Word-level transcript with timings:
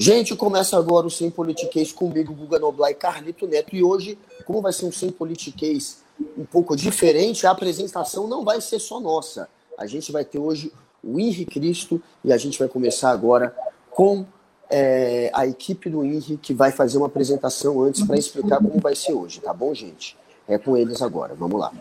Gente, 0.00 0.36
começa 0.36 0.78
agora 0.78 1.08
o 1.08 1.10
Sem 1.10 1.28
Politiquês 1.28 1.90
comigo, 1.90 2.32
Guga 2.32 2.56
Noblar 2.60 2.92
e 2.92 2.94
Carlito 2.94 3.48
Neto. 3.48 3.74
E 3.74 3.82
hoje, 3.82 4.16
como 4.46 4.62
vai 4.62 4.72
ser 4.72 4.86
um 4.86 4.92
Sem 4.92 5.10
Politiquês 5.10 6.04
um 6.38 6.44
pouco 6.44 6.76
diferente, 6.76 7.44
a 7.48 7.50
apresentação 7.50 8.28
não 8.28 8.44
vai 8.44 8.60
ser 8.60 8.78
só 8.78 9.00
nossa. 9.00 9.48
A 9.76 9.88
gente 9.88 10.12
vai 10.12 10.24
ter 10.24 10.38
hoje 10.38 10.72
o 11.02 11.18
Henri 11.18 11.44
Cristo 11.44 12.00
e 12.24 12.32
a 12.32 12.36
gente 12.36 12.56
vai 12.60 12.68
começar 12.68 13.10
agora 13.10 13.52
com 13.90 14.24
é, 14.70 15.32
a 15.34 15.48
equipe 15.48 15.90
do 15.90 16.04
INRI 16.04 16.36
que 16.36 16.54
vai 16.54 16.70
fazer 16.70 16.98
uma 16.98 17.08
apresentação 17.08 17.82
antes 17.82 18.04
para 18.04 18.16
explicar 18.16 18.58
como 18.58 18.78
vai 18.78 18.94
ser 18.94 19.14
hoje, 19.14 19.40
tá 19.40 19.52
bom, 19.52 19.74
gente? 19.74 20.16
É 20.46 20.58
com 20.58 20.76
eles 20.76 21.02
agora, 21.02 21.34
vamos 21.34 21.58
lá. 21.58 21.72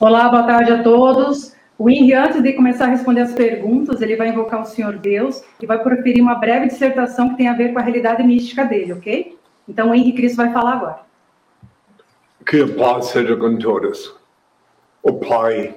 Olá, 0.00 0.28
boa 0.28 0.42
tarde 0.42 0.72
a 0.72 0.82
todos. 0.82 1.52
O 1.78 1.88
INRI, 1.88 2.12
antes 2.12 2.42
de 2.42 2.54
começar 2.54 2.86
a 2.86 2.88
responder 2.88 3.20
as 3.20 3.32
perguntas, 3.32 4.02
ele 4.02 4.16
vai 4.16 4.30
invocar 4.30 4.60
o 4.60 4.64
Senhor 4.64 4.98
Deus 4.98 5.44
e 5.62 5.64
vai 5.64 5.80
proferir 5.80 6.20
uma 6.20 6.34
breve 6.34 6.66
dissertação 6.66 7.30
que 7.30 7.36
tem 7.36 7.46
a 7.46 7.54
ver 7.54 7.72
com 7.72 7.78
a 7.78 7.82
realidade 7.82 8.20
mística 8.24 8.64
dele, 8.64 8.94
ok? 8.94 9.38
Então 9.68 9.90
o 9.90 9.94
Henri 9.94 10.12
Cristo 10.12 10.38
vai 10.38 10.52
falar 10.52 10.72
agora. 10.72 10.98
Que 12.44 12.62
a 12.62 12.68
paz 12.68 13.06
seja 13.06 13.36
com 13.36 13.56
todos. 13.58 14.12
O 15.04 15.20
Pai, 15.20 15.76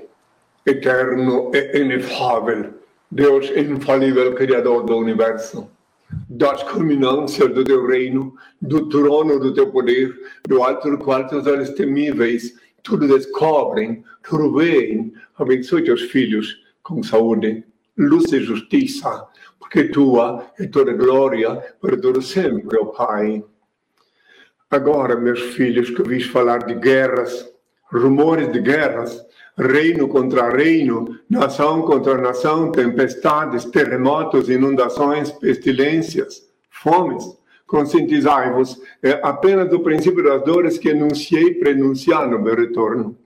eterno 0.65 1.51
e 1.53 1.77
inefável, 1.77 2.73
Deus 3.11 3.51
infalível, 3.51 4.33
Criador 4.33 4.83
do 4.83 4.97
Universo, 4.97 5.69
das 6.27 6.63
culminâncias 6.63 7.53
do 7.53 7.63
teu 7.63 7.85
reino, 7.85 8.33
do 8.59 8.89
trono 8.89 9.39
do 9.39 9.53
teu 9.53 9.69
poder, 9.71 10.15
do 10.47 10.63
alto 10.63 10.89
do 10.89 10.97
qual 10.97 11.27
teus 11.27 11.45
olhos 11.45 11.69
temíveis 11.69 12.59
tudo 12.83 13.07
descobrem, 13.07 14.03
tudo 14.23 14.53
veem. 14.53 15.13
Abençoe 15.37 15.83
teus 15.83 16.01
filhos 16.03 16.61
com 16.83 17.01
saúde, 17.03 17.63
luz 17.97 18.31
e 18.31 18.39
justiça, 18.41 19.27
porque 19.59 19.85
tua 19.85 20.51
é 20.59 20.67
toda 20.67 20.93
glória 20.93 21.75
todo 21.97 22.21
sempre, 22.21 22.77
ó 22.79 22.85
Pai. 22.85 23.43
Agora, 24.69 25.15
meus 25.15 25.41
filhos, 25.53 25.89
que 25.89 26.01
vis 26.01 26.25
falar 26.25 26.59
de 26.59 26.75
guerras, 26.75 27.49
rumores 27.91 28.51
de 28.51 28.59
guerras, 28.61 29.21
reino 29.57 30.07
contra 30.07 30.49
reino, 30.49 31.19
nação 31.29 31.81
contra 31.81 32.17
nação, 32.17 32.71
tempestades, 32.71 33.65
terremotos, 33.65 34.49
inundações, 34.49 35.31
pestilências, 35.31 36.49
fomes. 36.69 37.40
Conscientizai-vos 37.71 38.81
é 39.01 39.21
apenas 39.23 39.69
do 39.69 39.79
princípio 39.79 40.21
das 40.21 40.43
dores 40.43 40.77
que 40.77 40.89
anunciei 40.89 41.53
para 41.53 41.71
anunciar 41.71 42.29
no 42.29 42.37
meu 42.37 42.53
retorno. 42.53 43.17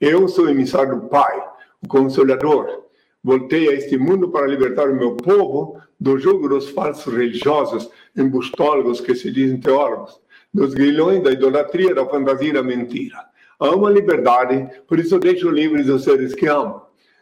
Eu 0.00 0.26
sou 0.26 0.48
emissário 0.48 0.98
do 0.98 1.08
Pai, 1.08 1.38
o 1.82 1.86
Consolador. 1.86 2.84
Voltei 3.22 3.68
a 3.68 3.74
este 3.74 3.98
mundo 3.98 4.30
para 4.30 4.46
libertar 4.46 4.88
o 4.88 4.96
meu 4.96 5.16
povo 5.16 5.78
do 6.00 6.16
jugo 6.16 6.48
dos 6.48 6.70
falsos 6.70 7.12
religiosos, 7.12 7.90
embustólogos 8.16 9.02
que 9.02 9.14
se 9.14 9.30
dizem 9.30 9.60
teólogos, 9.60 10.18
dos 10.52 10.72
grilhões 10.72 11.22
da 11.22 11.32
idolatria, 11.32 11.94
da 11.94 12.06
fantasia 12.06 12.48
e 12.48 12.54
da 12.54 12.62
mentira. 12.62 13.18
Amo 13.60 13.86
a 13.86 13.90
liberdade, 13.90 14.66
por 14.88 14.98
isso 14.98 15.18
deixo 15.18 15.50
livres 15.50 15.90
os 15.90 16.04
seres 16.04 16.34
que 16.34 16.46
amo. 16.46 16.80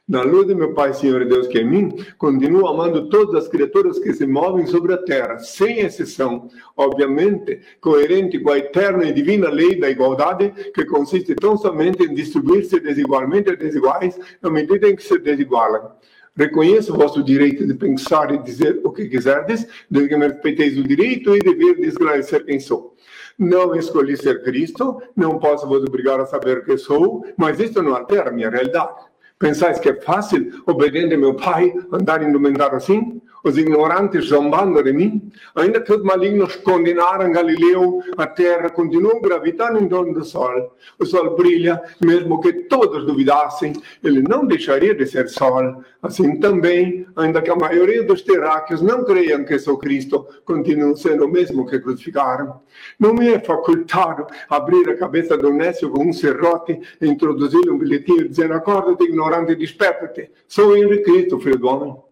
Na 0.09 0.23
luz 0.23 0.47
de 0.47 0.55
meu 0.55 0.73
Pai, 0.73 0.95
Senhor 0.95 1.23
Deus 1.27 1.47
que 1.48 1.59
é 1.59 1.61
em 1.61 1.69
mim, 1.69 1.97
continuo 2.17 2.67
amando 2.67 3.11
todas 3.11 3.45
as 3.45 3.47
criaturas 3.47 3.98
que 3.98 4.15
se 4.15 4.27
movem 4.27 4.67
sobre 4.67 4.95
a 4.95 4.97
terra, 4.97 5.39
sem 5.39 5.81
exceção, 5.81 6.48
obviamente, 6.75 7.61
coerente 7.78 8.39
com 8.39 8.50
a 8.50 8.56
eterna 8.56 9.05
e 9.05 9.12
divina 9.12 9.50
lei 9.50 9.78
da 9.78 9.91
igualdade, 9.91 10.50
que 10.75 10.87
consiste 10.87 11.34
tão 11.34 11.59
somente 11.59 12.05
em 12.05 12.15
distribuir-se 12.15 12.81
desigualmente 12.81 13.50
a 13.50 13.55
desiguais, 13.55 14.19
na 14.41 14.48
medida 14.48 14.89
em 14.89 14.97
que 14.97 15.03
se 15.03 15.19
desigualam. 15.19 15.92
Reconheço 16.34 16.95
o 16.95 16.97
vosso 16.97 17.22
direito 17.22 17.67
de 17.67 17.75
pensar 17.75 18.33
e 18.33 18.39
dizer 18.39 18.81
o 18.84 18.91
que 18.91 19.11
quiserdes, 19.11 19.67
desde 19.91 20.09
que 20.09 20.16
me 20.16 20.28
respeiteis 20.28 20.78
o 20.78 20.84
direito 20.84 21.37
e 21.37 21.41
dever 21.41 21.75
de 21.75 21.88
esclarecer 21.88 22.47
quem 22.47 22.59
sou. 22.59 22.97
Não 23.38 23.75
escolhi 23.77 24.16
ser 24.16 24.43
Cristo, 24.43 25.03
não 25.15 25.38
posso 25.38 25.66
vos 25.66 25.82
obrigar 25.82 26.19
a 26.19 26.25
saber 26.25 26.59
o 26.59 26.65
que 26.65 26.78
sou, 26.78 27.27
mas 27.37 27.61
isto 27.61 27.82
não 27.82 27.94
altera 27.94 28.31
a 28.31 28.32
minha 28.32 28.49
realidade. 28.49 29.07
Pensais 29.38 29.78
que 29.78 29.88
é 29.88 30.00
fácil, 30.00 30.62
obediente 30.66 31.16
meu 31.16 31.34
pai, 31.34 31.72
andar 31.93 32.22
indumentado 32.22 32.75
assim? 32.75 33.21
Os 33.44 33.56
ignorantes 33.56 34.26
zombando 34.26 34.82
de 34.82 34.93
mim? 34.93 35.31
Ainda 35.54 35.81
que 35.81 35.93
os 35.93 36.03
malignos 36.03 36.56
condenaram 36.56 37.31
Galileu, 37.32 38.03
a 38.16 38.26
terra 38.26 38.71
continua 38.71 39.21
gravitando 39.21 39.78
em 39.78 39.88
torno 39.88 40.12
do 40.12 40.25
sol. 40.25 40.76
O 40.99 41.06
sol 41.06 41.37
brilha, 41.37 41.81
mesmo 42.00 42.41
que 42.41 42.53
todos 42.53 43.06
duvidassem, 43.06 43.72
ele 44.03 44.22
não 44.22 44.47
deixaria 44.47 44.94
de 44.94 45.06
ser 45.06 45.28
sol. 45.28 45.82
Assim 46.03 46.38
também, 46.38 47.06
ainda 47.16 47.43
que 47.43 47.50
a 47.50 47.56
maioria 47.56 48.03
dos 48.03 48.22
terráqueos 48.22 48.82
não 48.82 49.04
creiam 49.04 49.44
que 49.44 49.59
sou 49.59 49.78
Cristo, 49.78 50.26
continuo 50.44 50.97
sendo 50.97 51.25
o 51.25 51.31
mesmo 51.31 51.66
que 51.66 51.78
crucificaram. 51.78 52.60
Não 52.99 53.15
me 53.15 53.28
é 53.28 53.38
facultado 53.38 54.26
abrir 54.49 54.88
a 54.91 54.97
cabeça 54.97 55.37
do 55.37 55.53
nécio 55.53 55.91
com 55.91 56.05
um 56.05 56.12
serrote 56.12 56.81
e 57.00 57.06
introduzir 57.06 57.70
um 57.70 57.78
bilhetinho 57.78 58.28
dizendo: 58.28 58.55
Acorda-te, 58.55 59.05
ignorante, 59.05 59.55
desperta-te. 59.55 60.31
Sou 60.47 60.76
Henrique 60.76 61.05
Cristo, 61.05 61.41
filho 61.41 61.59
do 61.59 61.66
homem. 61.66 62.07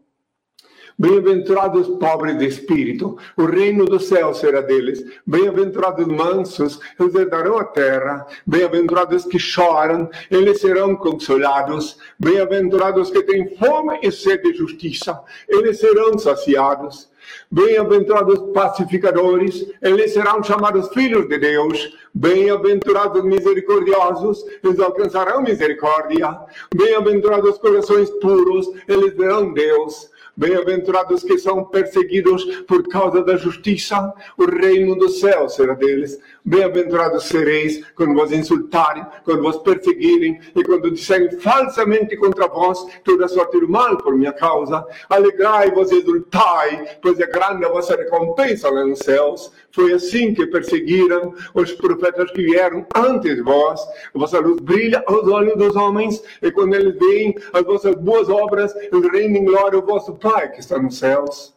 Bem-aventurados 0.99 1.89
pobres 1.99 2.39
de 2.39 2.47
espírito, 2.47 3.19
o 3.37 3.45
reino 3.45 3.85
do 3.85 4.01
céu 4.01 4.33
será 4.33 4.63
deles. 4.63 5.05
Bem-aventurados 5.27 6.07
mansos, 6.07 6.81
eles 6.99 7.15
herdarão 7.15 7.59
a 7.59 7.65
terra. 7.65 8.27
Bem-aventurados 8.47 9.27
que 9.27 9.39
choram, 9.39 10.09
eles 10.31 10.59
serão 10.59 10.97
consolados. 10.97 11.99
Bem-aventurados 12.19 13.11
que 13.11 13.23
têm 13.25 13.55
fome 13.57 13.99
e 14.03 14.11
sede 14.11 14.53
de 14.53 14.59
justiça, 14.59 15.21
eles 15.47 15.79
serão 15.79 16.19
saciados. 16.19 17.11
Bem-aventurados 17.51 18.39
pacificadores, 18.55 19.67
eles 19.83 20.15
serão 20.15 20.43
chamados 20.43 20.89
filhos 20.95 21.29
de 21.29 21.39
Deus. 21.39 21.95
Bem-aventurados 22.15 23.23
misericordiosos, 23.23 24.43
eles 24.65 24.81
alcançarão 24.81 25.43
misericórdia. 25.43 26.39
Bem-aventurados 26.75 27.59
corações 27.59 28.09
puros, 28.23 28.67
eles 28.89 29.15
verão 29.15 29.53
Deus. 29.53 30.16
Bem-aventurados 30.37 31.23
que 31.23 31.39
são 31.39 31.65
perseguidos 31.65 32.45
por 32.67 32.87
causa 32.89 33.25
da 33.25 33.37
justiça, 33.37 34.13
o 34.37 34.45
reino 34.45 34.95
do 34.95 35.09
céu 35.09 35.49
será 35.49 35.73
deles. 35.73 36.21
Bem-aventurados 36.49 37.25
sereis 37.25 37.85
quando 37.97 38.15
vos 38.15 38.31
insultarem, 38.31 39.05
quando 39.25 39.43
vos 39.43 39.57
perseguirem 39.57 40.39
e 40.55 40.63
quando 40.63 40.93
disserem 40.93 41.41
falsamente 41.41 42.17
contra 42.17 42.47
vós 42.47 42.87
toda 43.03 43.27
sorte 43.27 43.59
do 43.59 43.69
mal 43.69 43.97
por 43.97 44.15
minha 44.15 44.33
causa. 44.33 44.87
Alegrai-vos 45.11 45.91
e 45.91 45.97
exultai, 45.97 46.99
pois 47.03 47.19
é 47.19 47.27
grande 47.27 47.65
a 47.65 47.69
vossa 47.69 47.97
recompensa 47.97 48.71
lá 48.71 48.85
nos 48.85 49.01
céus. 49.01 49.51
Foi 49.73 49.93
assim 49.93 50.35
que 50.35 50.47
perseguiram 50.47 51.35
os 51.53 51.73
profetas 51.73 52.31
que 52.31 52.45
vieram 52.45 52.87
antes 52.95 53.35
de 53.35 53.43
vós. 53.43 53.81
A 54.15 54.17
vossa 54.17 54.39
luz 54.39 54.61
brilha 54.61 55.03
aos 55.05 55.27
olhos 55.27 55.57
dos 55.57 55.75
homens 55.75 56.23
e 56.41 56.53
quando 56.53 56.75
eles 56.75 56.97
veem 56.97 57.35
as 57.53 57.65
vossas 57.65 57.97
boas 57.97 58.29
obras, 58.29 58.73
eles 58.77 59.11
rendem 59.11 59.45
glória 59.45 59.77
ao 59.81 59.85
vosso 59.85 60.15
Pai 60.15 60.53
que 60.53 60.61
está 60.61 60.79
nos 60.79 60.97
céus. 60.97 61.56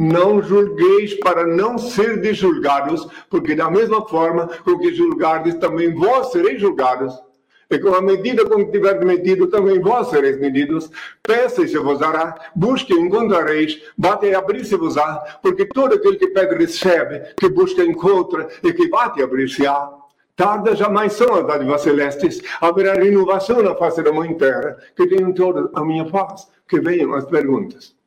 Não 0.00 0.40
julgueis 0.40 1.14
para 1.14 1.44
não 1.44 1.76
ser 1.76 2.22
julgados, 2.32 3.08
porque 3.28 3.56
da 3.56 3.68
mesma 3.68 4.06
forma 4.06 4.48
com 4.64 4.78
que 4.78 4.94
julgardes, 4.94 5.56
também 5.56 5.92
vós 5.92 6.30
sereis 6.30 6.60
julgados. 6.60 7.12
E 7.68 7.80
com 7.80 7.92
a 7.92 8.00
medida 8.00 8.44
com 8.44 8.64
que 8.64 8.70
tiverdes 8.70 9.04
medido, 9.04 9.48
também 9.48 9.80
vós 9.80 10.06
sereis 10.06 10.38
medidos. 10.38 10.88
Peça 11.20 11.62
e 11.62 11.68
se 11.68 11.76
vos 11.78 11.98
dará, 11.98 12.36
busque 12.54 12.94
e 12.94 12.96
encontrareis, 12.96 13.82
bate 13.98 14.26
e 14.26 14.36
abrir-se-vos-á, 14.36 15.40
porque 15.42 15.66
todo 15.66 15.96
aquele 15.96 16.16
que 16.16 16.28
pede 16.28 16.54
recebe, 16.54 17.34
que 17.36 17.48
busca 17.48 17.82
encontra, 17.82 18.46
e 18.62 18.72
que 18.72 18.88
bate 18.88 19.20
abrir-se-á. 19.20 19.90
Tarda 20.36 20.76
jamais 20.76 21.14
são 21.14 21.34
as 21.34 21.44
dádivas 21.44 21.80
celestes, 21.80 22.40
haverá 22.60 22.94
renovação 22.94 23.60
na 23.64 23.74
face 23.74 24.00
da 24.00 24.12
mãe 24.12 24.32
terra, 24.34 24.76
que 24.94 25.08
tenham 25.08 25.32
toda 25.32 25.68
a 25.74 25.84
minha 25.84 26.04
paz, 26.04 26.46
que 26.68 26.78
venham 26.78 27.12
as 27.14 27.24
perguntas. 27.24 27.97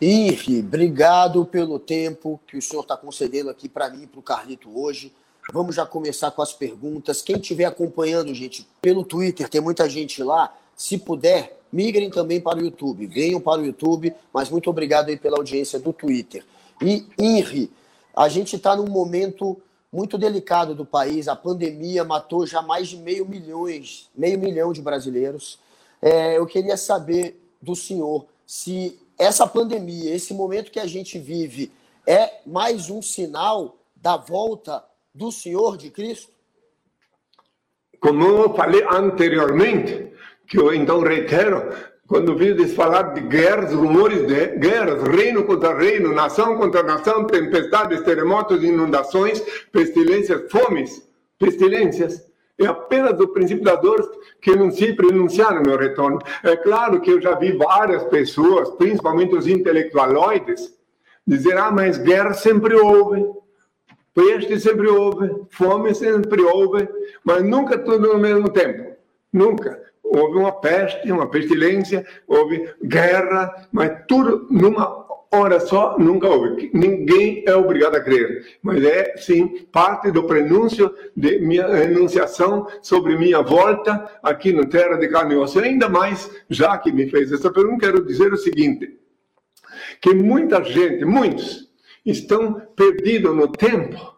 Irri, 0.00 0.60
obrigado 0.60 1.46
pelo 1.46 1.78
tempo 1.78 2.38
que 2.46 2.58
o 2.58 2.62
senhor 2.62 2.82
está 2.82 2.96
concedendo 2.96 3.48
aqui 3.48 3.66
para 3.66 3.88
mim 3.88 4.02
e 4.02 4.06
para 4.06 4.20
o 4.20 4.22
Carlito 4.22 4.68
hoje. 4.78 5.10
Vamos 5.52 5.74
já 5.74 5.86
começar 5.86 6.30
com 6.32 6.42
as 6.42 6.52
perguntas. 6.52 7.22
Quem 7.22 7.36
estiver 7.36 7.64
acompanhando, 7.64 8.34
gente, 8.34 8.68
pelo 8.82 9.04
Twitter, 9.04 9.48
tem 9.48 9.60
muita 9.60 9.88
gente 9.88 10.22
lá. 10.22 10.54
Se 10.76 10.98
puder, 10.98 11.58
migrem 11.72 12.10
também 12.10 12.40
para 12.40 12.58
o 12.58 12.62
YouTube. 12.62 13.06
Venham 13.06 13.40
para 13.40 13.62
o 13.62 13.64
YouTube, 13.64 14.12
mas 14.34 14.50
muito 14.50 14.68
obrigado 14.68 15.08
aí 15.08 15.16
pela 15.16 15.38
audiência 15.38 15.78
do 15.78 15.94
Twitter. 15.94 16.44
E, 16.82 17.06
Irri, 17.18 17.70
a 18.14 18.28
gente 18.28 18.56
está 18.56 18.76
num 18.76 18.90
momento 18.90 19.56
muito 19.90 20.18
delicado 20.18 20.74
do 20.74 20.84
país. 20.84 21.26
A 21.26 21.34
pandemia 21.34 22.04
matou 22.04 22.46
já 22.46 22.60
mais 22.60 22.88
de 22.88 22.98
meio 22.98 23.26
milhões, 23.26 24.10
meio 24.14 24.38
milhão 24.38 24.74
de 24.74 24.82
brasileiros. 24.82 25.58
É, 26.02 26.36
eu 26.36 26.44
queria 26.44 26.76
saber 26.76 27.40
do 27.62 27.74
senhor 27.74 28.26
se 28.46 28.98
essa 29.18 29.46
pandemia, 29.46 30.14
esse 30.14 30.34
momento 30.34 30.70
que 30.70 30.80
a 30.80 30.86
gente 30.86 31.18
vive, 31.18 31.72
é 32.06 32.40
mais 32.46 32.90
um 32.90 33.00
sinal 33.00 33.78
da 33.94 34.16
volta 34.16 34.84
do 35.14 35.32
Senhor 35.32 35.76
de 35.76 35.90
Cristo? 35.90 36.32
Como 38.00 38.24
eu 38.24 38.54
falei 38.54 38.84
anteriormente, 38.84 40.12
que 40.46 40.58
eu 40.58 40.72
então 40.72 41.00
reitero, 41.00 41.72
quando 42.06 42.36
vi 42.36 42.54
falar 42.68 43.14
de 43.14 43.20
guerras, 43.22 43.72
rumores 43.72 44.26
de 44.26 44.46
guerras, 44.58 45.02
reino 45.08 45.44
contra 45.44 45.76
reino, 45.76 46.14
nação 46.14 46.56
contra 46.56 46.82
nação, 46.82 47.26
tempestades, 47.26 48.02
terremotos, 48.02 48.62
inundações, 48.62 49.40
pestilências, 49.72 50.50
fomes, 50.50 51.02
pestilências. 51.38 52.24
É 52.58 52.66
apenas 52.66 53.20
o 53.20 53.28
princípio 53.28 53.62
da 53.62 53.76
dor 53.76 54.10
que 54.40 54.50
anunciei 54.50 54.94
para 54.94 55.08
anunciar 55.08 55.54
no 55.54 55.62
meu 55.62 55.78
retorno. 55.78 56.18
É 56.42 56.56
claro 56.56 57.00
que 57.00 57.10
eu 57.10 57.20
já 57.20 57.34
vi 57.34 57.52
várias 57.52 58.04
pessoas, 58.04 58.70
principalmente 58.70 59.36
os 59.36 59.46
intelectualoides, 59.46 60.74
dizer: 61.26 61.58
ah, 61.58 61.70
mas 61.70 61.98
guerra 61.98 62.32
sempre 62.32 62.74
houve, 62.74 63.26
peste 64.14 64.58
sempre 64.58 64.88
houve, 64.88 65.46
fome 65.50 65.94
sempre 65.94 66.40
houve, 66.42 66.88
mas 67.22 67.42
nunca 67.42 67.78
tudo 67.78 68.12
ao 68.12 68.18
mesmo 68.18 68.48
tempo. 68.48 68.96
Nunca. 69.30 69.84
Houve 70.02 70.38
uma 70.38 70.52
peste, 70.52 71.10
uma 71.12 71.28
pestilência, 71.28 72.06
houve 72.26 72.72
guerra, 72.82 73.68
mas 73.72 74.04
tudo 74.08 74.46
numa 74.48 75.05
hora 75.32 75.60
só 75.60 75.98
nunca 75.98 76.28
houve. 76.28 76.70
Ninguém 76.72 77.42
é 77.46 77.54
obrigado 77.54 77.96
a 77.96 78.00
crer, 78.00 78.58
mas 78.62 78.82
é 78.84 79.16
sim 79.16 79.66
parte 79.72 80.10
do 80.10 80.24
prenúncio 80.24 80.94
de 81.16 81.38
minha 81.40 81.66
enunciação 81.84 82.66
sobre 82.82 83.16
minha 83.16 83.42
volta 83.42 84.18
aqui 84.22 84.52
na 84.52 84.64
terra 84.66 84.96
de 84.96 85.08
carne 85.08 85.34
e 85.34 85.36
osso. 85.36 85.58
Ainda 85.58 85.88
mais, 85.88 86.30
já 86.48 86.76
que 86.78 86.92
me 86.92 87.08
fez 87.08 87.32
essa 87.32 87.50
pergunta, 87.50 87.86
quero 87.86 88.04
dizer 88.04 88.32
o 88.32 88.36
seguinte: 88.36 88.98
que 90.00 90.14
muita 90.14 90.62
gente, 90.62 91.04
muitos, 91.04 91.70
estão 92.04 92.60
perdidos 92.76 93.34
no 93.34 93.48
tempo 93.48 94.16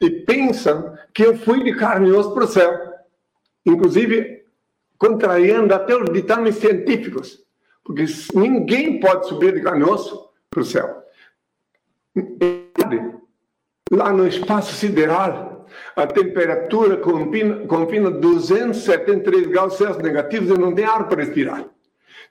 e 0.00 0.10
pensam 0.10 0.94
que 1.12 1.24
eu 1.24 1.36
fui 1.36 1.62
de 1.64 1.74
carne 1.74 2.08
e 2.08 2.12
osso 2.12 2.32
para 2.32 2.44
o 2.44 2.48
céu. 2.48 2.94
Inclusive, 3.66 4.44
contrariando 4.98 5.74
até 5.74 5.96
os 5.96 6.12
ditames 6.12 6.56
científicos, 6.56 7.42
porque 7.82 8.04
ninguém 8.34 9.00
pode 9.00 9.26
subir 9.26 9.54
de 9.54 9.60
carne 9.60 9.80
e 9.80 9.88
osso 9.88 10.33
para 10.54 10.62
o 10.62 10.64
céu. 10.64 11.02
Lá 13.92 14.12
no 14.12 14.26
espaço 14.26 14.74
sideral, 14.74 15.66
a 15.94 16.06
temperatura 16.06 16.96
confina, 16.96 17.66
confina 17.66 18.10
273 18.10 19.48
graus 19.48 19.76
Celsius 19.76 20.02
negativos 20.02 20.48
e 20.50 20.58
não 20.58 20.74
tem 20.74 20.84
ar 20.84 21.08
para 21.08 21.22
respirar. 21.22 21.66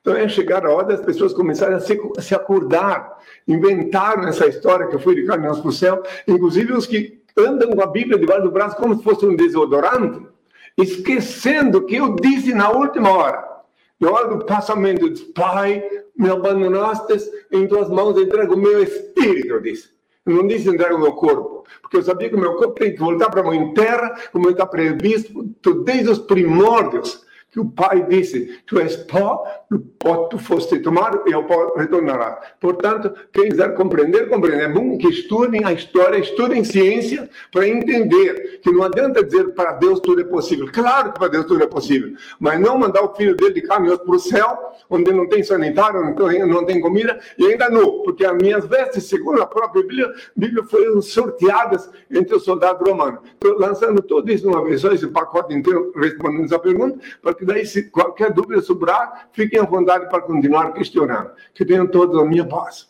Então 0.02 0.16
é 0.16 0.28
chegar 0.28 0.66
a 0.66 0.72
hora 0.72 0.88
das 0.88 1.02
pessoas 1.02 1.34
começarem 1.34 1.75
a 1.75 1.80
se, 1.80 2.00
a 2.18 2.22
se 2.22 2.34
acordar, 2.34 3.20
inventaram 3.48 4.28
essa 4.28 4.48
história 4.48 4.88
que 4.88 4.96
eu 4.96 5.00
fui 5.00 5.16
de 5.16 5.30
osso 5.30 5.62
para 5.62 5.70
o 5.70 5.72
céu, 5.72 6.04
inclusive 6.28 6.74
os 6.74 6.88
que 6.88 7.22
andam 7.38 7.72
com 7.72 7.81
a 7.81 7.88
Bíblia 7.88 8.18
debaixo 8.18 8.44
do 8.44 8.52
braço 8.52 8.75
como 8.75 8.96
se 8.98 9.04
fosse 9.04 9.25
um 9.25 9.36
desodorante 9.36 10.34
esquecendo 10.78 11.86
que 11.86 11.96
eu 11.96 12.16
disse 12.16 12.54
na 12.54 12.70
última 12.72 13.12
hora, 13.12 13.53
na 14.00 14.12
hora 14.12 14.28
do 14.28 14.45
passamento, 14.45 15.10
disse, 15.10 15.31
Pai, 15.34 15.84
me 16.18 16.30
abandonaste, 16.30 17.13
em 17.51 17.68
tuas 17.68 17.90
mãos 17.90 18.18
entrego 18.18 18.56
o 18.56 18.57
meu 18.57 18.84
espírito, 18.84 19.56
eu. 19.56 19.94
Eu 20.25 20.36
não 20.36 20.48
disse 20.48 20.69
entrego 20.69 20.95
o 20.95 21.00
meu 21.01 21.13
corpo, 21.13 21.66
porque 21.81 21.98
eu 21.98 22.04
sabia 22.04 22.30
que 22.30 22.36
o 22.36 22.40
meu 22.40 22.56
corpo 22.56 22.75
tem 22.75 22.94
que 22.94 23.00
voltar 23.00 23.30
para 23.30 23.42
a 23.42 23.44
mãe 23.44 23.74
terra, 23.74 24.16
como 24.31 24.50
está 24.50 24.66
previsto 24.66 25.44
desde 25.84 26.10
os 26.10 26.19
primórdios 26.19 27.25
que 27.54 27.60
o 27.60 27.70
pai 27.70 28.04
disse: 28.10 28.60
Tu 28.66 28.80
és 28.80 28.96
pó, 28.96 29.46
do 29.70 29.80
pó 29.80 30.26
tu 30.26 30.40
foste 30.40 30.80
tomado 30.80 31.22
e 31.28 31.34
ao 31.34 31.44
pó 31.44 31.76
retornará. 31.78 32.42
Portanto, 32.60 33.14
quem 33.32 33.50
quiser 33.50 33.76
compreender, 33.76 34.28
compreender. 34.28 34.64
É 34.64 34.68
bom 34.68 34.98
que 34.98 35.08
estudem 35.08 35.64
a 35.64 35.72
história, 35.72 36.18
estudem 36.18 36.64
ciência, 36.64 37.30
para 37.52 37.68
entender 37.68 38.60
que 38.62 38.72
não 38.72 38.84
adianta 38.84 39.24
dizer 39.24 39.54
para 39.54 39.74
Deus 39.74 40.00
tudo 40.00 40.22
é 40.22 40.24
possível. 40.24 40.68
Claro 40.74 41.14
que 41.14 41.20
para 41.20 41.28
Deus 41.28 41.46
tudo 41.46 41.64
é 41.64 41.68
possível, 41.68 42.16
mas 42.40 42.60
não 42.60 42.78
mandar 42.78 43.04
o 43.04 43.14
filho 43.14 43.36
dele 43.36 43.54
de 43.54 43.62
caminhos 43.62 44.00
para 44.00 44.16
o 44.16 44.20
céu, 44.20 44.74
onde 44.90 45.12
não 45.14 45.30
tem 45.30 45.44
sanitário, 45.44 46.02
não 46.02 46.16
tem, 46.16 46.48
não 46.48 46.66
tem 46.66 46.82
comida, 46.82 47.20
e 47.38 47.46
ainda 47.46 47.70
nu, 47.70 48.04
porque 48.04 48.26
as 48.26 48.36
minhas 48.36 48.66
vestes, 48.66 49.04
segundo 49.04 49.42
a 49.42 49.46
própria 49.46 49.84
Bíblia, 49.84 50.12
Bíblia 50.36 50.64
foram 50.64 51.02
sorteadas 51.02 51.90
entre 52.10 52.36
os 52.36 52.44
soldados 52.44 52.88
romanos. 52.88 53.20
Estou 53.34 53.60
lançando 53.60 54.02
tudo 54.02 54.32
isso 54.32 54.48
numa 54.48 54.64
vez 54.64 54.82
só, 54.82 54.92
esse 54.92 55.08
pacote 55.08 55.54
inteiro, 55.54 55.92
respondendo 55.96 56.46
essa 56.46 56.58
pergunta, 56.58 56.98
para 57.22 57.34
que 57.34 57.43
daí, 57.44 57.66
se 57.66 57.90
qualquer 57.90 58.31
dúvida 58.31 58.62
sobrar, 58.62 59.30
fiquem 59.31 59.60
à 59.60 59.63
vontade 59.63 60.10
para 60.10 60.22
continuar 60.22 60.74
questionando. 60.74 61.31
Que 61.54 61.66
tenham 61.66 61.88
todos 61.88 62.19
a 62.19 62.25
minha 62.25 62.45
paz. 62.45 62.88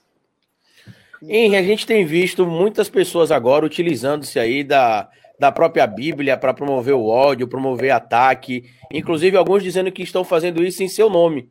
Henrique, 1.21 1.55
a 1.55 1.63
gente 1.63 1.85
tem 1.85 2.05
visto 2.05 2.45
muitas 2.45 2.89
pessoas 2.89 3.31
agora 3.31 3.65
utilizando-se 3.65 4.37
aí 4.37 4.63
da, 4.63 5.09
da 5.39 5.51
própria 5.51 5.87
Bíblia 5.87 6.37
para 6.37 6.53
promover 6.53 6.93
o 6.93 7.05
ódio, 7.05 7.47
promover 7.47 7.91
ataque, 7.91 8.65
inclusive 8.91 9.37
alguns 9.37 9.63
dizendo 9.63 9.91
que 9.91 10.03
estão 10.03 10.23
fazendo 10.23 10.63
isso 10.63 10.83
em 10.83 10.89
seu 10.89 11.09
nome, 11.09 11.49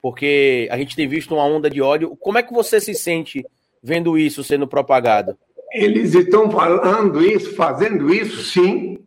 porque 0.00 0.68
a 0.70 0.76
gente 0.76 0.94
tem 0.94 1.08
visto 1.08 1.34
uma 1.34 1.44
onda 1.44 1.68
de 1.68 1.82
ódio. 1.82 2.16
Como 2.16 2.38
é 2.38 2.42
que 2.42 2.52
você 2.52 2.80
se 2.80 2.94
sente 2.94 3.44
vendo 3.82 4.16
isso 4.16 4.44
sendo 4.44 4.68
propagado? 4.68 5.36
Eles 5.72 6.14
estão 6.14 6.50
falando 6.50 7.24
isso, 7.24 7.56
fazendo 7.56 8.12
isso, 8.12 8.44
sim, 8.44 8.98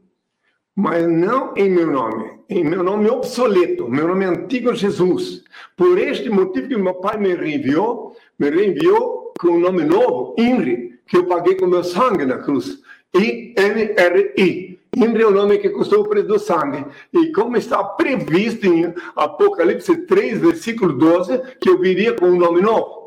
mas 0.76 1.08
não 1.08 1.54
em 1.56 1.70
meu 1.70 1.88
nome, 1.88 2.32
em 2.50 2.64
meu 2.64 2.84
nome 2.84 3.10
obsoleto, 3.10 3.90
meu 3.90 4.08
nome 4.08 4.26
antigo 4.26 4.76
Jesus. 4.76 5.44
Por 5.78 5.98
este 5.98 6.30
motivo 6.30 6.68
que 6.68 6.78
meu 6.78 6.96
pai 6.96 7.18
me 7.18 7.34
reenviou, 7.34 8.16
me 8.38 8.50
reenviou 8.50 9.34
com 9.40 9.50
um 9.50 9.60
nome 9.60 9.84
novo, 9.86 10.36
INRI, 10.38 11.00
que 11.08 11.18
eu 11.18 11.26
paguei 11.26 11.56
com 11.56 11.66
meu 11.66 11.84
sangue 11.84 12.26
na 12.26 12.40
cruz. 12.40 12.82
I-N-R-I. 13.14 14.80
INRI 14.98 15.22
é 15.22 15.28
o 15.28 15.32
nome 15.32 15.58
que 15.60 15.70
custou 15.70 16.02
o 16.02 16.10
preço 16.10 16.28
do 16.28 16.40
sangue. 16.40 16.86
E 17.14 17.32
como 17.32 17.56
está 17.56 17.82
previsto 17.82 18.66
em 18.66 18.94
Apocalipse 19.16 20.06
3, 20.06 20.40
versículo 20.40 20.94
12, 20.94 21.42
que 21.62 21.70
eu 21.70 21.80
viria 21.80 22.14
com 22.14 22.26
um 22.26 22.38
nome 22.38 22.62
novo. 22.62 23.05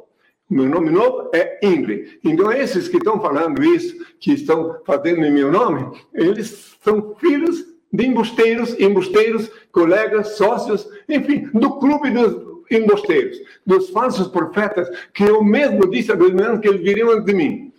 Meu 0.51 0.65
nome 0.67 0.89
novo 0.89 1.31
é 1.35 1.59
Ingrid. 1.63 2.21
Então, 2.25 2.51
esses 2.51 2.89
que 2.89 2.97
estão 2.97 3.21
falando 3.21 3.63
isso, 3.63 3.95
que 4.19 4.33
estão 4.33 4.81
fazendo 4.87 5.25
em 5.25 5.31
meu 5.31 5.53
nome, 5.53 6.01
eles 6.15 6.77
são 6.83 7.15
filhos 7.17 7.67
de 7.93 8.07
embusteiros, 8.07 8.79
embusteiros, 8.81 9.51
colegas, 9.71 10.37
sócios, 10.37 10.89
enfim, 11.07 11.51
do 11.53 11.79
clube 11.79 12.11
dos 12.11 12.49
embusteiros, 12.71 13.39
dos 13.67 13.91
falsos 13.91 14.29
profetas, 14.29 14.89
que 15.13 15.25
eu 15.25 15.43
mesmo 15.45 15.89
disse 15.91 16.13
a 16.13 16.15
dois 16.15 16.33
que 16.61 16.69
eles 16.69 16.83
viriam 16.83 17.11
antes 17.11 17.27
de 17.27 17.35
mim. 17.35 17.73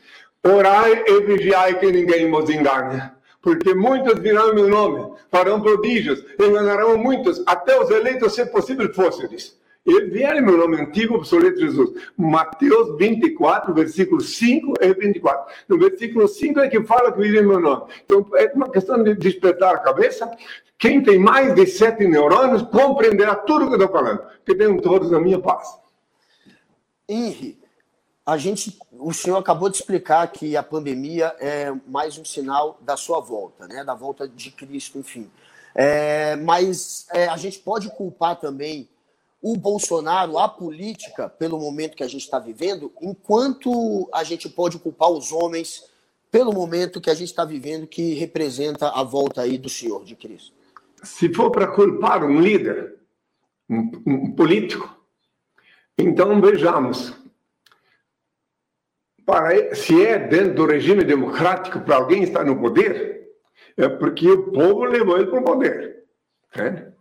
Orai 0.43 1.03
e 1.07 1.21
vigiai 1.21 1.79
que 1.79 1.91
ninguém 1.91 2.29
vos 2.29 2.49
engane. 2.49 3.01
Porque 3.41 3.73
muitos 3.73 4.19
virão 4.19 4.51
em 4.51 4.55
meu 4.55 4.69
nome, 4.69 5.13
farão 5.31 5.61
prodígios, 5.61 6.23
enganarão 6.39 6.97
muitos, 6.97 7.41
até 7.47 7.79
os 7.81 7.89
eleitos, 7.89 8.35
se 8.35 8.45
possível, 8.45 8.93
fosse, 8.93 9.27
disse. 9.27 9.53
Ele 9.85 10.07
vier 10.07 10.41
meu 10.41 10.57
nome 10.57 10.77
antigo, 10.77 11.15
obsoleto 11.15 11.59
Jesus. 11.59 11.91
Mateus 12.17 12.97
24, 12.97 13.73
versículo 13.73 14.21
5 14.21 14.73
e 14.81 14.93
24. 14.93 15.53
No 15.67 15.79
versículo 15.79 16.27
5 16.27 16.59
é 16.59 16.69
que 16.69 16.83
fala 16.83 17.11
que 17.11 17.19
vive 17.19 17.41
meu 17.41 17.59
nome. 17.59 17.91
Então, 18.05 18.25
é 18.35 18.51
uma 18.53 18.69
questão 18.69 19.01
de 19.01 19.15
despertar 19.15 19.75
a 19.75 19.79
cabeça. 19.79 20.29
Quem 20.77 21.01
tem 21.01 21.17
mais 21.17 21.55
de 21.55 21.65
sete 21.65 22.07
neurônios 22.07 22.61
compreenderá 22.63 23.35
tudo 23.35 23.67
que 23.67 23.73
eu 23.73 23.81
estou 23.81 23.91
falando. 23.91 24.21
Que 24.45 24.55
tenham 24.55 24.77
todos 24.77 25.11
a 25.13 25.19
minha 25.19 25.39
paz. 25.39 25.67
Henri, 27.07 27.59
a 28.25 28.37
gente, 28.37 28.77
o 28.91 29.11
senhor 29.11 29.37
acabou 29.37 29.69
de 29.69 29.77
explicar 29.77 30.27
que 30.27 30.55
a 30.55 30.61
pandemia 30.61 31.35
é 31.39 31.73
mais 31.87 32.17
um 32.17 32.25
sinal 32.25 32.77
da 32.81 32.95
sua 32.95 33.19
volta, 33.19 33.67
né? 33.67 33.83
da 33.83 33.95
volta 33.95 34.27
de 34.27 34.51
Cristo, 34.51 34.99
enfim. 34.99 35.31
É, 35.73 36.35
mas 36.35 37.07
é, 37.11 37.27
a 37.27 37.37
gente 37.37 37.59
pode 37.59 37.89
culpar 37.89 38.39
também 38.39 38.87
o 39.41 39.55
Bolsonaro, 39.55 40.37
a 40.37 40.49
política, 40.49 41.29
pelo 41.29 41.59
momento 41.59 41.95
que 41.95 42.03
a 42.03 42.07
gente 42.07 42.23
está 42.23 42.39
vivendo, 42.39 42.91
enquanto 43.01 44.09
a 44.13 44.23
gente 44.23 44.49
pode 44.49 44.77
culpar 44.77 45.09
os 45.09 45.31
homens 45.31 45.85
pelo 46.31 46.53
momento 46.53 47.01
que 47.01 47.09
a 47.09 47.13
gente 47.13 47.29
está 47.29 47.45
vivendo, 47.45 47.87
que 47.87 48.13
representa 48.13 48.89
a 48.89 49.03
volta 49.03 49.41
aí 49.41 49.57
do 49.57 49.69
Senhor 49.69 50.03
de 50.03 50.15
Cristo? 50.15 50.53
Se 51.03 51.33
for 51.33 51.49
para 51.49 51.67
culpar 51.67 52.23
um 52.23 52.41
líder, 52.41 52.95
um, 53.69 53.91
um 54.05 54.31
político, 54.31 54.93
então 55.97 56.39
vejamos. 56.41 57.13
Para, 59.25 59.73
se 59.75 60.05
é 60.05 60.19
dentro 60.19 60.55
do 60.55 60.65
regime 60.65 61.03
democrático 61.03 61.79
para 61.81 61.95
alguém 61.95 62.23
estar 62.23 62.43
no 62.43 62.59
poder, 62.59 63.29
é 63.77 63.87
porque 63.87 64.29
o 64.29 64.51
povo 64.51 64.83
levou 64.83 65.17
ele 65.17 65.27
para 65.27 65.39
o 65.39 65.43
poder. 65.43 66.03
Entende? 66.53 66.98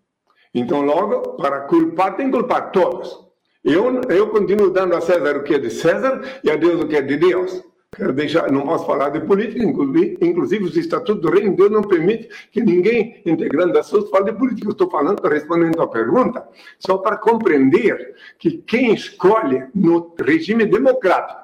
Então, 0.54 0.82
logo, 0.82 1.36
para 1.36 1.60
culpar, 1.60 2.16
tem 2.16 2.30
que 2.30 2.38
culpar 2.38 2.72
todos. 2.72 3.26
Eu, 3.64 4.00
eu 4.08 4.28
continuo 4.30 4.70
dando 4.70 4.94
a 4.94 5.00
César 5.00 5.36
o 5.36 5.42
que 5.42 5.54
é 5.54 5.58
de 5.58 5.70
César 5.70 6.22
e 6.42 6.50
a 6.50 6.56
Deus 6.56 6.82
o 6.82 6.88
que 6.88 6.96
é 6.96 7.02
de 7.02 7.16
Deus. 7.16 7.62
Quero 7.94 8.12
deixar, 8.12 8.52
não 8.52 8.62
posso 8.62 8.86
falar 8.86 9.08
de 9.08 9.20
política, 9.20 9.64
inclusive, 9.64 10.18
inclusive 10.20 10.64
os 10.64 10.76
estatutos 10.76 11.22
do 11.22 11.30
reino, 11.30 11.56
Deus 11.56 11.70
não 11.70 11.82
permite 11.82 12.28
que 12.52 12.60
ninguém 12.60 13.20
integrante 13.26 13.72
da 13.72 13.82
SUS 13.82 14.08
fale 14.10 14.26
de 14.26 14.38
política. 14.38 14.68
Eu 14.68 14.72
estou 14.72 14.90
falando, 14.90 15.20
respondendo 15.26 15.80
a 15.82 15.88
pergunta, 15.88 16.46
só 16.78 16.98
para 16.98 17.16
compreender 17.16 18.14
que 18.38 18.58
quem 18.58 18.92
escolhe 18.92 19.66
no 19.74 20.14
regime 20.22 20.64
democrático, 20.66 21.40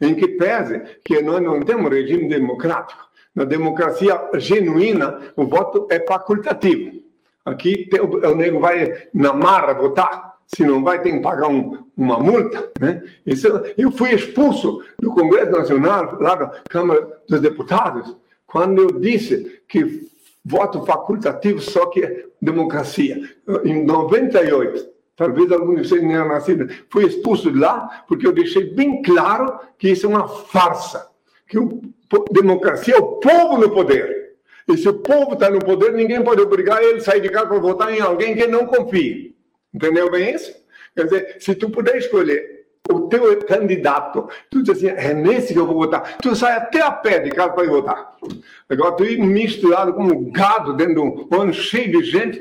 em 0.00 0.14
que 0.14 0.28
pese 0.28 0.80
que 1.04 1.20
nós 1.22 1.42
não 1.42 1.60
temos 1.60 1.90
regime 1.90 2.28
democrático, 2.28 3.04
na 3.34 3.44
democracia 3.44 4.30
genuína, 4.34 5.32
o 5.34 5.44
voto 5.44 5.86
é 5.90 5.98
facultativo. 6.00 7.05
Aqui 7.46 7.88
tem, 7.88 8.00
o 8.00 8.34
nego 8.34 8.58
vai 8.58 9.08
na 9.14 9.32
marra 9.32 9.72
votar. 9.72 10.34
se 10.48 10.64
não 10.64 10.82
vai, 10.82 11.00
tem 11.00 11.16
que 11.16 11.22
pagar 11.22 11.48
um, 11.48 11.86
uma 11.96 12.18
multa. 12.18 12.72
Né? 12.80 13.04
Isso, 13.24 13.46
eu 13.78 13.92
fui 13.92 14.12
expulso 14.12 14.82
do 14.98 15.12
Congresso 15.12 15.52
Nacional, 15.52 16.18
lá 16.20 16.34
da 16.34 16.48
Câmara 16.68 17.20
dos 17.28 17.40
Deputados, 17.40 18.16
quando 18.46 18.82
eu 18.82 19.00
disse 19.00 19.62
que 19.68 20.08
voto 20.44 20.84
facultativo 20.84 21.60
só 21.60 21.86
que 21.86 22.04
é 22.04 22.26
democracia. 22.42 23.20
Em 23.64 23.84
98, 23.84 24.88
talvez 25.16 25.50
alguns 25.52 25.82
de 25.82 25.88
vocês 25.88 26.02
nem 26.02 26.10
tenham 26.10 26.28
nascido, 26.28 26.68
fui 26.90 27.06
expulso 27.06 27.50
de 27.50 27.58
lá 27.58 28.04
porque 28.08 28.26
eu 28.26 28.32
deixei 28.32 28.72
bem 28.74 29.02
claro 29.02 29.58
que 29.78 29.88
isso 29.90 30.06
é 30.06 30.08
uma 30.08 30.28
farsa, 30.28 31.08
que 31.48 31.58
o, 31.58 31.80
democracia 32.30 32.94
é 32.94 32.98
o 32.98 33.20
povo 33.20 33.58
no 33.58 33.70
poder. 33.70 34.15
E 34.68 34.76
se 34.76 34.88
o 34.88 34.94
povo 34.94 35.34
está 35.34 35.48
no 35.48 35.60
poder, 35.60 35.92
ninguém 35.92 36.22
pode 36.22 36.40
obrigar 36.40 36.82
ele 36.82 36.98
a 36.98 37.00
sair 37.00 37.20
de 37.20 37.28
casa 37.28 37.46
para 37.46 37.58
votar 37.58 37.94
em 37.94 38.00
alguém 38.00 38.34
que 38.34 38.46
não 38.46 38.66
confie. 38.66 39.36
Entendeu 39.72 40.10
bem 40.10 40.34
isso? 40.34 40.52
Quer 40.94 41.04
dizer, 41.04 41.36
se 41.38 41.54
tu 41.54 41.70
puder 41.70 41.96
escolher 41.96 42.56
o 42.90 43.08
teu 43.08 43.36
candidato, 43.44 44.28
tu 44.50 44.62
diz 44.62 44.76
assim, 44.76 44.88
é 44.88 45.12
nesse 45.12 45.52
que 45.52 45.58
eu 45.58 45.66
vou 45.66 45.76
votar. 45.76 46.16
Tu 46.18 46.34
sai 46.34 46.56
até 46.56 46.80
a 46.80 46.90
pé 46.90 47.20
de 47.20 47.30
casa 47.30 47.52
para 47.52 47.64
ir 47.64 47.70
votar. 47.70 48.16
Agora, 48.68 48.92
tu 48.92 49.04
ir 49.04 49.18
misturado 49.18 49.92
como 49.92 50.30
gado 50.32 50.72
dentro 50.72 50.94
de 50.94 51.00
um 51.00 51.28
ônibus 51.30 51.56
cheio 51.56 51.90
de 51.92 52.04
gente, 52.04 52.40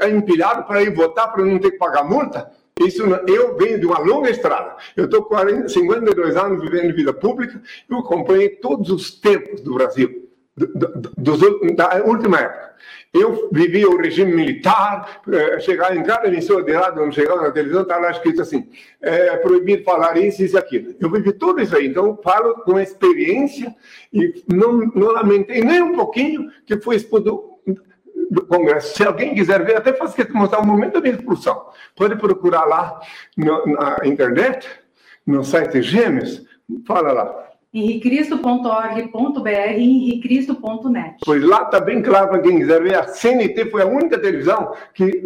é 0.00 0.08
empilhado 0.08 0.64
para 0.64 0.82
ir 0.82 0.94
votar, 0.94 1.32
para 1.32 1.44
não 1.44 1.58
ter 1.58 1.72
que 1.72 1.78
pagar 1.78 2.04
multa. 2.04 2.50
Isso, 2.80 3.02
eu 3.26 3.56
venho 3.56 3.80
de 3.80 3.86
uma 3.86 3.98
longa 3.98 4.30
estrada. 4.30 4.76
Eu 4.96 5.06
estou 5.06 5.28
52 5.66 6.36
anos 6.36 6.62
vivendo 6.62 6.94
vida 6.94 7.12
pública, 7.12 7.60
eu 7.90 7.98
acompanhei 7.98 8.50
todos 8.50 8.90
os 8.90 9.10
tempos 9.10 9.60
do 9.60 9.74
Brasil 9.74 10.25
da 11.74 12.02
última 12.04 12.40
época. 12.40 12.66
Eu 13.12 13.48
vivi 13.52 13.84
o 13.84 13.96
regime 13.96 14.34
militar, 14.34 15.20
eh, 15.32 15.60
chegar 15.60 15.96
em 15.96 16.02
cada 16.02 16.28
emissora 16.28 16.62
de 16.62 16.72
rádio, 16.72 17.02
não 17.02 17.12
chegava 17.12 17.42
na 17.42 17.50
televisão, 17.50 17.82
está 17.82 17.96
lá 17.98 18.10
escrito 18.10 18.42
assim, 18.42 18.68
é 19.00 19.36
proibido 19.38 19.84
falar 19.84 20.18
isso, 20.18 20.42
isso 20.42 20.56
e 20.56 20.58
aquilo. 20.58 20.94
Eu 21.00 21.10
vivi 21.10 21.32
tudo 21.32 21.60
isso 21.60 21.74
aí, 21.76 21.86
então 21.86 22.18
falo 22.22 22.56
com 22.56 22.78
experiência 22.78 23.74
e 24.12 24.44
não, 24.48 24.90
não 24.94 25.12
lamentei 25.12 25.62
nem 25.62 25.82
um 25.82 25.94
pouquinho 25.94 26.50
que 26.66 26.78
fui 26.78 26.96
expulso 26.96 27.24
do 28.30 28.44
Congresso. 28.46 28.96
Se 28.96 29.04
alguém 29.04 29.34
quiser 29.34 29.64
ver, 29.64 29.76
até 29.76 29.92
faço 29.92 30.14
questão 30.14 30.36
mostrar 30.36 30.60
o 30.60 30.66
momento 30.66 30.94
da 30.94 31.00
minha 31.00 31.14
expulsão. 31.14 31.70
Pode 31.94 32.16
procurar 32.16 32.64
lá 32.64 33.00
no, 33.36 33.66
na 33.66 33.98
internet, 34.04 34.68
no 35.26 35.44
site 35.44 35.80
Gêmeos, 35.80 36.44
fala 36.86 37.12
lá 37.12 37.45
henricristo.org.br 37.72 39.48
e 39.76 39.82
henricristo.net. 39.82 41.16
Pois 41.24 41.42
lá 41.44 41.62
está 41.62 41.80
bem 41.80 42.02
claro 42.02 42.28
para 42.28 42.40
quem 42.40 42.58
quiser 42.58 42.82
ver. 42.82 42.94
A 42.94 43.08
CNT 43.08 43.70
foi 43.70 43.82
a 43.82 43.86
única 43.86 44.18
televisão 44.18 44.72
que 44.94 45.22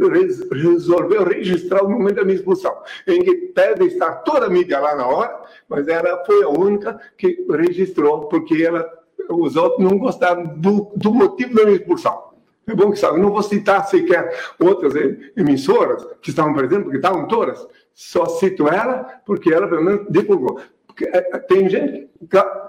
resolveu 0.50 1.24
registrar 1.24 1.84
o 1.84 1.90
momento 1.90 2.16
da 2.16 2.24
minha 2.24 2.36
expulsão. 2.36 2.76
Em 3.06 3.22
que 3.22 3.34
pede 3.54 3.86
estar 3.86 4.16
toda 4.22 4.46
a 4.46 4.50
mídia 4.50 4.80
lá 4.80 4.96
na 4.96 5.06
hora, 5.06 5.40
mas 5.68 5.86
ela 5.86 6.24
foi 6.24 6.42
a 6.42 6.48
única 6.48 7.00
que 7.16 7.46
registrou, 7.50 8.28
porque 8.28 8.62
ela, 8.62 8.88
os 9.28 9.56
outros 9.56 9.82
não 9.82 9.98
gostaram 9.98 10.44
do, 10.56 10.90
do 10.96 11.14
motivo 11.14 11.54
da 11.54 11.64
minha 11.64 11.76
expulsão. 11.76 12.30
É 12.66 12.74
bom 12.74 12.90
que 12.90 12.98
sabe. 12.98 13.20
Não 13.20 13.30
vou 13.30 13.42
citar 13.42 13.86
sequer 13.86 14.32
outras 14.58 14.94
emissoras 15.36 16.06
que 16.22 16.30
estavam 16.30 16.54
presentes, 16.54 16.84
porque 16.84 16.98
estavam 16.98 17.26
todas. 17.26 17.66
Só 17.92 18.26
cito 18.26 18.68
ela, 18.68 19.20
porque 19.26 19.52
ela, 19.52 19.68
pelo 19.68 19.84
menos, 19.84 20.06
divulgou. 20.08 20.60
É, 21.06 21.20
tem 21.40 21.68
gente, 21.68 22.08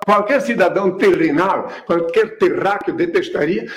qualquer 0.06 0.42
cidadão 0.42 0.98
terrenal, 0.98 1.68
qualquer 1.86 2.38
terráqueo 2.38 2.94
detestaria 2.94 3.68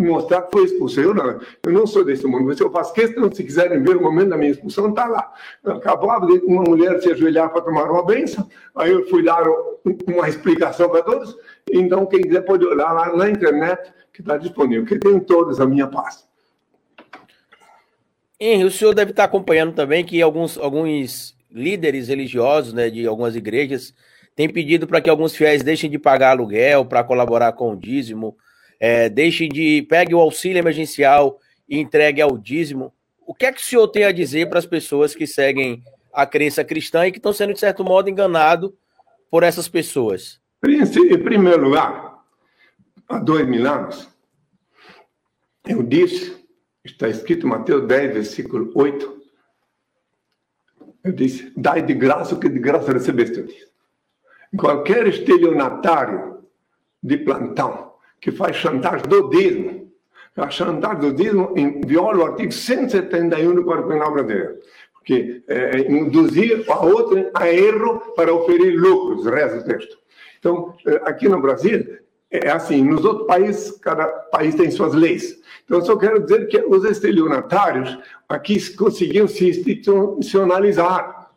mostrar 0.00 0.42
que 0.42 0.52
foi 0.52 0.64
expulso. 0.64 1.00
Eu 1.00 1.14
não, 1.14 1.40
eu 1.64 1.72
não 1.72 1.86
sou 1.86 2.04
desse 2.04 2.26
mundo, 2.26 2.44
mas 2.44 2.58
eu 2.58 2.70
faço 2.70 2.92
questão, 2.92 3.30
se 3.32 3.44
quiserem 3.44 3.82
ver 3.82 3.96
o 3.96 4.02
momento 4.02 4.30
da 4.30 4.36
minha 4.36 4.50
expulsão, 4.50 4.88
está 4.88 5.06
lá. 5.06 5.32
Acabava 5.64 6.26
de 6.26 6.38
uma 6.44 6.62
mulher 6.62 7.00
se 7.00 7.10
ajoelhar 7.10 7.50
para 7.50 7.62
tomar 7.62 7.90
uma 7.90 8.04
benção, 8.04 8.48
aí 8.74 8.90
eu 8.90 9.06
fui 9.08 9.22
dar 9.22 9.44
uma 10.06 10.28
explicação 10.28 10.88
para 10.88 11.02
todos, 11.02 11.36
então 11.70 12.06
quem 12.06 12.20
quiser 12.20 12.42
pode 12.42 12.64
olhar 12.64 12.92
lá 12.92 13.14
na 13.16 13.30
internet, 13.30 13.92
que 14.12 14.20
está 14.20 14.36
disponível, 14.36 14.84
que 14.84 14.98
tem 14.98 15.18
todos 15.20 15.60
a 15.60 15.66
minha 15.66 15.86
paz. 15.86 16.28
Henrique, 18.38 18.64
o 18.64 18.70
senhor 18.70 18.94
deve 18.94 19.10
estar 19.10 19.24
acompanhando 19.24 19.74
também 19.74 20.02
que 20.02 20.20
alguns, 20.22 20.56
alguns 20.56 21.36
líderes 21.52 22.08
religiosos 22.08 22.72
né, 22.72 22.90
de 22.90 23.06
algumas 23.06 23.36
igrejas 23.36 23.94
têm 24.34 24.48
pedido 24.48 24.86
para 24.86 25.00
que 25.00 25.10
alguns 25.10 25.34
fiéis 25.34 25.62
deixem 25.62 25.90
de 25.90 25.98
pagar 25.98 26.30
aluguel 26.30 26.84
para 26.84 27.04
colaborar 27.04 27.52
com 27.52 27.72
o 27.72 27.76
dízimo, 27.76 28.36
é, 28.78 29.08
deixem 29.08 29.48
de. 29.48 29.82
pegue 29.82 30.14
o 30.14 30.20
auxílio 30.20 30.58
emergencial 30.58 31.38
e 31.68 31.78
entregue 31.78 32.22
ao 32.22 32.38
dízimo. 32.38 32.92
O 33.26 33.34
que 33.34 33.46
é 33.46 33.52
que 33.52 33.60
o 33.60 33.64
senhor 33.64 33.86
tem 33.88 34.04
a 34.04 34.12
dizer 34.12 34.48
para 34.48 34.58
as 34.58 34.66
pessoas 34.66 35.14
que 35.14 35.26
seguem 35.26 35.82
a 36.12 36.26
crença 36.26 36.64
cristã 36.64 37.06
e 37.06 37.12
que 37.12 37.18
estão 37.18 37.32
sendo, 37.32 37.52
de 37.52 37.60
certo 37.60 37.84
modo, 37.84 38.08
enganados 38.08 38.72
por 39.30 39.42
essas 39.42 39.68
pessoas? 39.68 40.40
Em 40.66 41.22
primeiro 41.22 41.62
lugar, 41.62 42.18
há 43.08 43.18
dois 43.18 43.46
mil 43.46 43.66
anos, 43.70 44.08
eu 45.66 45.82
disse, 45.82 46.36
está 46.84 47.08
escrito 47.08 47.46
em 47.46 47.50
Mateus 47.50 47.86
10, 47.86 48.14
versículo 48.14 48.72
8, 48.74 49.19
eu 51.02 51.12
disse, 51.12 51.52
dai 51.56 51.82
de 51.82 51.94
graça 51.94 52.34
o 52.34 52.40
que 52.40 52.48
de 52.48 52.58
graça 52.58 52.92
recebeste. 52.92 53.44
Qualquer 54.56 55.06
estelionatário 55.06 56.44
de 57.02 57.16
plantão 57.18 57.94
que 58.20 58.30
faz 58.30 58.56
chantagem 58.56 59.06
do 59.06 59.30
dízimo, 59.30 59.90
a 60.36 60.50
chantagem 60.50 61.00
do 61.00 61.12
dízimo 61.12 61.54
viola 61.86 62.18
o 62.18 62.26
artigo 62.26 62.52
171 62.52 63.54
do 63.54 63.64
Código 63.64 63.88
Penal 63.88 64.12
brasileiro. 64.12 64.58
Porque 64.94 65.42
é, 65.48 65.76
é, 65.76 65.90
induzir 65.90 66.64
a 66.68 66.84
outro 66.84 67.30
a 67.34 67.50
erro 67.50 68.00
para 68.14 68.32
oferir 68.32 68.78
lucros, 68.78 69.24
reza 69.26 69.58
o 69.58 69.64
texto. 69.64 69.98
Então, 70.38 70.74
é, 70.86 70.96
aqui 71.04 71.28
no 71.28 71.40
Brasil, 71.40 71.98
é 72.30 72.50
assim, 72.50 72.84
nos 72.84 73.04
outros 73.04 73.26
países, 73.26 73.72
cada 73.78 74.06
país 74.06 74.54
tem 74.54 74.70
suas 74.70 74.94
leis. 74.94 75.40
Então, 75.64 75.78
eu 75.78 75.84
só 75.84 75.96
quero 75.96 76.22
dizer 76.22 76.46
que 76.46 76.58
os 76.58 76.84
estelionatários 76.84 77.98
aqui 78.28 78.74
conseguiram 78.76 79.26
se 79.26 79.48
institucionalizar, 79.48 81.30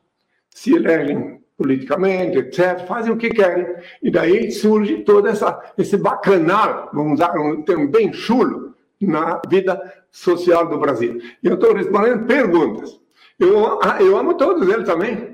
se 0.49 0.75
elegem 0.75 1.41
politicamente, 1.57 2.37
etc., 2.37 2.85
fazem 2.87 3.11
o 3.11 3.17
que 3.17 3.29
querem. 3.29 3.65
E 4.01 4.11
daí 4.11 4.51
surge 4.51 5.03
todo 5.03 5.27
essa, 5.27 5.61
esse 5.77 5.97
bacanal, 5.97 6.89
vamos 6.93 7.13
usar 7.13 7.37
um 7.39 7.61
termo 7.63 7.87
bem 7.89 8.13
chulo, 8.13 8.73
na 9.07 9.41
vida 9.49 9.79
social 10.11 10.67
do 10.67 10.77
Brasil. 10.77 11.19
E 11.41 11.47
eu 11.47 11.55
estou 11.55 11.73
respondendo 11.73 12.25
perguntas. 12.25 12.99
Eu, 13.39 13.79
ah, 13.81 13.97
eu 13.99 14.17
amo 14.17 14.35
todos 14.35 14.67
eles 14.69 14.85
também. 14.85 15.32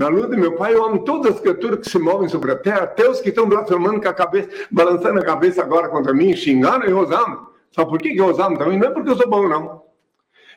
Na 0.00 0.08
luz 0.08 0.30
de 0.30 0.36
meu 0.38 0.52
pai, 0.52 0.72
eu 0.72 0.82
amo 0.82 1.04
todas 1.04 1.34
as 1.34 1.40
criaturas 1.40 1.80
que 1.80 1.90
se 1.90 1.98
movem 1.98 2.26
sobre 2.26 2.52
a 2.52 2.56
terra, 2.56 2.84
até 2.84 3.06
os 3.06 3.20
que 3.20 3.28
estão 3.28 3.46
blasfemando 3.46 4.00
com 4.00 4.08
a 4.08 4.14
cabeça, 4.14 4.48
balançando 4.70 5.20
a 5.20 5.22
cabeça 5.22 5.60
agora 5.60 5.90
contra 5.90 6.14
mim, 6.14 6.34
xingando, 6.34 6.86
eu 6.86 7.00
os 7.00 7.10
amo. 7.10 7.48
Sabe 7.70 7.90
por 7.90 7.98
que 7.98 8.16
eu 8.16 8.24
os 8.24 8.38
amo 8.38 8.56
também? 8.56 8.78
Não 8.78 8.88
é 8.88 8.90
porque 8.92 9.10
eu 9.10 9.16
sou 9.16 9.28
bom, 9.28 9.46
não. 9.46 9.82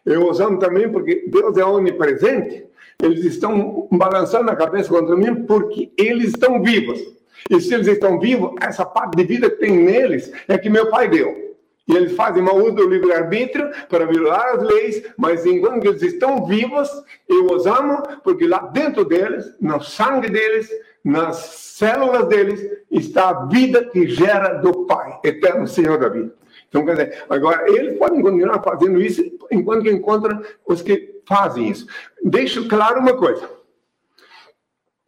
Eu 0.06 0.30
os 0.30 0.40
amo 0.40 0.60
também 0.60 0.90
porque 0.90 1.26
Deus 1.28 1.58
é 1.58 1.66
onipresente. 1.66 2.66
Eles 3.02 3.26
estão 3.26 3.86
balançando 3.92 4.50
a 4.50 4.56
cabeça 4.56 4.88
contra 4.88 5.14
mim 5.14 5.44
porque 5.44 5.92
eles 5.98 6.30
estão 6.30 6.62
vivos. 6.62 7.02
E 7.50 7.60
se 7.60 7.74
eles 7.74 7.88
estão 7.88 8.18
vivos, 8.22 8.52
essa 8.62 8.86
parte 8.86 9.18
de 9.18 9.26
vida 9.26 9.50
que 9.50 9.58
tem 9.58 9.78
neles 9.78 10.32
é 10.48 10.58
que 10.58 10.70
meu 10.70 10.90
pai 10.90 11.10
deu. 11.10 11.53
E 11.88 11.96
eles 11.96 12.16
fazem 12.16 12.42
mau 12.42 12.58
uso 12.58 12.76
do 12.76 12.88
livre-arbítrio 12.88 13.70
para 13.90 14.06
violar 14.06 14.56
as 14.56 14.64
leis, 14.64 15.04
mas 15.18 15.46
enquanto 15.46 15.86
eles 15.86 16.02
estão 16.02 16.46
vivos, 16.46 16.90
eu 17.28 17.48
os 17.48 17.66
amo, 17.66 18.02
porque 18.24 18.48
lá 18.48 18.60
dentro 18.68 19.04
deles, 19.04 19.54
no 19.60 19.82
sangue 19.82 20.30
deles, 20.30 20.70
nas 21.04 21.36
células 21.38 22.28
deles, 22.28 22.66
está 22.90 23.30
a 23.30 23.46
vida 23.48 23.84
que 23.86 24.08
gera 24.08 24.54
do 24.54 24.86
Pai, 24.86 25.20
eterno 25.24 25.68
Senhor 25.68 25.98
da 25.98 26.08
vida. 26.08 26.34
Então, 26.70 26.86
quer 26.86 26.92
dizer, 26.92 27.24
agora, 27.30 27.70
eles 27.70 27.98
podem 27.98 28.22
continuar 28.22 28.64
fazendo 28.64 29.02
isso 29.02 29.22
enquanto 29.52 29.88
encontram 29.88 30.42
os 30.66 30.82
que 30.82 31.22
fazem 31.28 31.70
isso. 31.70 31.86
Deixo 32.24 32.68
claro 32.68 33.00
uma 33.00 33.16
coisa. 33.16 33.48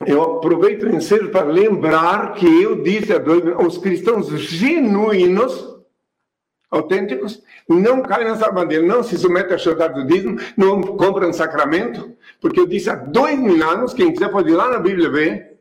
Eu 0.06 0.22
aproveito 0.22 0.84
o 0.84 0.96
ensejo 0.96 1.30
para 1.30 1.46
lembrar 1.46 2.34
que 2.34 2.46
eu 2.46 2.84
disse 2.84 3.14
a 3.14 3.18
dois, 3.18 3.44
os 3.66 3.78
cristãos 3.78 4.28
genuínos, 4.28 5.75
autênticos, 6.76 7.42
não 7.68 8.02
caem 8.02 8.26
nessa 8.26 8.52
bandeira, 8.52 8.86
não 8.86 9.02
se 9.02 9.18
submetem 9.18 9.56
a 9.56 9.58
chorar 9.58 9.88
do 9.88 10.06
dízimo, 10.06 10.40
não 10.56 10.82
compram 10.82 11.32
sacramento, 11.34 12.16
porque 12.40 12.60
eu 12.60 12.68
disse 12.68 12.90
há 12.90 12.96
dois 12.96 13.40
mil 13.40 13.64
anos, 13.68 13.94
quem 13.94 14.12
quiser 14.12 14.30
pode 14.30 14.52
ir 14.52 14.56
lá 14.56 14.70
na 14.70 14.80
Bíblia 14.80 15.10
ver, 15.10 15.56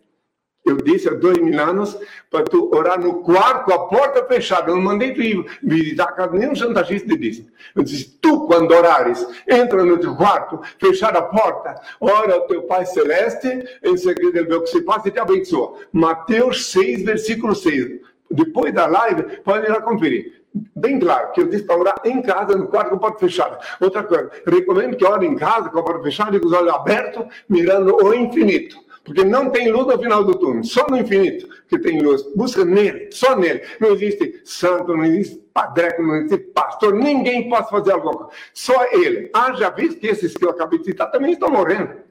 eu 0.65 0.77
disse 0.77 1.09
há 1.09 1.13
dois 1.13 1.37
mil 1.37 1.61
anos 1.61 1.97
para 2.31 2.45
tu 2.45 2.75
orar 2.75 2.99
no 2.99 3.23
quarto, 3.23 3.71
a 3.73 3.87
porta 3.87 4.25
fechada. 4.25 4.71
Eu 4.71 4.77
não 4.77 4.83
mandei 4.83 5.13
tu 5.13 5.21
ir 5.21 5.45
visitar 5.63 6.05
a 6.05 6.13
casa 6.13 6.33
nenhum 6.33 6.55
chantagista 6.55 7.07
de 7.07 7.19
disse. 7.19 7.47
Eu 7.77 7.83
disse, 7.83 8.19
tu 8.19 8.47
quando 8.47 8.73
orares, 8.73 9.27
entra 9.47 9.85
no 9.85 9.99
teu 9.99 10.17
quarto, 10.17 10.59
fechar 10.81 11.15
a 11.17 11.23
porta, 11.23 11.75
ora 12.01 12.35
ao 12.35 12.47
teu 12.47 12.63
Pai 12.63 12.87
Celeste, 12.87 13.63
em 13.83 13.97
segredo 13.97 14.39
ele 14.39 14.49
vê 14.49 14.55
o 14.55 14.63
que 14.63 14.71
se 14.71 14.81
passa 14.81 15.09
e 15.09 15.11
te 15.11 15.19
abençoa. 15.19 15.79
Mateus 15.93 16.71
6, 16.73 17.03
versículo 17.05 17.55
6. 17.55 18.01
depois 18.31 18.73
da 18.73 18.87
live, 18.87 19.23
podem 19.45 19.69
ir 19.69 19.73
lá 19.73 19.83
conferir. 19.83 20.44
Bem 20.77 21.01
claro 21.01 21.33
que 21.33 21.41
eu 21.41 21.49
disse 21.49 21.65
para 21.65 21.79
orar 21.79 22.01
em 22.05 22.23
casa, 22.23 22.57
no 22.57 22.69
quarto 22.69 22.91
com 22.91 22.97
a 22.97 23.01
porta 23.01 23.19
fechada. 23.19 23.59
Outra 23.81 24.05
coisa, 24.05 24.31
recomendo 24.47 24.97
que 24.97 25.05
ore 25.05 25.27
em 25.27 25.35
casa 25.35 25.69
com 25.69 25.81
a 25.81 25.83
porta 25.83 26.05
fechada 26.05 26.37
e 26.37 26.41
com 26.41 26.47
os 26.47 26.53
olhos 26.53 26.73
abertos, 26.73 27.25
mirando 27.49 27.97
o 27.97 28.15
infinito. 28.15 28.77
Porque 29.03 29.25
não 29.25 29.51
tem 29.51 29.71
luz 29.71 29.87
no 29.87 29.99
final 29.99 30.25
do 30.25 30.35
túnel, 30.39 30.65
só 30.65 30.87
no 30.89 30.97
infinito 30.97 31.47
que 31.69 31.79
tem 31.79 32.01
luz. 32.01 32.23
Busca 32.35 32.65
nele, 32.65 33.11
só 33.11 33.37
nele. 33.37 33.63
Não 33.81 33.91
existe 33.91 34.41
santo, 34.45 34.97
não 34.97 35.05
existe 35.05 35.37
padreco, 35.53 36.03
não 36.03 36.17
existe 36.17 36.39
pastor, 36.39 36.95
ninguém 36.95 37.49
pode 37.49 37.69
fazer 37.69 37.93
alguma 37.93 38.15
coisa. 38.15 38.33
Só 38.55 38.85
ele. 38.93 39.31
Haja 39.35 39.71
visto 39.71 39.99
que 39.99 40.07
esses 40.07 40.35
que 40.35 40.45
eu 40.45 40.51
acabei 40.51 40.79
de 40.79 40.87
citar 40.87 41.11
também 41.11 41.33
estão 41.33 41.51
morrendo 41.51 42.04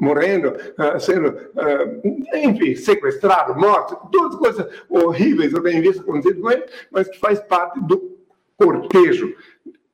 morrendo, 0.00 0.48
uh, 0.48 1.00
sendo, 1.00 1.28
uh, 1.28 2.36
enfim, 2.36 2.74
sequestrado, 2.74 3.58
morto, 3.58 4.08
todas 4.10 4.36
coisas 4.36 4.66
horríveis 4.88 5.52
eu 5.52 5.62
tenho 5.62 5.82
visto 5.82 6.02
acontecer 6.02 6.34
com 6.34 6.50
ele, 6.50 6.64
mas 6.90 7.08
que 7.08 7.18
faz 7.18 7.40
parte 7.40 7.80
do 7.80 8.18
cortejo, 8.56 9.34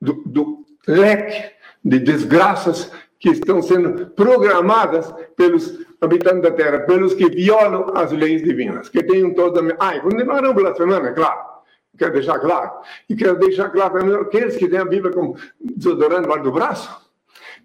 do, 0.01 0.23
do 0.27 0.65
leque 0.87 1.55
de 1.85 1.99
desgraças 1.99 2.91
que 3.19 3.31
estão 3.31 3.61
sendo 3.63 4.07
programadas 4.11 5.13
pelos 5.37 5.87
habitantes 6.01 6.43
da 6.43 6.51
Terra, 6.51 6.81
pelos 6.81 7.15
que 7.15 7.29
violam 7.29 7.93
as 7.95 8.13
leis 8.13 8.43
divinas, 8.43 8.89
que 8.89 9.03
tenham 9.03 9.35
toda. 9.35 9.61
Ah, 9.79 9.97
e 9.97 10.01
continuarão 10.01 10.55
blasfemando, 10.55 11.09
é 11.09 11.13
claro. 11.13 11.51
Quero 11.99 12.15
deixar 12.15 12.39
claro. 12.39 12.71
E 13.09 13.15
quero 13.15 13.39
deixar 13.39 13.69
claro 13.69 13.99
também 13.99 14.15
aqueles 14.17 14.57
que 14.57 14.69
têm 14.69 14.79
a 14.79 14.85
Bíblia 14.87 15.13
como 15.13 15.37
desodorante 15.61 16.43
do 16.43 16.51
braço, 16.51 17.10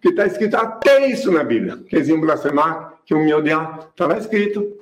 que 0.06 0.10
está 0.10 0.28
escrito 0.28 0.56
até 0.56 1.08
isso 1.08 1.32
na 1.32 1.44
Bíblia. 1.44 1.80
Que 1.90 1.96
eles 1.96 2.08
iam 2.08 2.22
blasfemar, 2.22 3.00
que 3.04 3.16
iam 3.16 3.26
me 3.26 3.34
odiar. 3.34 3.90
Está 3.90 4.06
lá 4.06 4.20
escrito. 4.20 4.78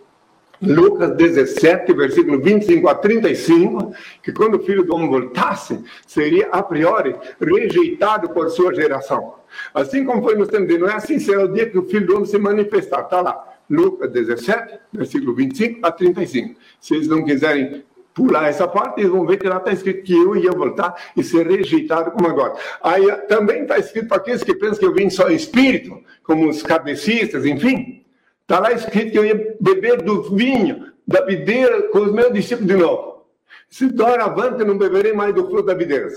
Lucas 0.61 1.15
17, 1.15 1.93
versículo 1.93 2.41
25 2.41 2.87
a 2.87 2.95
35, 2.95 3.93
que 4.21 4.31
quando 4.31 4.55
o 4.55 4.63
filho 4.63 4.83
do 4.83 4.95
homem 4.95 5.09
voltasse, 5.09 5.81
seria 6.07 6.47
a 6.47 6.63
priori 6.63 7.15
rejeitado 7.39 8.29
por 8.29 8.49
sua 8.49 8.73
geração. 8.73 9.35
Assim 9.73 10.05
como 10.05 10.21
foi 10.23 10.35
no 10.35 10.47
tempo 10.47 10.67
de 10.67 10.77
Noé, 10.77 10.93
assim 10.93 11.19
será 11.19 11.43
o 11.43 11.53
dia 11.53 11.69
que 11.69 11.77
o 11.77 11.83
filho 11.83 12.05
do 12.05 12.15
homem 12.15 12.25
se 12.25 12.37
manifestar. 12.37 13.01
Está 13.01 13.21
lá. 13.21 13.55
Lucas 13.69 14.11
17, 14.11 14.79
versículo 14.91 15.33
25 15.35 15.79
a 15.85 15.91
35. 15.91 16.59
Se 16.79 16.95
eles 16.95 17.07
não 17.07 17.23
quiserem 17.25 17.83
pular 18.13 18.47
essa 18.47 18.67
parte, 18.67 19.01
eles 19.01 19.11
vão 19.11 19.25
ver 19.25 19.37
que 19.37 19.47
lá 19.47 19.57
está 19.57 19.71
escrito 19.71 20.03
que 20.03 20.15
eu 20.15 20.35
ia 20.35 20.51
voltar 20.51 20.95
e 21.15 21.23
ser 21.23 21.47
rejeitado 21.47 22.11
como 22.11 22.27
agora. 22.27 22.55
Aí 22.81 23.11
também 23.27 23.63
está 23.63 23.77
escrito 23.77 24.07
para 24.07 24.17
aqueles 24.17 24.43
que 24.43 24.53
pensam 24.53 24.79
que 24.79 24.85
eu 24.85 24.93
vim 24.93 25.09
só 25.09 25.29
espírito, 25.29 26.01
como 26.23 26.49
os 26.49 26.61
cabecistas, 26.61 27.45
enfim. 27.45 28.05
Está 28.41 28.59
lá 28.59 28.71
escrito 28.71 29.11
que 29.11 29.17
eu 29.17 29.25
ia 29.25 29.55
beber 29.59 30.01
do 30.01 30.23
vinho 30.35 30.91
da 31.07 31.25
videira 31.25 31.83
com 31.89 31.99
os 31.99 32.11
meus 32.11 32.31
discípulos 32.33 32.67
de 32.67 32.77
novo. 32.77 33.25
Se 33.69 33.87
doravante 33.87 34.63
não 34.63 34.77
beberei 34.77 35.13
mais 35.13 35.33
do 35.33 35.47
fruto 35.49 35.63
da 35.63 35.73
videira 35.73 36.07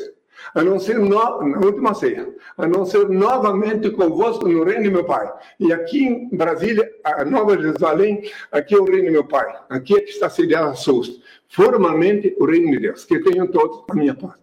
a 0.55 0.63
não 0.63 0.79
ser 0.79 0.99
no, 0.99 1.09
na 1.09 1.59
última 1.59 1.95
ceia, 1.95 2.29
a 2.57 2.67
não 2.67 2.85
ser 2.85 3.09
novamente 3.09 3.91
convosco 3.91 4.49
no 4.49 4.65
reino 4.65 4.85
de 4.85 4.91
meu 4.91 5.05
Pai. 5.05 5.31
E 5.59 5.73
aqui 5.73 6.05
em 6.05 6.37
Brasília, 6.37 6.89
a 7.05 7.25
Nova 7.25 7.57
Jerusalém, 7.57 8.31
aqui 8.53 8.75
é 8.75 8.79
o 8.79 8.85
reino 8.85 9.05
de 9.05 9.11
meu 9.11 9.25
Pai. 9.25 9.47
Aqui 9.69 9.97
é 9.97 10.01
que 10.01 10.11
está 10.11 10.29
sediado 10.29 10.71
a 10.71 10.75
SUS. 10.75 11.21
Formalmente, 11.49 12.37
o 12.39 12.47
reino 12.47 12.71
de 12.73 12.81
Deus. 12.81 13.05
Que 13.05 13.19
tenham 13.21 13.47
todos 13.47 13.85
a 13.89 13.95
minha 13.95 14.15
paz. 14.15 14.35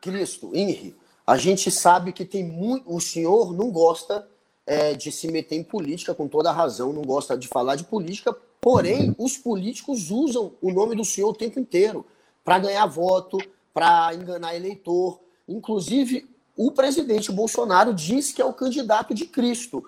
Cristo, 0.00 0.50
Henri, 0.54 0.94
a 1.26 1.36
gente 1.36 1.70
sabe 1.70 2.12
que 2.12 2.24
tem 2.24 2.44
muito. 2.44 2.94
O 2.94 3.00
senhor 3.00 3.52
não 3.52 3.70
gosta 3.70 4.26
é, 4.66 4.94
de 4.94 5.12
se 5.12 5.28
meter 5.28 5.56
em 5.56 5.64
política, 5.64 6.14
com 6.14 6.26
toda 6.26 6.50
a 6.50 6.52
razão, 6.52 6.92
não 6.92 7.02
gosta 7.02 7.36
de 7.36 7.46
falar 7.46 7.76
de 7.76 7.84
política, 7.84 8.36
porém, 8.60 9.14
os 9.16 9.36
políticos 9.36 10.10
usam 10.10 10.52
o 10.60 10.72
nome 10.72 10.96
do 10.96 11.04
senhor 11.04 11.30
o 11.30 11.34
tempo 11.34 11.60
inteiro 11.60 12.04
para 12.44 12.58
ganhar 12.58 12.86
voto, 12.86 13.38
para 13.72 14.14
enganar 14.14 14.56
eleitor. 14.56 15.20
Inclusive, 15.48 16.28
o 16.56 16.72
presidente 16.72 17.30
Bolsonaro 17.30 17.94
diz 17.94 18.32
que 18.32 18.42
é 18.42 18.44
o 18.44 18.52
candidato 18.52 19.14
de 19.14 19.26
Cristo. 19.26 19.84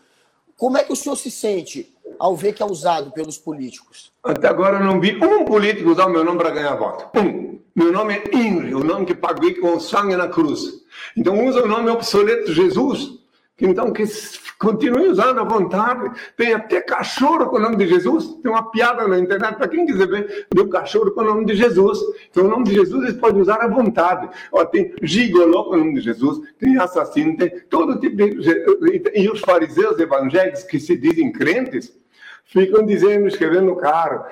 Como 0.56 0.76
é 0.76 0.84
que 0.84 0.92
o 0.92 0.96
senhor 0.96 1.16
se 1.16 1.30
sente 1.30 1.92
ao 2.18 2.36
ver 2.36 2.52
que 2.52 2.62
é 2.62 2.66
usado 2.66 3.10
pelos 3.12 3.38
políticos? 3.38 4.12
Até 4.22 4.48
agora 4.48 4.78
eu 4.78 4.84
não 4.84 5.00
vi 5.00 5.16
um 5.16 5.44
político 5.44 5.90
usar 5.90 6.06
o 6.06 6.10
meu 6.10 6.24
nome 6.24 6.38
para 6.38 6.50
ganhar 6.50 6.74
voto. 6.76 7.18
Um. 7.18 7.58
Meu 7.74 7.92
nome 7.92 8.14
é 8.14 8.36
Inri, 8.36 8.74
o 8.74 8.82
nome 8.82 9.06
que 9.06 9.14
paguei 9.14 9.54
com 9.54 9.78
sangue 9.78 10.16
na 10.16 10.26
cruz. 10.26 10.82
Então 11.16 11.46
usa 11.46 11.62
o 11.62 11.68
nome 11.68 11.90
obsoleto 11.90 12.52
Jesus 12.52 13.17
então, 13.60 13.92
que 13.92 14.04
continue 14.58 15.08
usando 15.08 15.40
à 15.40 15.44
vontade. 15.44 16.10
Tem 16.36 16.52
até 16.52 16.80
cachorro 16.80 17.46
com 17.46 17.56
o 17.56 17.60
nome 17.60 17.76
de 17.76 17.88
Jesus. 17.88 18.34
Tem 18.40 18.50
uma 18.50 18.70
piada 18.70 19.08
na 19.08 19.18
internet 19.18 19.56
para 19.56 19.66
quem 19.66 19.84
quiser 19.84 20.06
ver 20.06 20.46
do 20.54 20.68
cachorro 20.68 21.10
com 21.10 21.22
o 21.22 21.24
nome 21.24 21.44
de 21.44 21.56
Jesus. 21.56 21.98
Então, 22.30 22.44
o 22.44 22.48
nome 22.48 22.64
de 22.64 22.74
Jesus 22.74 23.02
eles 23.02 23.16
podem 23.16 23.42
usar 23.42 23.56
à 23.56 23.66
vontade. 23.66 24.28
Ó, 24.52 24.64
tem 24.64 24.94
gigolô 25.02 25.64
com 25.64 25.74
o 25.74 25.78
nome 25.78 25.94
de 25.94 26.00
Jesus, 26.02 26.40
tem 26.58 26.78
assassino, 26.78 27.36
tem 27.36 27.50
todo 27.68 27.98
tipo 27.98 28.16
de. 28.16 29.02
E 29.14 29.28
os 29.28 29.40
fariseus 29.40 29.98
evangélicos 29.98 30.62
que 30.62 30.78
se 30.78 30.96
dizem 30.96 31.32
crentes 31.32 31.92
ficam 32.44 32.86
dizendo, 32.86 33.26
escrevendo 33.26 33.74
carro: 33.76 34.24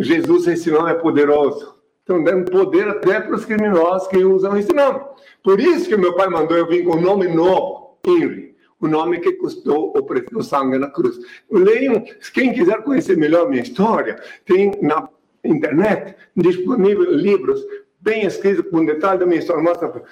Jesus, 0.00 0.48
esse 0.48 0.70
nome 0.70 0.90
é 0.90 0.94
poderoso. 0.94 1.76
Estão 2.00 2.22
dando 2.22 2.50
poder 2.50 2.88
até 2.88 3.20
para 3.20 3.34
os 3.34 3.44
criminosos 3.44 4.06
que 4.06 4.18
usam 4.18 4.56
esse 4.56 4.72
nome. 4.72 5.00
Por 5.42 5.60
isso 5.60 5.88
que 5.88 5.96
meu 5.96 6.14
pai 6.14 6.28
mandou 6.28 6.56
eu 6.56 6.68
vir 6.68 6.84
com 6.84 6.96
um 6.96 7.00
nome 7.00 7.26
novo. 7.26 7.85
Henry, 8.06 8.54
o 8.80 8.86
nome 8.86 9.20
que 9.20 9.32
custou 9.32 9.92
o 9.96 10.02
preço 10.02 10.30
do 10.30 10.42
sangue 10.42 10.78
na 10.78 10.90
cruz. 10.90 11.18
Leiam, 11.50 12.04
quem 12.32 12.52
quiser 12.52 12.82
conhecer 12.82 13.16
melhor 13.16 13.48
minha 13.48 13.62
história, 13.62 14.20
tem 14.44 14.72
na 14.82 15.08
internet 15.44 16.14
disponível 16.36 17.12
livros 17.12 17.60
bem 18.00 18.24
escritos 18.24 18.70
com 18.70 18.84
detalhe 18.84 19.18
da 19.18 19.26
minha 19.26 19.40
história. 19.40 19.62
Mostra, 19.62 20.02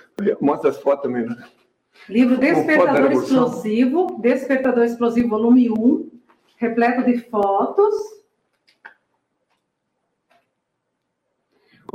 mostra 0.41 0.71
as 0.71 0.79
fotos 0.79 1.05
também. 1.05 1.27
Livro 2.09 2.37
Despertador 2.37 3.13
Explosivo, 3.13 4.19
Despertador 4.21 4.85
Explosivo, 4.85 5.29
volume 5.29 5.71
1, 5.71 6.11
repleto 6.57 7.05
de 7.05 7.19
fotos 7.19 7.95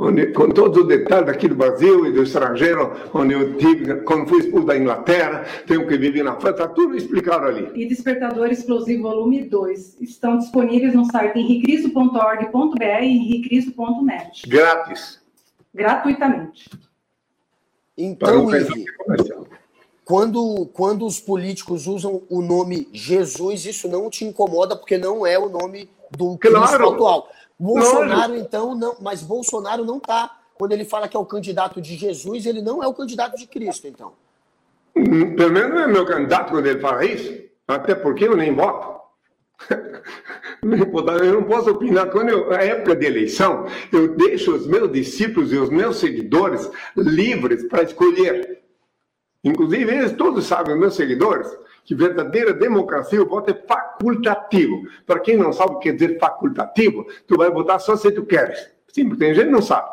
onde, 0.00 0.28
com 0.28 0.48
todos 0.48 0.78
os 0.78 0.88
detalhes 0.88 1.26
daqui 1.26 1.46
do 1.46 1.54
Brasil 1.54 2.06
e 2.06 2.12
do 2.12 2.22
estrangeiro, 2.22 2.90
onde 3.12 3.34
eu 3.34 3.56
tive, 3.58 3.96
quando 4.00 4.26
fui 4.26 4.38
expulso 4.38 4.66
da 4.66 4.76
Inglaterra, 4.76 5.44
tenho 5.66 5.86
que 5.86 5.98
viver 5.98 6.22
na 6.22 6.40
França, 6.40 6.66
tudo 6.68 6.96
explicado 6.96 7.44
ali. 7.44 7.70
E 7.74 7.86
Despertador 7.86 8.50
Explosivo 8.50 9.02
Volume 9.02 9.42
2 9.42 10.00
estão 10.00 10.38
disponíveis 10.38 10.94
no 10.94 11.04
site 11.04 11.38
henricristo.org.br 11.38 12.84
e 13.02 13.06
henricristo.net. 13.06 14.48
Grátis. 14.48 15.20
Gratuitamente. 15.74 16.70
Então, 17.96 18.54
Henrique, 18.54 18.86
quando, 20.02 20.66
quando 20.72 21.04
os 21.04 21.20
políticos 21.20 21.86
usam 21.86 22.22
o 22.30 22.40
nome 22.40 22.88
Jesus, 22.90 23.66
isso 23.66 23.86
não 23.86 24.08
te 24.08 24.24
incomoda, 24.24 24.74
porque 24.74 24.96
não 24.96 25.26
é 25.26 25.38
o 25.38 25.50
nome 25.50 25.90
do 26.10 26.38
claro. 26.38 26.90
atual. 26.90 27.28
Bolsonaro, 27.60 28.36
então, 28.36 28.74
não, 28.74 28.96
mas 29.02 29.22
Bolsonaro 29.22 29.84
não 29.84 29.98
está. 29.98 30.38
Quando 30.54 30.72
ele 30.72 30.84
fala 30.84 31.06
que 31.06 31.16
é 31.16 31.20
o 31.20 31.26
candidato 31.26 31.80
de 31.80 31.94
Jesus, 31.94 32.46
ele 32.46 32.62
não 32.62 32.82
é 32.82 32.86
o 32.86 32.94
candidato 32.94 33.36
de 33.36 33.46
Cristo, 33.46 33.86
então. 33.86 34.14
Hum, 34.96 35.36
pelo 35.36 35.52
menos 35.52 35.70
não 35.70 35.80
é 35.80 35.86
meu 35.86 36.06
candidato 36.06 36.50
quando 36.50 36.66
ele 36.66 36.80
fala 36.80 37.04
isso. 37.04 37.38
Até 37.68 37.94
porque 37.94 38.26
eu 38.26 38.36
nem 38.36 38.54
voto. 38.54 38.98
Eu 40.62 41.34
não 41.34 41.44
posso 41.44 41.70
opinar. 41.70 42.10
Quando 42.10 42.28
eu, 42.28 42.52
a 42.52 42.62
época 42.62 42.94
de 42.94 43.06
eleição, 43.06 43.66
eu 43.90 44.14
deixo 44.14 44.54
os 44.54 44.66
meus 44.66 44.92
discípulos 44.92 45.52
e 45.52 45.56
os 45.56 45.70
meus 45.70 45.96
seguidores 45.96 46.70
livres 46.94 47.66
para 47.66 47.82
escolher. 47.82 48.62
Inclusive, 49.42 49.90
eles 49.90 50.12
todos 50.12 50.44
sabem, 50.44 50.78
meus 50.78 50.94
seguidores, 50.94 51.48
que 51.84 51.94
verdadeira 51.94 52.52
democracia, 52.52 53.22
o 53.22 53.28
voto 53.28 53.50
é 53.50 53.54
facultativo. 53.54 54.82
Para 55.06 55.20
quem 55.20 55.36
não 55.36 55.52
sabe 55.52 55.72
o 55.72 55.78
que 55.78 55.90
quer 55.90 55.96
dizer 55.96 56.18
facultativo, 56.18 57.06
tu 57.26 57.36
vai 57.36 57.50
votar 57.50 57.80
só 57.80 57.96
se 57.96 58.10
tu 58.12 58.24
queres. 58.24 58.70
Sim, 58.88 59.08
porque 59.08 59.24
tem 59.24 59.34
gente 59.34 59.46
que 59.46 59.52
não 59.52 59.62
sabe. 59.62 59.88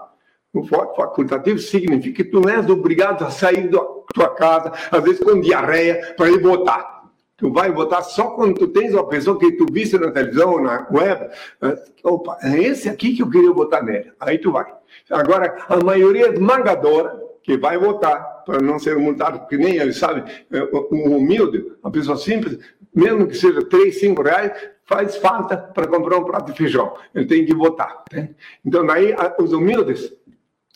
O 0.54 0.64
voto 0.64 0.96
facultativo 0.96 1.60
significa 1.60 2.24
que 2.24 2.30
tu 2.30 2.40
não 2.40 2.50
és 2.50 2.70
obrigado 2.70 3.24
a 3.24 3.30
sair 3.30 3.70
da 3.70 3.80
tua 4.14 4.30
casa, 4.30 4.72
às 4.92 5.04
vezes 5.04 5.20
com 5.20 5.40
diarreia, 5.40 6.16
para 6.18 6.30
ir 6.30 6.42
votar. 6.42 6.98
Tu 7.38 7.52
vai 7.52 7.72
votar 7.72 8.04
só 8.04 8.32
quando 8.32 8.56
tu 8.56 8.68
tens 8.70 8.94
uma 8.94 9.08
pessoa 9.08 9.38
que 9.38 9.52
tu 9.52 9.68
viste 9.72 9.96
na 9.98 10.10
televisão 10.10 10.60
na 10.60 10.88
web. 10.90 11.30
Eh, 11.62 11.84
opa, 12.04 12.36
é 12.42 12.58
esse 12.64 12.90
aqui 12.90 13.16
que 13.16 13.22
eu 13.22 13.30
queria 13.30 13.52
votar 13.52 13.84
nele. 13.84 14.12
Aí 14.20 14.40
tu 14.40 14.52
vai. 14.52 14.66
Agora, 15.12 15.56
a 15.70 15.78
maioria 15.78 16.34
esmagadora 16.34 17.27
que 17.48 17.58
vai 17.58 17.78
votar 17.78 18.44
para 18.46 18.62
não 18.62 18.78
ser 18.78 18.98
multado, 18.98 19.40
porque 19.40 19.58
nem 19.58 19.78
ele 19.78 19.94
sabe, 19.94 20.30
é, 20.52 20.64
um 20.92 21.16
humilde, 21.16 21.66
uma 21.82 21.90
pessoa 21.90 22.18
simples, 22.18 22.60
mesmo 22.94 23.26
que 23.26 23.38
seja 23.38 23.64
3, 23.64 23.98
5 23.98 24.22
reais, 24.22 24.70
faz 24.84 25.16
falta 25.16 25.56
para 25.56 25.88
comprar 25.88 26.18
um 26.18 26.26
prato 26.26 26.52
de 26.52 26.58
feijão. 26.58 26.94
Ele 27.16 27.26
tem 27.26 27.46
que 27.46 27.56
votar. 27.56 28.04
Né? 28.12 28.32
Então, 28.66 28.86
daí, 28.86 29.16
os 29.40 29.54
humildes, 29.54 30.14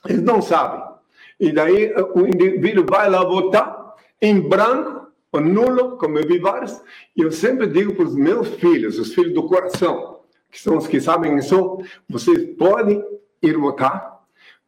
eles 0.07 0.21
não 0.21 0.41
sabem. 0.41 0.81
E 1.37 1.51
daí, 1.51 1.93
o 2.15 2.21
indivíduo 2.21 2.85
vai 2.89 3.09
lá 3.09 3.21
votar 3.21 3.93
em 4.21 4.39
branco, 4.39 5.07
ou 5.33 5.41
nulo, 5.41 5.97
como 5.97 6.19
eu 6.19 6.25
vi 6.25 6.39
vários, 6.39 6.81
e 7.17 7.21
eu 7.21 7.33
sempre 7.33 7.67
digo 7.67 7.95
para 7.95 8.05
os 8.05 8.15
meus 8.15 8.47
filhos, 8.47 8.97
os 8.97 9.13
filhos 9.13 9.33
do 9.33 9.45
coração, 9.45 10.21
que 10.49 10.61
são 10.61 10.77
os 10.77 10.87
que 10.87 11.01
sabem 11.01 11.41
sou, 11.41 11.83
vocês 12.07 12.55
podem 12.57 13.03
ir 13.41 13.57
votar 13.57 14.21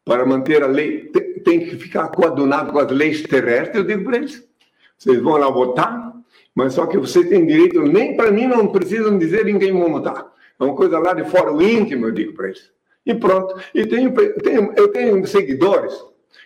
para 0.06 0.26
manter 0.26 0.64
a 0.64 0.68
lei, 0.68 1.10
tem 1.44 1.60
que 1.62 1.76
ficar 1.78 2.08
coadunado 2.10 2.72
com 2.72 2.80
as 2.80 2.92
leis 2.92 3.22
terrestres, 3.24 3.76
eu 3.76 3.84
digo 3.84 4.04
para 4.04 4.18
eles. 4.18 4.48
Vocês 4.98 5.22
vão 5.22 5.38
lá 5.38 5.50
votar, 5.50 6.14
mas 6.56 6.74
só 6.74 6.86
que 6.86 6.98
vocês 6.98 7.28
têm 7.28 7.46
direito, 7.46 7.82
nem 7.82 8.16
para 8.16 8.32
mim 8.32 8.48
não 8.48 8.68
precisam 8.68 9.18
dizer 9.18 9.48
em 9.48 9.60
quem 9.60 9.72
vão 9.72 9.92
votar. 9.92 10.26
É 10.60 10.64
uma 10.64 10.76
coisa 10.76 11.00
lá 11.00 11.14
de 11.14 11.24
fora, 11.26 11.52
o 11.52 11.62
íntimo, 11.62 12.08
eu 12.08 12.12
digo 12.12 12.34
para 12.34 12.48
eles. 12.48 12.72
E 13.06 13.14
pronto. 13.14 13.56
E 13.74 13.86
tenho, 13.86 14.14
tenho, 14.14 14.74
eu 14.78 14.88
tenho 14.90 15.26
seguidores 15.28 15.94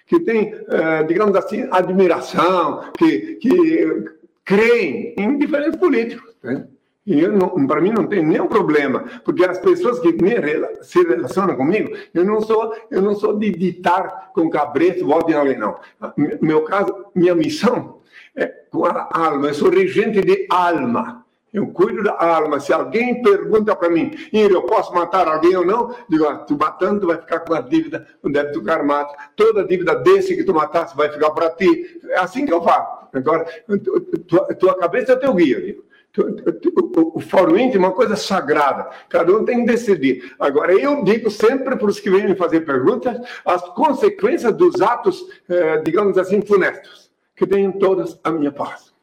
que 0.08 0.20
têm, 0.22 0.54
eh, 0.70 1.04
digamos 1.04 1.36
assim, 1.36 1.68
admiração, 1.70 2.92
que, 2.98 3.36
que 3.36 4.06
creem 4.44 5.14
em 5.18 5.38
diferentes 5.38 5.78
políticos. 5.78 6.36
Né? 6.42 6.66
E 7.08 7.24
para 7.66 7.80
mim 7.80 7.92
não 7.92 8.06
tem 8.06 8.22
nenhum 8.22 8.48
problema, 8.48 9.06
porque 9.24 9.46
as 9.46 9.58
pessoas 9.60 9.98
que 10.00 10.12
me, 10.22 10.36
se 10.82 11.02
relacionam 11.08 11.56
comigo, 11.56 11.96
eu 12.14 12.26
não 12.26 12.42
sou, 12.42 12.76
eu 12.92 13.02
não 13.02 13.16
sou 13.16 13.40
de 13.40 13.50
ditar 13.52 14.32
com 14.34 14.50
cabresto, 14.50 15.06
volte 15.06 15.34
alguém, 15.34 15.58
não. 15.58 15.78
Meu 16.42 16.64
caso, 16.64 16.94
minha 17.16 17.34
missão 17.34 18.02
é 18.36 18.48
com 18.70 18.86
a 18.86 19.08
alma, 19.10 19.48
eu 19.48 19.54
sou 19.54 19.70
regente 19.70 20.20
de 20.20 20.48
alma. 20.50 21.26
Eu 21.54 21.68
cuido 21.68 22.04
da 22.04 22.14
alma. 22.20 22.60
Se 22.60 22.74
alguém 22.74 23.22
pergunta 23.22 23.74
para 23.74 23.90
mim, 23.90 24.12
eu 24.34 24.64
posso 24.64 24.94
matar 24.94 25.30
alguém 25.30 25.56
ou 25.56 25.66
não? 25.66 25.96
Digo, 26.10 26.28
ah, 26.28 26.40
tu 26.40 26.58
matando, 26.58 27.00
tu 27.00 27.08
vai 27.08 27.18
ficar 27.18 27.40
com 27.40 27.54
a 27.54 27.62
dívida, 27.62 28.06
o 28.22 28.30
débito 28.30 28.62
karmático. 28.62 29.18
Toda 29.36 29.66
dívida 29.66 29.96
desse 29.96 30.36
que 30.36 30.44
tu 30.44 30.54
matasse 30.54 30.96
vai 30.96 31.10
ficar 31.10 31.32
para 31.32 31.50
ti. 31.52 32.00
É 32.10 32.20
assim 32.20 32.46
que 32.46 32.54
eu 32.54 32.62
faço. 32.62 33.08
Agora, 33.14 33.46
tua, 34.28 34.54
tua 34.56 34.78
cabeça 34.78 35.14
é 35.14 35.16
teu 35.16 35.34
guia. 35.34 35.62
Digo. 35.62 35.88
O 36.96 37.20
fórum 37.20 37.58
íntimo 37.58 37.86
é 37.86 37.90
uma 37.90 37.96
coisa 37.96 38.16
sagrada. 38.16 38.90
Cada 39.08 39.32
um 39.32 39.46
tem 39.46 39.60
que 39.60 39.72
decidir. 39.72 40.34
Agora, 40.40 40.74
eu 40.74 41.04
digo 41.04 41.30
sempre 41.30 41.76
para 41.76 41.88
os 41.88 42.00
que 42.00 42.10
vêm 42.10 42.28
me 42.28 42.36
fazer 42.36 42.62
perguntas 42.62 43.18
as 43.46 43.62
consequências 43.70 44.56
dos 44.56 44.82
atos, 44.82 45.24
eh, 45.48 45.82
digamos 45.84 46.18
assim, 46.18 46.42
funestos, 46.42 47.12
que 47.36 47.46
tenham 47.46 47.72
todas 47.72 48.20
a 48.24 48.32
minha 48.32 48.52
paz. 48.52 48.94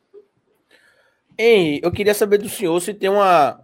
Hein, 1.39 1.81
eu 1.83 1.91
queria 1.91 2.15
saber 2.15 2.39
do 2.39 2.49
senhor 2.49 2.81
se 2.81 2.95
tem 2.95 3.11
uma, 3.11 3.61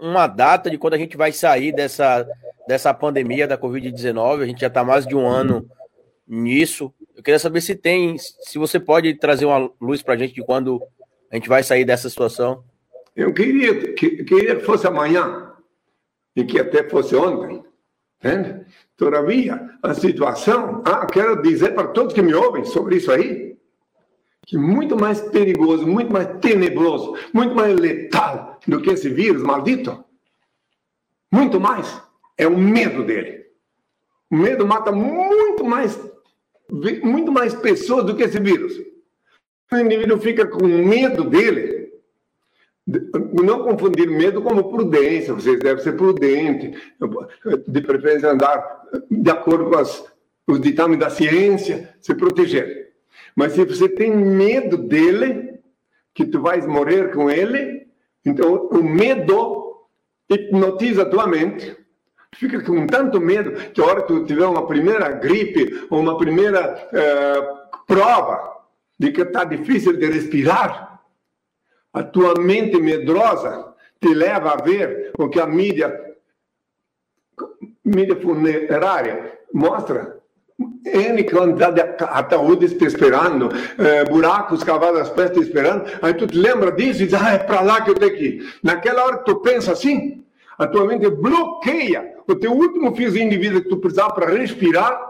uma 0.00 0.26
data 0.26 0.70
de 0.70 0.78
quando 0.78 0.94
a 0.94 0.98
gente 0.98 1.16
vai 1.16 1.32
sair 1.32 1.72
dessa, 1.72 2.26
dessa 2.66 2.94
pandemia 2.94 3.46
da 3.46 3.58
Covid-19. 3.58 4.42
A 4.42 4.46
gente 4.46 4.60
já 4.60 4.68
está 4.68 4.84
mais 4.84 5.06
de 5.06 5.16
um 5.16 5.26
ano 5.26 5.68
nisso. 6.26 6.92
Eu 7.16 7.22
queria 7.22 7.38
saber 7.38 7.60
se 7.60 7.74
tem, 7.74 8.16
se 8.18 8.58
você 8.58 8.78
pode 8.78 9.14
trazer 9.14 9.46
uma 9.46 9.70
luz 9.80 10.02
para 10.02 10.14
a 10.14 10.16
gente 10.16 10.34
de 10.34 10.44
quando 10.44 10.80
a 11.30 11.34
gente 11.34 11.48
vai 11.48 11.62
sair 11.62 11.84
dessa 11.84 12.08
situação. 12.08 12.62
Eu 13.18 13.34
queria 13.34 13.94
que, 13.94 14.22
queria 14.22 14.54
que 14.54 14.64
fosse 14.64 14.86
amanhã 14.86 15.52
e 16.36 16.44
que 16.44 16.56
até 16.56 16.88
fosse 16.88 17.16
ontem. 17.16 17.64
Entende? 18.16 18.64
Todavia, 18.96 19.76
a 19.82 19.92
situação, 19.92 20.84
ah, 20.86 21.04
quero 21.04 21.42
dizer 21.42 21.74
para 21.74 21.88
todos 21.88 22.14
que 22.14 22.22
me 22.22 22.32
ouvem 22.32 22.64
sobre 22.64 22.94
isso 22.94 23.10
aí, 23.10 23.58
que 24.46 24.56
muito 24.56 24.96
mais 24.96 25.20
perigoso, 25.20 25.84
muito 25.84 26.12
mais 26.12 26.28
tenebroso, 26.40 27.16
muito 27.34 27.56
mais 27.56 27.74
letal 27.76 28.60
do 28.64 28.80
que 28.80 28.90
esse 28.90 29.08
vírus 29.08 29.42
maldito, 29.42 30.04
muito 31.32 31.60
mais, 31.60 32.00
é 32.36 32.46
o 32.46 32.56
medo 32.56 33.02
dele. 33.02 33.46
O 34.30 34.36
medo 34.36 34.64
mata 34.64 34.92
muito 34.92 35.64
mais, 35.64 36.00
muito 37.02 37.32
mais 37.32 37.52
pessoas 37.52 38.04
do 38.04 38.14
que 38.14 38.22
esse 38.22 38.38
vírus. 38.38 38.80
O 39.72 39.76
indivíduo 39.76 40.20
fica 40.20 40.46
com 40.46 40.64
medo 40.64 41.24
dele. 41.24 41.77
Não 43.42 43.64
confundir 43.64 44.08
medo 44.08 44.40
como 44.40 44.70
prudência, 44.70 45.34
vocês 45.34 45.58
devem 45.58 45.82
ser 45.82 45.92
prudentes, 45.92 46.80
de 47.66 47.80
preferência 47.82 48.30
andar 48.30 48.82
de 49.10 49.30
acordo 49.30 49.70
com 49.70 49.76
as, 49.76 50.04
os 50.46 50.60
ditames 50.60 50.98
da 50.98 51.10
ciência, 51.10 51.94
se 52.00 52.14
proteger. 52.14 52.92
Mas 53.36 53.52
se 53.52 53.64
você 53.64 53.88
tem 53.88 54.10
medo 54.10 54.78
dele, 54.78 55.60
que 56.14 56.24
tu 56.24 56.40
vais 56.40 56.66
morrer 56.66 57.12
com 57.12 57.30
ele, 57.30 57.86
então 58.24 58.68
o 58.72 58.82
medo 58.82 59.86
hipnotiza 60.28 61.02
a 61.02 61.08
tua 61.08 61.26
mente. 61.26 61.76
Fica 62.34 62.60
com 62.62 62.86
tanto 62.86 63.20
medo 63.20 63.52
que 63.52 63.80
a 63.80 63.84
hora 63.84 64.02
que 64.02 64.08
tu 64.08 64.24
tiver 64.24 64.46
uma 64.46 64.66
primeira 64.66 65.10
gripe 65.10 65.86
ou 65.88 66.00
uma 66.00 66.18
primeira 66.18 66.88
uh, 66.92 67.84
prova 67.86 68.52
de 68.98 69.12
que 69.12 69.22
está 69.22 69.44
difícil 69.44 69.96
de 69.96 70.06
respirar, 70.06 70.97
a 71.92 72.02
tua 72.02 72.34
mente 72.38 72.80
medrosa 72.80 73.74
te 74.00 74.14
leva 74.14 74.52
a 74.52 74.62
ver 74.62 75.12
o 75.18 75.28
que 75.28 75.40
a 75.40 75.46
mídia, 75.46 76.16
mídia 77.84 78.16
funerária 78.16 79.38
mostra 79.52 80.18
N 80.84 81.22
quantidade 81.24 81.76
de 81.76 82.04
ataúdes 82.04 82.76
te 82.76 82.86
esperando, 82.86 83.48
eh, 83.78 84.04
buracos 84.10 84.64
cavados 84.64 85.00
as 85.02 85.10
pés 85.10 85.30
te 85.30 85.40
esperando. 85.40 85.84
Aí 86.02 86.14
tu 86.14 86.26
te 86.26 86.36
lembra 86.36 86.72
disso 86.72 87.02
e 87.02 87.06
diz, 87.06 87.14
ah, 87.14 87.34
é 87.34 87.38
para 87.38 87.60
lá 87.60 87.80
que 87.82 87.90
eu 87.90 87.94
tenho 87.94 88.16
que 88.16 88.24
ir. 88.24 88.54
Naquela 88.62 89.04
hora 89.04 89.18
que 89.18 89.24
tu 89.24 89.36
pensa 89.36 89.72
assim, 89.72 90.24
a 90.58 90.66
tua 90.66 90.84
mente 90.84 91.08
bloqueia 91.10 92.14
o 92.26 92.34
teu 92.34 92.52
último 92.52 92.94
fiozinho 92.94 93.30
de 93.30 93.38
vida 93.38 93.60
que 93.60 93.68
tu 93.68 93.78
precisava 93.78 94.12
para 94.12 94.30
respirar, 94.30 95.00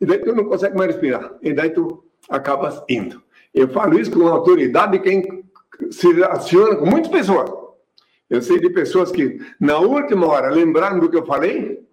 e 0.00 0.06
daí 0.06 0.18
tu 0.18 0.34
não 0.34 0.44
consegue 0.44 0.76
mais 0.76 0.92
respirar. 0.92 1.34
E 1.42 1.52
daí 1.52 1.70
tu 1.70 2.02
acabas 2.28 2.82
indo. 2.88 3.22
Eu 3.52 3.68
falo 3.68 3.98
isso 3.98 4.10
com 4.10 4.26
autoridade 4.26 4.92
de 4.92 4.98
quem 5.00 5.44
se 5.90 6.12
relaciona 6.12 6.76
com 6.76 6.86
muitas 6.86 7.10
pessoas. 7.10 7.50
Eu 8.28 8.40
sei 8.42 8.58
de 8.58 8.70
pessoas 8.70 9.10
que, 9.10 9.38
na 9.60 9.78
última 9.78 10.26
hora, 10.26 10.50
lembraram 10.50 10.98
do 10.98 11.10
que 11.10 11.16
eu 11.16 11.26
falei, 11.26 11.84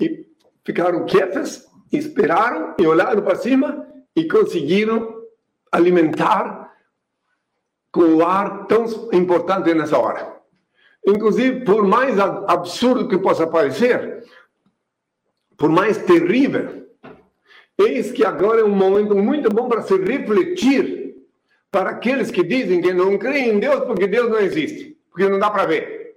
e 0.00 0.26
ficaram 0.64 1.04
quietas 1.04 1.70
esperaram 1.92 2.74
e 2.78 2.86
olharam 2.86 3.22
para 3.22 3.36
cima 3.36 3.86
e 4.14 4.26
conseguiram 4.28 5.22
alimentar 5.72 6.72
com 7.92 8.02
o 8.02 8.24
ar 8.24 8.66
tão 8.66 8.84
importante 9.12 9.74
nessa 9.74 9.98
hora. 9.98 10.40
Inclusive, 11.06 11.64
por 11.64 11.82
mais 11.82 12.18
absurdo 12.18 13.08
que 13.08 13.18
possa 13.18 13.46
parecer, 13.46 14.24
por 15.56 15.70
mais 15.70 15.98
terrível, 15.98 16.86
eis 17.78 18.12
que 18.12 18.24
agora 18.24 18.60
é 18.60 18.64
um 18.64 18.74
momento 18.74 19.14
muito 19.16 19.48
bom 19.48 19.68
para 19.68 19.82
se 19.82 19.96
refletir 19.96 20.99
para 21.70 21.90
aqueles 21.90 22.30
que 22.30 22.42
dizem 22.42 22.80
que 22.80 22.92
não 22.92 23.16
creem 23.16 23.50
em 23.50 23.60
Deus 23.60 23.84
porque 23.84 24.06
Deus 24.06 24.28
não 24.28 24.38
existe, 24.38 24.98
porque 25.10 25.28
não 25.28 25.38
dá 25.38 25.50
para 25.50 25.66
ver. 25.66 26.16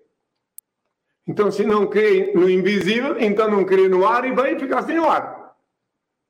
Então, 1.27 1.51
se 1.51 1.63
não 1.65 1.87
crê 1.87 2.31
no 2.35 2.49
invisível, 2.49 3.15
então 3.19 3.49
não 3.49 3.63
crê 3.63 3.87
no 3.87 4.05
ar 4.05 4.25
e 4.25 4.33
vai 4.33 4.59
ficar 4.59 4.81
sem 4.83 4.99
o 4.99 5.09
ar. 5.09 5.53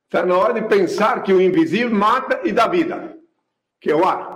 Está 0.06 0.24
na 0.24 0.36
hora 0.36 0.54
de 0.54 0.62
pensar 0.68 1.22
que 1.22 1.32
o 1.32 1.40
invisível 1.40 1.90
mata 1.90 2.40
e 2.44 2.52
dá 2.52 2.68
vida, 2.68 3.16
que 3.80 3.90
é 3.90 3.96
o 3.96 4.04
ar. 4.04 4.34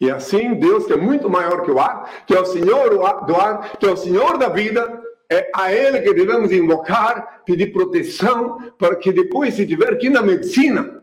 E 0.00 0.10
assim, 0.10 0.54
Deus, 0.54 0.86
que 0.86 0.92
é 0.92 0.96
muito 0.96 1.28
maior 1.28 1.62
que 1.62 1.70
o 1.70 1.80
ar, 1.80 2.24
que 2.26 2.34
é 2.34 2.40
o 2.40 2.46
Senhor 2.46 2.90
do 3.26 3.36
ar, 3.36 3.76
que 3.78 3.86
é 3.86 3.90
o 3.90 3.96
Senhor 3.96 4.38
da 4.38 4.48
vida, 4.48 5.02
é 5.28 5.50
a 5.54 5.72
Ele 5.72 6.00
que 6.00 6.14
devemos 6.14 6.52
invocar, 6.52 7.42
pedir 7.44 7.72
proteção, 7.72 8.72
para 8.78 8.96
que 8.96 9.12
depois, 9.12 9.54
se 9.54 9.66
tiver 9.66 9.96
que 9.96 10.06
ir 10.06 10.10
na 10.10 10.22
medicina, 10.22 10.99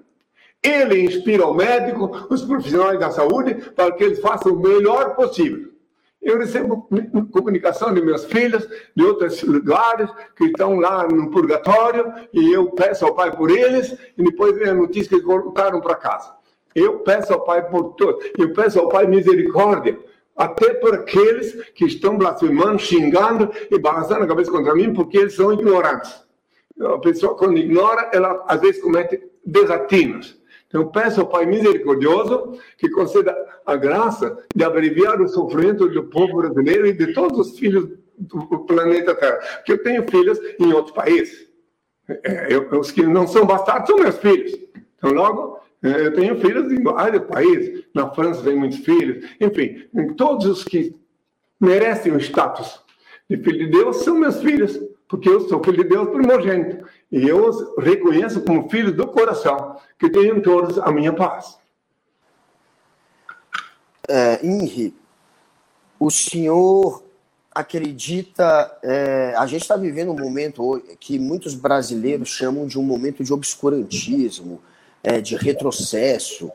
Ele 0.64 1.02
inspira 1.02 1.46
o 1.46 1.54
médico, 1.54 2.28
os 2.30 2.44
profissionais 2.44 3.00
da 3.00 3.12
saúde, 3.12 3.56
para 3.76 3.92
que 3.94 4.04
eles 4.04 4.20
façam 4.20 4.54
o 4.54 4.60
melhor 4.60 5.16
possível. 5.16 5.72
Eu 6.22 6.40
recebo 6.40 6.90
comunicação 7.32 7.94
de 7.94 8.02
meus 8.02 8.26
filhos, 8.26 8.68
de 8.96 9.04
outros 9.04 9.42
lugares, 9.44 10.10
que 10.36 10.46
estão 10.46 10.80
lá 10.80 11.08
no 11.08 11.32
purgatório, 11.32 12.12
e 12.34 12.52
eu 12.52 12.72
peço 12.72 13.06
ao 13.06 13.16
Pai 13.16 13.36
por 13.36 13.50
eles, 13.50 13.96
e 14.18 14.24
depois 14.24 14.58
vem 14.58 14.70
a 14.70 14.74
notícia 14.74 15.10
que 15.10 15.16
eles 15.16 15.26
voltaram 15.26 15.80
para 15.80 15.96
casa. 15.96 16.36
Eu 16.76 17.00
peço 17.00 17.34
ao 17.34 17.46
Pai 17.46 17.70
por 17.70 17.94
todos, 17.94 18.26
eu 18.38 18.52
peço 18.54 18.80
ao 18.80 18.90
Pai 18.90 19.06
misericórdia, 19.08 19.98
até 20.36 20.74
por 20.76 20.94
aqueles 20.94 21.54
que 21.72 21.86
estão 21.86 22.18
blasfemando, 22.18 22.78
xingando 22.78 23.50
e 23.72 23.80
balançando 23.80 24.24
a 24.24 24.28
cabeça 24.28 24.52
contra 24.52 24.76
mim, 24.76 24.94
porque 24.94 25.18
eles 25.18 25.34
são 25.34 25.54
ignorantes. 25.54 26.24
A 26.80 26.98
pessoa, 27.00 27.36
quando 27.36 27.58
ignora, 27.58 28.12
ela 28.14 28.44
às 28.48 28.62
vezes 28.62 28.82
comete 28.82 29.20
desatinos. 29.44 30.37
Então, 30.68 30.88
peço 30.88 31.22
ao 31.22 31.28
Pai 31.28 31.46
misericordioso 31.46 32.60
que 32.78 32.90
conceda 32.90 33.36
a 33.66 33.76
graça 33.76 34.38
de 34.54 34.64
abreviar 34.64 35.22
o 35.22 35.28
sofrimento 35.28 35.88
do 35.88 36.04
povo 36.04 36.38
brasileiro 36.38 36.86
e 36.88 36.94
de 36.94 37.14
todos 37.14 37.40
os 37.40 37.58
filhos 37.58 37.90
do 38.18 38.66
planeta 38.66 39.16
Terra. 39.16 39.38
Porque 39.58 39.72
eu 39.72 39.84
tenho 39.84 40.04
filhos 40.10 40.40
em 40.60 40.74
outros 40.74 40.94
países. 40.94 41.48
É, 42.08 42.54
eu, 42.54 42.80
os 42.80 42.92
que 42.92 43.04
não 43.04 43.28
são 43.28 43.46
bastardos 43.46 43.90
são 43.90 43.98
meus 43.98 44.18
filhos. 44.18 44.58
Então, 44.98 45.12
logo, 45.12 45.60
é, 45.84 46.08
eu 46.08 46.14
tenho 46.14 46.38
filhos 46.40 46.72
em 46.72 46.84
vários 46.84 47.24
países. 47.24 47.86
Na 47.94 48.10
França 48.10 48.44
tem 48.44 48.56
muitos 48.56 48.80
filhos. 48.80 49.26
Enfim, 49.40 49.88
todos 50.18 50.46
os 50.48 50.64
que 50.66 50.94
merecem 51.60 52.12
o 52.12 52.20
status 52.20 52.82
de 53.30 53.38
filho 53.38 53.66
de 53.66 53.68
Deus 53.68 53.98
são 53.98 54.16
meus 54.16 54.42
filhos 54.42 54.80
porque 55.08 55.30
eu 55.30 55.42
sou 55.42 55.64
filho 55.64 55.84
de 55.84 55.90
Deus 55.90 56.10
primogênito. 56.10 56.86
E 57.12 57.28
eu 57.28 57.48
os 57.48 57.84
reconheço 57.84 58.42
como 58.42 58.70
filho 58.70 58.94
do 58.94 59.08
coração, 59.08 59.78
que 59.98 60.10
tenham 60.10 60.42
todos 60.42 60.78
a 60.78 60.92
minha 60.92 61.14
paz. 61.14 61.58
É, 64.10 64.40
o 66.00 66.10
senhor 66.10 67.04
acredita. 67.54 68.78
É, 68.84 69.34
a 69.38 69.46
gente 69.46 69.62
está 69.62 69.76
vivendo 69.76 70.12
um 70.12 70.20
momento 70.20 70.82
que 71.00 71.18
muitos 71.18 71.56
brasileiros 71.56 72.30
chamam 72.30 72.68
de 72.68 72.78
um 72.78 72.84
momento 72.84 73.24
de 73.24 73.34
obscurantismo, 73.34 74.62
é, 75.04 75.20
de 75.20 75.36
retrocesso, 75.36 76.52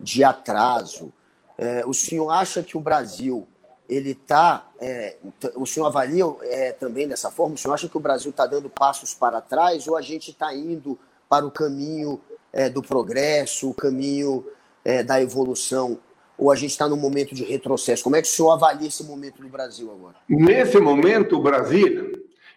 de 0.00 0.24
atraso. 0.24 1.12
É, 1.58 1.84
o 1.86 1.92
senhor 1.92 2.30
acha 2.30 2.62
que 2.62 2.76
o 2.76 2.80
Brasil 2.80 3.46
ele 3.88 4.10
está. 4.10 4.68
É, 4.80 5.16
o 5.54 5.66
senhor 5.66 5.86
avalia 5.86 6.24
é, 6.42 6.72
também 6.72 7.08
dessa 7.08 7.30
forma? 7.30 7.54
O 7.54 7.58
senhor 7.58 7.74
acha 7.74 7.88
que 7.88 7.96
o 7.96 8.00
Brasil 8.00 8.30
está 8.30 8.46
dando 8.46 8.68
passos 8.68 9.14
para 9.14 9.40
trás 9.40 9.86
ou 9.86 9.96
a 9.96 10.02
gente 10.02 10.30
está 10.30 10.54
indo 10.54 10.98
para 11.28 11.46
o 11.46 11.50
caminho 11.50 12.20
é, 12.52 12.68
do 12.68 12.82
progresso, 12.82 13.70
o 13.70 13.74
caminho 13.74 14.44
é, 14.84 15.02
da 15.02 15.20
evolução? 15.20 15.98
Ou 16.38 16.50
a 16.50 16.54
gente 16.54 16.70
está 16.70 16.86
num 16.86 16.96
momento 16.96 17.34
de 17.34 17.44
retrocesso? 17.44 18.04
Como 18.04 18.16
é 18.16 18.20
que 18.20 18.28
o 18.28 18.30
senhor 18.30 18.50
avalia 18.50 18.88
esse 18.88 19.02
momento 19.04 19.40
do 19.40 19.48
Brasil 19.48 19.90
agora? 19.90 20.16
Nesse 20.28 20.78
momento, 20.78 21.36
o 21.36 21.42
Brasil 21.42 22.12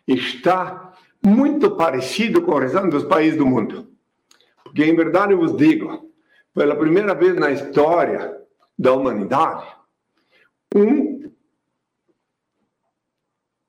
está 0.05 0.93
muito 1.23 1.71
parecido 1.71 2.41
com 2.41 2.51
o 2.51 2.59
restante 2.59 2.89
dos 2.89 3.05
países 3.05 3.37
do 3.37 3.45
mundo. 3.45 3.87
Porque, 4.63 4.83
em 4.83 4.95
verdade, 4.95 5.31
eu 5.31 5.39
vos 5.39 5.55
digo, 5.55 6.09
pela 6.53 6.75
primeira 6.75 7.15
vez 7.15 7.35
na 7.35 7.51
história 7.51 8.37
da 8.77 8.93
humanidade, 8.93 9.65
um, 10.75 11.08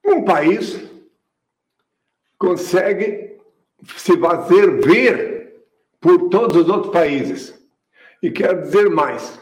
um 0.04 0.24
país 0.24 0.80
consegue 2.38 3.38
se 3.96 4.18
fazer 4.18 4.80
ver 4.80 5.64
por 6.00 6.28
todos 6.28 6.56
os 6.56 6.68
outros 6.68 6.92
países. 6.92 7.58
E 8.22 8.30
quero 8.30 8.62
dizer 8.62 8.88
mais, 8.90 9.40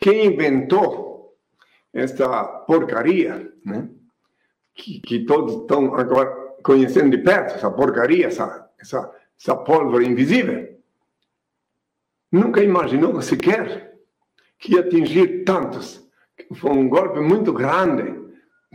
quem 0.00 0.26
inventou 0.26 1.36
essa 1.92 2.44
porcaria, 2.44 3.52
né? 3.64 3.88
que, 4.74 5.00
que 5.00 5.24
todos 5.24 5.62
estão 5.62 5.94
agora 5.94 6.30
conhecendo 6.62 7.16
de 7.16 7.22
perto, 7.22 7.54
essa 7.54 7.70
porcaria, 7.70 8.26
essa, 8.26 8.70
essa, 8.78 9.14
essa 9.38 9.56
pólvora 9.56 10.04
invisível, 10.04 10.80
nunca 12.30 12.62
imaginou 12.62 13.20
sequer 13.20 13.98
que 14.58 14.74
ia 14.74 14.80
atingir 14.80 15.44
tantos. 15.44 16.02
Foi 16.54 16.70
um 16.70 16.88
golpe 16.88 17.20
muito 17.20 17.52
grande 17.52 18.21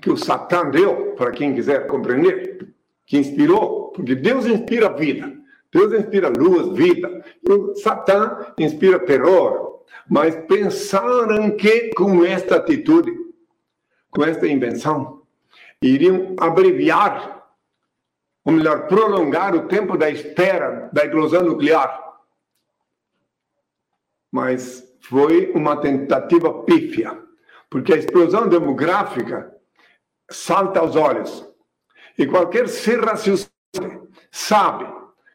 que 0.01 0.09
o 0.09 0.17
Satã 0.17 0.69
deu, 0.69 1.13
para 1.15 1.31
quem 1.31 1.53
quiser 1.53 1.87
compreender, 1.87 2.73
que 3.05 3.17
inspirou, 3.17 3.91
porque 3.91 4.15
Deus 4.15 4.45
inspira 4.45 4.93
vida, 4.93 5.33
Deus 5.71 5.93
inspira 5.93 6.29
luz, 6.29 6.77
vida, 6.77 7.23
e 7.43 7.51
o 7.51 7.75
Satã 7.75 8.53
inspira 8.57 8.99
terror. 8.99 9.83
Mas 10.09 10.35
pensaram 10.47 11.51
que 11.57 11.89
com 11.95 12.23
esta 12.23 12.57
atitude, 12.57 13.11
com 14.09 14.23
esta 14.23 14.47
invenção, 14.47 15.23
iriam 15.81 16.35
abreviar, 16.39 17.45
ou 18.45 18.53
melhor, 18.53 18.87
prolongar 18.87 19.55
o 19.55 19.67
tempo 19.67 19.97
da 19.97 20.09
espera 20.09 20.89
da 20.93 21.03
explosão 21.05 21.43
nuclear. 21.43 22.05
Mas 24.31 24.87
foi 25.01 25.51
uma 25.51 25.77
tentativa 25.77 26.63
pífia, 26.63 27.17
porque 27.69 27.93
a 27.93 27.97
explosão 27.97 28.47
demográfica 28.47 29.56
salta 30.29 30.79
aos 30.79 30.95
olhos. 30.95 31.45
E 32.17 32.25
qualquer 32.25 32.67
ser 32.67 32.99
raciocinado 32.99 34.07
sabe 34.31 34.85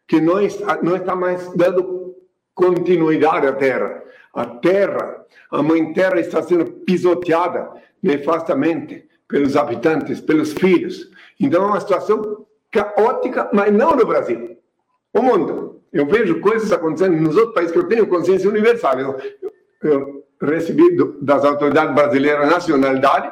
que 0.06 0.20
não 0.20 0.40
está, 0.40 0.82
não 0.82 0.96
está 0.96 1.14
mais 1.14 1.48
dando 1.54 2.14
continuidade 2.54 3.46
à 3.46 3.52
Terra. 3.52 4.02
A 4.34 4.46
Terra, 4.46 5.24
a 5.50 5.62
Mãe 5.62 5.92
Terra 5.92 6.18
está 6.20 6.42
sendo 6.42 6.64
pisoteada 6.64 7.70
nefastamente 8.02 9.08
pelos 9.28 9.56
habitantes, 9.56 10.20
pelos 10.20 10.52
filhos. 10.52 11.08
Então 11.38 11.64
é 11.64 11.66
uma 11.66 11.80
situação 11.80 12.46
caótica, 12.70 13.48
mas 13.52 13.72
não 13.72 13.96
no 13.96 14.06
Brasil. 14.06 14.56
O 15.14 15.22
mundo. 15.22 15.82
Eu 15.92 16.06
vejo 16.06 16.40
coisas 16.40 16.72
acontecendo 16.72 17.16
nos 17.16 17.36
outros 17.36 17.54
países 17.54 17.72
que 17.72 17.78
eu 17.78 17.88
tenho 17.88 18.06
consciência 18.06 18.48
universal. 18.48 18.98
Eu, 18.98 19.18
eu 19.82 20.24
recebi 20.40 20.96
do, 20.96 21.18
das 21.20 21.44
autoridades 21.44 21.94
brasileiras 21.94 22.48
nacionalidade, 22.48 23.30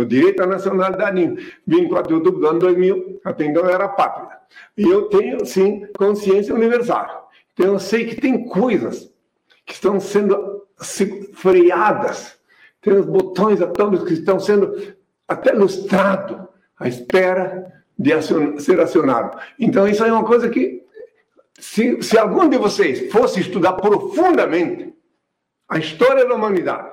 o 0.00 0.04
direito 0.04 0.42
à 0.42 0.46
nacionalidade 0.46 1.20
em 1.20 1.36
24 1.66 2.08
de 2.08 2.14
outubro 2.14 2.40
do 2.40 2.48
ano 2.48 2.58
2000, 2.58 3.20
até 3.24 3.44
então 3.44 3.68
era 3.68 3.88
pátria. 3.88 4.38
E 4.76 4.82
eu 4.82 5.08
tenho, 5.08 5.44
sim, 5.44 5.86
consciência 5.96 6.54
universal. 6.54 7.30
Então 7.52 7.74
eu 7.74 7.78
sei 7.78 8.06
que 8.06 8.20
tem 8.20 8.46
coisas 8.46 9.10
que 9.66 9.74
estão 9.74 10.00
sendo 10.00 10.66
freadas, 11.34 12.38
tem 12.80 12.94
os 12.94 13.06
botões 13.06 13.60
atômicos 13.60 14.08
que 14.08 14.14
estão 14.14 14.40
sendo 14.40 14.94
até 15.28 15.52
lustrados 15.52 16.48
à 16.78 16.88
espera 16.88 17.72
de 17.98 18.12
acion 18.12 18.58
ser 18.58 18.80
acionado. 18.80 19.38
Então 19.58 19.86
isso 19.86 20.02
é 20.02 20.10
uma 20.10 20.24
coisa 20.24 20.48
que 20.48 20.82
se, 21.58 22.02
se 22.02 22.16
algum 22.16 22.48
de 22.48 22.56
vocês 22.56 23.12
fosse 23.12 23.40
estudar 23.40 23.74
profundamente 23.74 24.94
a 25.68 25.78
história 25.78 26.26
da 26.26 26.34
humanidade, 26.34 26.88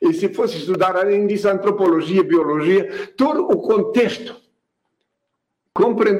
e 0.00 0.14
se 0.14 0.28
fosse 0.30 0.56
estudar, 0.56 0.96
além 0.96 1.26
disso, 1.26 1.48
antropologia, 1.48 2.22
biologia, 2.22 3.10
todo 3.16 3.42
o 3.42 3.58
contexto, 3.58 4.34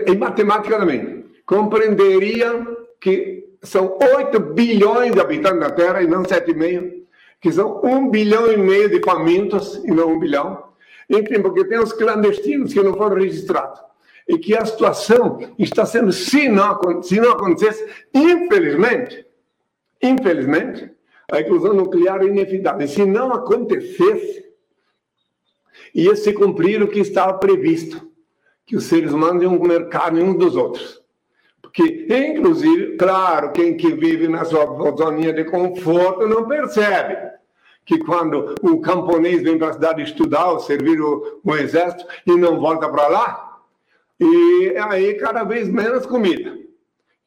e 0.07 0.17
matemática 0.17 0.79
também, 0.79 1.25
compreenderia 1.47 2.67
que 3.01 3.49
são 3.63 3.99
8 4.17 4.39
bilhões 4.39 5.13
de 5.13 5.21
habitantes 5.21 5.61
da 5.61 5.71
Terra 5.71 6.03
e 6.03 6.07
não 6.07 6.23
7,5, 6.23 7.01
que 7.41 7.51
são 7.51 7.81
1 7.83 8.11
bilhão 8.11 8.53
e 8.53 8.57
meio 8.57 8.89
de 8.89 9.01
famintos 9.01 9.77
e 9.85 9.91
não 9.91 10.13
1 10.13 10.19
bilhão. 10.21 10.65
Enfim, 11.09 11.41
porque 11.41 11.65
tem 11.65 11.79
os 11.79 11.93
clandestinos 11.93 12.73
que 12.73 12.83
não 12.83 12.95
foram 12.95 13.17
registrados 13.17 13.81
e 14.29 14.39
que 14.39 14.57
a 14.57 14.65
situação 14.65 15.41
está 15.59 15.85
sendo, 15.85 16.13
se 16.13 16.49
não, 16.49 17.03
se 17.03 17.19
não 17.19 17.33
acontecesse, 17.33 17.85
infelizmente, 18.15 19.27
infelizmente, 20.01 20.91
a 21.31 21.41
inclusão 21.41 21.73
nuclear 21.73 22.23
é 22.23 22.27
inevitável. 22.27 22.87
Se 22.89 23.05
não 23.05 23.33
acontecesse, 23.33 24.45
ia 25.95 26.15
se 26.17 26.33
cumprir 26.33 26.83
o 26.83 26.89
que 26.89 27.01
estava 27.01 27.39
previsto, 27.39 28.09
que 28.67 28.77
os 28.77 28.85
seres 28.85 29.13
humanos 29.13 29.43
iam 29.43 29.59
comer 29.59 29.89
carne 29.89 30.23
uns 30.23 30.37
dos 30.37 30.57
outros. 30.57 31.01
Porque, 31.61 32.07
inclusive, 32.11 32.97
claro, 32.97 33.53
quem 33.53 33.77
que 33.77 33.93
vive 33.93 34.27
na 34.27 34.45
sua 34.45 34.67
zoninha 34.97 35.33
de 35.33 35.45
conforto 35.45 36.27
não 36.27 36.49
percebe 36.49 37.17
que 37.85 37.99
quando 37.99 38.55
um 38.63 38.81
camponês 38.81 39.43
vem 39.43 39.59
para 39.59 39.71
a 39.71 39.73
cidade 39.73 40.03
estudar 40.03 40.51
ou 40.51 40.61
servir 40.61 41.01
o, 41.01 41.41
o 41.45 41.57
exército 41.57 42.07
e 42.27 42.37
não 42.37 42.61
volta 42.61 42.89
para 42.89 43.09
lá, 43.09 43.61
e 44.19 44.75
aí, 44.77 45.15
cada 45.15 45.45
vez 45.45 45.69
menos 45.69 46.05
comida. 46.07 46.59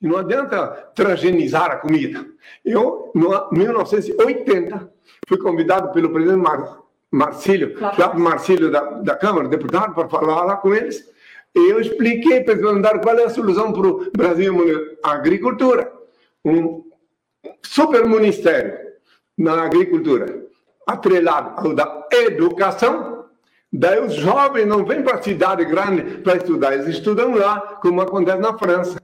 E 0.03 0.07
não 0.07 0.17
adianta 0.17 0.67
transgenizar 0.93 1.71
a 1.71 1.77
comida. 1.77 2.25
Eu, 2.63 3.11
em 3.15 3.57
1980, 3.57 4.91
fui 5.27 5.37
convidado 5.37 5.93
pelo 5.93 6.11
presidente 6.11 6.41
Mar, 6.41 6.79
Marcílio. 7.09 7.75
Marcílio 8.15 8.69
da, 8.69 8.81
da 8.81 9.15
Câmara, 9.15 9.47
deputado, 9.47 9.95
para 9.95 10.09
falar 10.09 10.43
lá 10.43 10.57
com 10.57 10.73
eles. 10.75 11.09
E 11.55 11.71
eu 11.71 11.79
expliquei 11.79 12.41
para 12.41 12.53
eles 12.53 12.65
mandar 12.65 12.99
qual 12.99 13.17
é 13.17 13.23
a 13.23 13.29
solução 13.29 13.71
para 13.71 13.87
o 13.87 14.11
Brasil, 14.11 14.57
a 15.01 15.13
agricultura. 15.13 15.89
Um 16.43 16.83
super 17.61 18.05
ministério 18.05 18.77
na 19.37 19.63
agricultura, 19.63 20.45
atrelado 20.85 21.53
ao 21.55 21.73
da 21.73 22.07
educação 22.11 23.13
Daí 23.75 23.99
os 24.05 24.13
jovens 24.13 24.67
não 24.67 24.85
vêm 24.85 25.01
para 25.01 25.15
a 25.15 25.21
cidade 25.23 25.65
grande 25.65 26.19
para 26.19 26.35
estudar, 26.35 26.75
eles 26.75 26.85
estudam 26.85 27.33
lá, 27.33 27.59
como 27.81 28.01
acontece 28.01 28.37
na 28.37 28.55
França. 28.55 29.01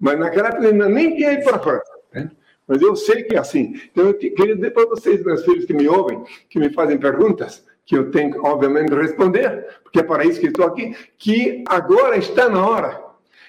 Mas 0.00 0.18
naquela 0.18 0.48
época 0.48 0.72
nem 0.72 1.16
tinha 1.16 1.32
ido 1.32 1.44
para 1.44 1.56
a 1.56 1.60
França. 1.60 1.92
Tem? 2.10 2.30
Mas 2.66 2.80
eu 2.80 2.96
sei 2.96 3.22
que 3.22 3.36
é 3.36 3.38
assim. 3.38 3.74
Então 3.90 4.06
eu 4.06 4.14
queria 4.14 4.54
dizer 4.54 4.70
para 4.72 4.86
vocês, 4.86 5.22
meus 5.22 5.44
filhos 5.44 5.64
que 5.64 5.74
me 5.74 5.88
ouvem, 5.88 6.24
que 6.48 6.58
me 6.58 6.72
fazem 6.72 6.98
perguntas, 6.98 7.64
que 7.84 7.96
eu 7.96 8.10
tenho, 8.10 8.42
obviamente, 8.44 8.94
responder, 8.94 9.66
porque 9.82 10.00
é 10.00 10.02
para 10.02 10.24
isso 10.24 10.40
que 10.40 10.46
estou 10.46 10.64
aqui, 10.64 10.96
que 11.18 11.62
agora 11.68 12.16
está 12.16 12.48
na 12.48 12.66
hora 12.66 13.04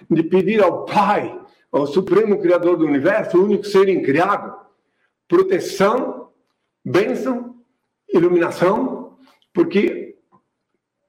de 0.10 0.24
pedir 0.24 0.62
ao 0.62 0.86
Pai, 0.86 1.40
ao 1.72 1.88
Supremo 1.88 2.40
Criador 2.40 2.78
do 2.78 2.86
Universo, 2.86 3.38
o 3.38 3.46
único 3.46 3.64
ser 3.64 3.86
criado, 4.02 4.54
proteção, 5.28 6.30
bênção, 6.84 7.56
iluminação, 8.14 9.18
porque 9.54 10.18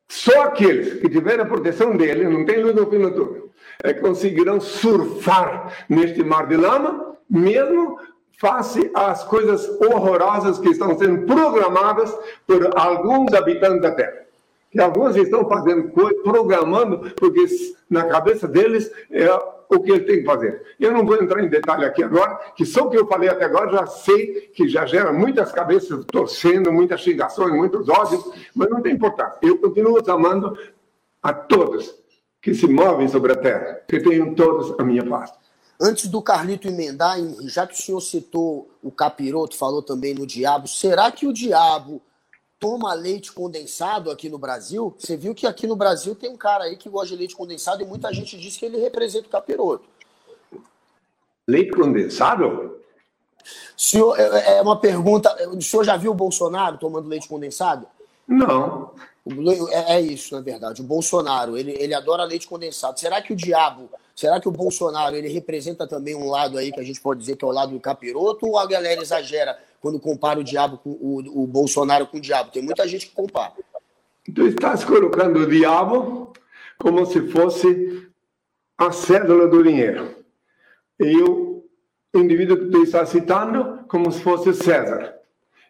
só 0.09 0.45
aqueles 0.45 1.01
que 1.01 1.09
tiverem 1.09 1.41
a 1.41 1.49
proteção 1.49 1.97
dele, 1.97 2.29
não 2.29 2.45
tem 2.45 2.63
luz 2.63 2.75
no 2.75 2.89
fim 2.89 2.99
do 3.01 3.11
túnel, 3.13 3.46
é, 3.87 3.95
conseguirão 3.95 4.61
surfar 4.61 5.87
neste 5.89 6.23
mar 6.23 6.47
de 6.47 6.57
lama, 6.57 7.17
mesmo 7.29 7.99
face 8.39 8.91
às 8.95 9.25
coisas 9.25 9.69
horrorosas 9.81 10.59
que 10.59 10.69
estão 10.69 10.97
sendo 10.99 11.27
programadas 11.27 12.15
por 12.47 12.71
alguns 12.79 13.33
habitantes 13.33 13.83
da 13.83 13.93
Terra. 13.93 14.27
Que 14.71 14.81
alguns 14.81 15.17
estão 15.17 15.49
fazendo 15.49 15.89
coisa, 15.91 16.23
programando, 16.23 17.11
porque 17.17 17.47
na 17.89 18.05
cabeça 18.05 18.47
deles 18.47 18.91
é 19.11 19.27
o 19.69 19.81
que 19.81 19.91
ele 19.91 20.05
tem 20.05 20.19
que 20.19 20.25
fazer. 20.25 20.63
Eu 20.79 20.93
não 20.93 21.07
vou 21.07 21.17
entrar 21.17 21.43
em 21.43 21.49
detalhe 21.49 21.85
aqui 21.85 22.03
agora, 22.03 22.39
que 22.55 22.67
só 22.67 22.85
o 22.85 22.91
que 22.91 22.99
eu 22.99 23.07
falei 23.07 23.29
até 23.29 23.45
agora 23.45 23.71
já 23.71 23.87
sei 23.87 24.51
que 24.55 24.69
já 24.69 24.85
gera 24.85 25.13
muitas 25.13 25.51
cabeças 25.51 26.05
torcendo, 26.07 26.73
muitas 26.73 27.01
xingações, 27.01 27.55
muitos 27.55 27.89
ódios, 27.89 28.23
mas 28.55 28.69
não 28.69 28.83
tem 28.83 28.95
importância. 28.95 29.39
Eu 29.43 29.59
continuo 29.59 29.99
amando 30.11 30.57
a 31.23 31.33
todos 31.33 32.06
que 32.47 32.55
se 32.55 32.69
movem 32.69 33.09
sobre 33.09 33.33
a 33.33 33.37
terra, 33.37 33.81
que 33.89 33.99
tenham 33.99 34.33
todos 34.33 34.79
a 34.79 34.85
minha 34.85 35.05
paz. 35.05 35.33
Antes 35.81 36.07
do 36.07 36.23
Carlito 36.23 36.69
emendar, 36.69 37.19
já 37.43 37.67
que 37.67 37.75
o 37.75 37.77
senhor 37.77 38.01
citou 38.01 38.71
o 38.81 38.89
capiroto, 38.89 39.57
falou 39.57 39.83
também 39.83 40.15
no 40.15 40.25
diabo, 40.25 40.69
será 40.69 41.11
que 41.11 41.27
o 41.27 41.33
diabo 41.33 42.01
toma 42.61 42.95
leite 42.95 43.33
condensado 43.33 44.13
aqui 44.13 44.29
no 44.29 44.39
Brasil? 44.39 44.95
Você 44.97 45.17
viu 45.17 45.35
que 45.35 45.45
aqui 45.45 45.67
no 45.67 45.75
Brasil 45.75 46.15
tem 46.15 46.31
um 46.31 46.37
cara 46.37 46.63
aí 46.63 46.77
que 46.77 46.89
gosta 46.89 47.09
de 47.09 47.17
leite 47.17 47.35
condensado 47.35 47.83
e 47.83 47.85
muita 47.85 48.15
gente 48.15 48.39
diz 48.39 48.57
que 48.57 48.65
ele 48.65 48.79
representa 48.79 49.27
o 49.27 49.31
capiroto. 49.31 49.89
Leite 51.49 51.73
condensado? 51.73 52.77
Senhor, 53.77 54.17
é, 54.21 54.59
é 54.59 54.63
uma 54.63 54.79
pergunta. 54.79 55.35
O 55.49 55.61
senhor 55.61 55.83
já 55.83 55.97
viu 55.97 56.13
o 56.13 56.15
Bolsonaro 56.15 56.79
tomando 56.79 57.09
leite 57.09 57.27
condensado? 57.27 57.89
Não. 58.25 58.93
É, 59.71 59.97
é 59.97 60.01
isso, 60.01 60.35
na 60.35 60.41
verdade. 60.41 60.81
O 60.81 60.85
Bolsonaro, 60.85 61.57
ele, 61.57 61.73
ele 61.79 61.95
adora 61.95 62.25
leite 62.25 62.47
condensado. 62.47 62.99
Será 62.99 63.21
que 63.21 63.33
o 63.33 63.37
diabo 63.37 63.91
Será 64.17 64.41
que 64.41 64.49
o 64.49 64.51
Bolsonaro 64.51 65.15
ele 65.15 65.29
representa 65.29 65.87
também 65.87 66.15
um 66.15 66.31
lado 66.31 66.57
aí 66.57 66.73
que 66.73 66.81
a 66.81 66.83
gente 66.83 66.99
pode 66.99 67.21
dizer 67.21 67.37
que 67.37 67.45
é 67.45 67.49
o 67.49 67.53
lado 67.53 67.73
do 67.73 67.81
capiroto 67.81 68.47
ou 68.47 68.59
a 68.59 68.67
galera 68.67 69.03
exagera 69.03 69.59
quando 69.79 70.01
compara 70.01 70.41
o 70.41 70.45
diabo 70.45 70.79
com 70.79 70.91
o, 70.91 71.43
o 71.43 71.47
Bolsonaro 71.47 72.07
com 72.07 72.17
o 72.17 72.21
diabo? 72.21 72.51
Tem 72.51 72.63
muita 72.63 72.89
gente 72.89 73.09
que 73.09 73.15
compara. 73.15 73.53
Tu 74.35 74.47
estás 74.47 74.87
colocando 74.87 75.41
o 75.41 75.47
diabo 75.47 76.33
como 76.79 77.05
se 77.05 77.29
fosse 77.29 78.09
a 78.79 78.91
cédula 78.91 79.47
do 79.49 79.63
dinheiro. 79.63 80.17
E 80.99 81.23
o 81.23 81.63
indivíduo 82.15 82.57
que 82.57 82.71
tu 82.71 82.83
está 82.85 83.05
citando 83.05 83.85
como 83.87 84.11
se 84.11 84.23
fosse 84.23 84.55
César. 84.55 85.15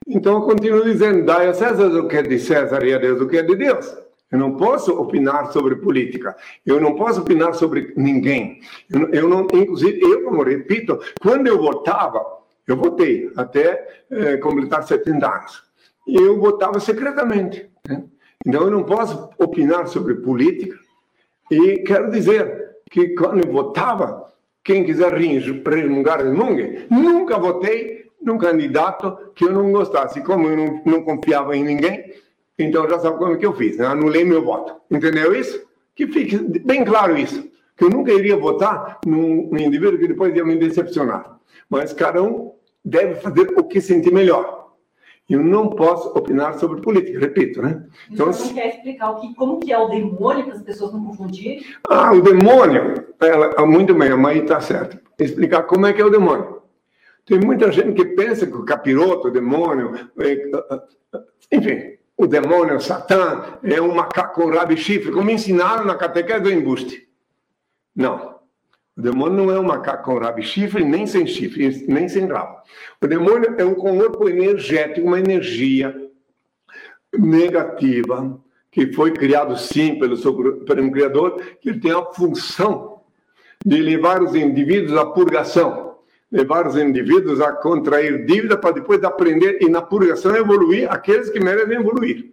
Então 0.07 0.35
eu 0.35 0.43
continuo 0.43 0.85
dizendo, 0.85 1.25
dai 1.25 1.49
a 1.49 1.55
César 1.55 1.89
o 1.89 2.07
que 2.07 2.17
é 2.17 2.23
de 2.23 2.39
César 2.39 2.85
e 2.85 2.95
a 2.95 2.99
Deus 2.99 3.21
o 3.21 3.27
que 3.27 3.39
é 3.39 3.43
de 3.43 3.57
Deus. 3.57 4.07
Eu 4.31 4.39
não 4.39 4.57
posso 4.57 4.93
opinar 4.93 5.53
sobre 5.53 5.77
política. 5.77 6.37
Eu 6.65 6.81
não 6.81 6.95
posso 6.95 7.21
opinar 7.21 7.55
sobre 7.55 7.93
ninguém. 7.97 8.61
Eu, 8.91 9.09
eu 9.11 9.29
não, 9.29 9.43
inclusive, 9.53 10.01
eu, 10.01 10.25
como 10.25 10.43
repito, 10.43 11.01
quando 11.21 11.47
eu 11.47 11.59
votava, 11.59 12.25
eu 12.67 12.77
votei 12.77 13.31
até 13.37 14.03
eh, 14.11 14.37
completar 14.39 14.83
70 14.83 15.27
anos. 15.27 15.63
E 16.07 16.17
eu 16.17 16.41
votava 16.41 16.81
secretamente. 16.81 17.71
Né? 17.89 18.05
Então, 18.45 18.63
eu 18.63 18.71
não 18.71 18.83
posso 18.83 19.31
opinar 19.39 19.87
sobre 19.87 20.17
política. 20.17 20.77
E 21.51 21.79
quero 21.79 22.11
dizer 22.11 22.79
que 22.91 23.11
quando 23.11 23.47
eu 23.47 23.53
votava, 23.53 24.33
quem 24.65 24.85
quiser 24.85 25.13
resmungar, 25.15 26.19
resmungue. 26.19 26.87
Nunca 26.91 27.39
votei 27.39 27.96
num 28.27 28.37
candidato 28.37 29.17
que 29.37 29.45
eu 29.45 29.53
não 29.53 29.71
gostasse. 29.71 30.21
Como 30.21 30.49
eu 30.49 30.57
não, 30.57 30.83
não 30.85 31.03
confiava 31.03 31.57
em 31.57 31.63
ninguém, 31.63 32.13
então 32.59 32.91
já 32.91 32.99
sabe 32.99 33.17
como 33.19 33.35
é 33.35 33.37
que 33.37 33.47
eu 33.47 33.55
fiz, 33.55 33.79
né? 33.79 33.87
Anulei 33.87 34.25
meu 34.25 34.45
voto. 34.45 34.75
Entendeu 34.91 35.35
isso? 35.35 35.65
Que 35.95 36.09
fique 36.09 36.37
bem 36.37 36.85
claro 36.85 37.17
isso. 37.17 37.49
Que 37.77 37.85
eu 37.85 37.91
nunca 37.91 38.13
iria 38.13 38.37
votar 38.37 38.99
num, 39.07 39.49
num 39.51 39.61
indivíduo 39.61 39.99
que 39.99 40.09
depois 40.09 40.35
ia 40.35 40.45
me 40.45 40.57
decepcionar. 40.57 41.39
Mas 41.71 41.93
cada 41.93 42.23
um 42.23 42.53
deve 42.85 43.15
fazer 43.17 43.55
o 43.57 43.65
que 43.65 43.81
sentir 43.81 44.13
melhor. 44.13 44.57
Eu 45.29 45.43
não 45.43 45.71
posso 45.71 46.09
opinar 46.11 46.55
sobre 46.59 46.81
política, 46.81 47.19
repito, 47.19 47.61
né? 47.61 47.85
Então, 48.11 48.27
você 48.27 48.55
quer 48.55 48.69
explicar 48.69 49.11
o 49.11 49.21
que, 49.21 49.35
como 49.35 49.59
que 49.59 49.73
é 49.73 49.79
o 49.79 49.89
demônio 49.89 50.45
para 50.45 50.55
as 50.55 50.63
pessoas 50.63 50.93
não 50.93 51.05
confundirem? 51.05 51.65
Ah, 51.89 52.13
o 52.13 52.23
demônio, 52.23 53.07
ela, 53.21 53.67
muito 53.67 53.93
bem, 53.93 54.11
a 54.11 54.17
mãe 54.17 54.39
está 54.39 54.61
certa. 54.61 55.01
Explicar 55.19 55.65
como 55.65 55.85
é 55.87 55.93
que 55.93 56.01
é 56.01 56.05
o 56.05 56.11
demônio. 56.11 56.56
Tem 57.27 57.41
muita 57.41 57.73
gente 57.73 57.93
que 57.95 58.05
pensa 58.15 58.47
que 58.47 58.55
o 58.55 58.65
capiroto, 58.65 59.29
o 59.29 59.31
demônio, 59.33 59.93
é, 60.19 60.51
enfim, 61.51 61.99
o 62.17 62.25
demônio, 62.27 62.77
o 62.77 62.81
Satã, 62.81 63.59
é 63.65 63.83
um 63.83 63.93
macaco 63.93 64.41
com 64.41 64.51
rabo 64.51 64.77
chifre, 64.77 65.11
como 65.11 65.29
ensinaram 65.29 65.85
na 65.85 65.97
catequese 65.97 66.41
do 66.41 66.53
embuste. 66.53 67.09
Não. 67.95 68.37
O 68.97 69.03
demônio 69.03 69.45
não 69.45 69.51
é 69.51 69.59
um 69.59 69.65
macaco 69.65 70.05
com 70.05 70.19
rabo 70.19 70.39
e 70.39 70.43
chifre, 70.45 70.85
nem 70.85 71.05
sem 71.05 71.27
chifre, 71.27 71.85
nem 71.89 72.09
sem 72.09 72.27
rabo. 72.27 72.59
O 73.03 73.07
demônio 73.09 73.55
é 73.59 73.65
um 73.65 73.75
corpo 73.75 74.29
energético, 74.29 75.09
uma 75.09 75.19
energia 75.19 75.95
negativa, 77.13 78.41
que 78.71 78.93
foi 78.93 79.13
criado 79.13 79.59
sim 79.59 79.99
pelo 79.99 80.17
Supremo 80.17 80.93
Criador, 80.93 81.43
que 81.61 81.75
tem 81.75 81.91
a 81.91 82.05
função 82.05 83.01
de 83.65 83.83
levar 83.83 84.23
os 84.23 84.35
indivíduos 84.35 84.97
à 84.97 85.05
purgação 85.05 85.96
levar 86.31 86.67
os 86.67 86.77
indivíduos 86.77 87.41
a 87.41 87.53
contrair 87.53 88.25
dívida 88.25 88.57
para 88.57 88.73
depois 88.73 89.03
aprender 89.05 89.59
e 89.61 89.69
na 89.69 89.81
purgação 89.81 90.35
evoluir 90.35 90.91
aqueles 90.91 91.31
que 91.31 91.41
merecem 91.41 91.77
evoluir. 91.77 92.33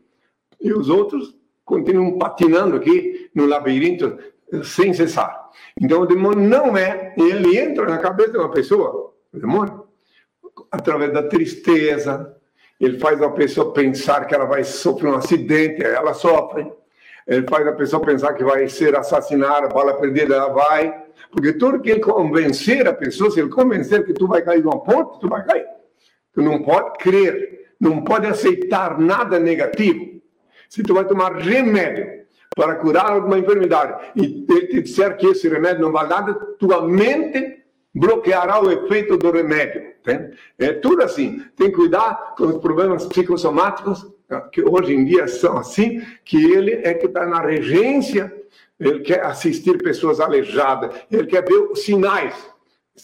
E 0.59 0.73
os 0.73 0.89
outros 0.89 1.35
continuam 1.63 2.17
patinando 2.17 2.75
aqui 2.75 3.29
no 3.33 3.45
labirinto 3.45 4.17
sem 4.63 4.93
cessar. 4.93 5.49
Então 5.79 6.01
o 6.01 6.05
demônio 6.05 6.47
não 6.47 6.75
é, 6.75 7.13
ele 7.17 7.57
entra 7.57 7.85
na 7.85 7.97
cabeça 7.97 8.31
de 8.31 8.37
uma 8.37 8.51
pessoa, 8.51 9.13
o 9.31 9.39
demônio, 9.39 9.83
através 10.71 11.13
da 11.13 11.23
tristeza, 11.23 12.35
ele 12.79 12.99
faz 12.99 13.21
a 13.21 13.29
pessoa 13.29 13.73
pensar 13.73 14.25
que 14.25 14.35
ela 14.35 14.45
vai 14.45 14.63
sofrer 14.63 15.09
um 15.09 15.15
acidente, 15.15 15.83
ela 15.83 16.13
sofre. 16.13 16.71
Ele 17.25 17.47
faz 17.47 17.65
a 17.65 17.71
pessoa 17.71 18.05
pensar 18.05 18.33
que 18.33 18.43
vai 18.43 18.67
ser 18.67 18.95
assassinada, 18.97 19.69
bala 19.69 19.93
perdida, 19.93 20.35
ela 20.35 20.49
vai 20.49 21.02
porque 21.31 21.53
tudo 21.53 21.79
que 21.79 21.89
ele 21.89 21.99
convencer 21.99 22.87
a 22.87 22.93
pessoa, 22.93 23.31
se 23.31 23.39
ele 23.39 23.49
convencer 23.49 24.05
que 24.05 24.13
tu 24.13 24.27
vai 24.27 24.41
cair 24.41 24.61
de 24.61 24.67
uma 24.67 24.83
ponte, 24.83 25.19
tu 25.19 25.27
vai 25.27 25.43
cair. 25.45 25.65
Tu 26.33 26.41
não 26.41 26.61
pode 26.61 26.97
crer, 26.97 27.67
não 27.79 28.03
pode 28.03 28.27
aceitar 28.27 28.99
nada 28.99 29.39
negativo. 29.39 30.21
Se 30.69 30.83
tu 30.83 30.93
vai 30.93 31.05
tomar 31.05 31.35
remédio 31.35 32.23
para 32.55 32.75
curar 32.75 33.11
alguma 33.11 33.37
enfermidade 33.37 34.11
e 34.15 34.45
ele 34.49 34.67
te 34.67 34.81
disser 34.81 35.17
que 35.17 35.27
esse 35.27 35.47
remédio 35.47 35.81
não 35.81 35.91
vale 35.91 36.09
nada, 36.09 36.33
tua 36.59 36.87
mente 36.87 37.63
bloqueará 37.93 38.61
o 38.61 38.71
efeito 38.71 39.17
do 39.17 39.31
remédio. 39.31 39.93
Entende? 40.01 40.37
É 40.57 40.73
tudo 40.73 41.03
assim. 41.03 41.43
Tem 41.55 41.69
que 41.69 41.75
cuidar 41.75 42.35
com 42.35 42.45
os 42.45 42.57
problemas 42.57 43.05
psicossomáticos, 43.05 44.05
que 44.51 44.61
hoje 44.61 44.93
em 44.93 45.05
dia 45.05 45.27
são 45.27 45.57
assim, 45.57 46.01
que 46.25 46.51
ele 46.51 46.71
é 46.83 46.93
que 46.93 47.05
está 47.05 47.25
na 47.25 47.39
regência 47.39 48.33
ele 48.87 48.99
quer 49.01 49.23
assistir 49.23 49.77
pessoas 49.81 50.19
aleijadas, 50.19 50.95
ele 51.11 51.27
quer 51.27 51.43
ver 51.43 51.57
os 51.71 51.83
sinais. 51.83 52.35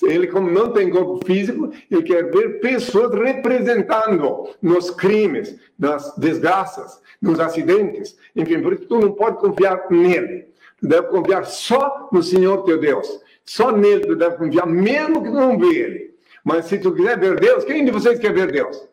Ele, 0.04 0.28
como 0.28 0.52
não 0.52 0.72
tem 0.72 0.90
corpo 0.90 1.26
físico, 1.26 1.72
ele 1.90 2.04
quer 2.04 2.30
ver 2.30 2.60
pessoas 2.60 3.12
representando 3.14 4.50
nos 4.62 4.92
crimes, 4.92 5.60
nas 5.78 6.16
desgraças, 6.16 7.02
nos 7.20 7.40
acidentes. 7.40 8.16
Enfim, 8.36 8.62
por 8.62 8.74
isso 8.74 8.86
tu 8.86 9.00
não 9.00 9.14
pode 9.14 9.38
confiar 9.40 9.88
nele. 9.90 10.48
Tu 10.80 10.88
deve 10.88 11.08
confiar 11.08 11.44
só 11.46 12.08
no 12.12 12.22
Senhor 12.22 12.64
teu 12.64 12.80
Deus. 12.80 13.20
Só 13.44 13.72
nele 13.72 14.02
tu 14.02 14.16
deve 14.16 14.38
confiar, 14.38 14.68
mesmo 14.68 15.24
que 15.24 15.30
tu 15.30 15.36
não 15.36 15.58
vê 15.58 15.76
ele. 15.76 16.16
Mas 16.44 16.66
se 16.66 16.78
tu 16.78 16.94
quiser 16.94 17.20
ver 17.20 17.40
Deus, 17.40 17.64
quem 17.64 17.84
de 17.84 17.92
vocês 17.92 18.20
quer 18.20 18.32
ver 18.32 18.52
Deus? 18.52 18.88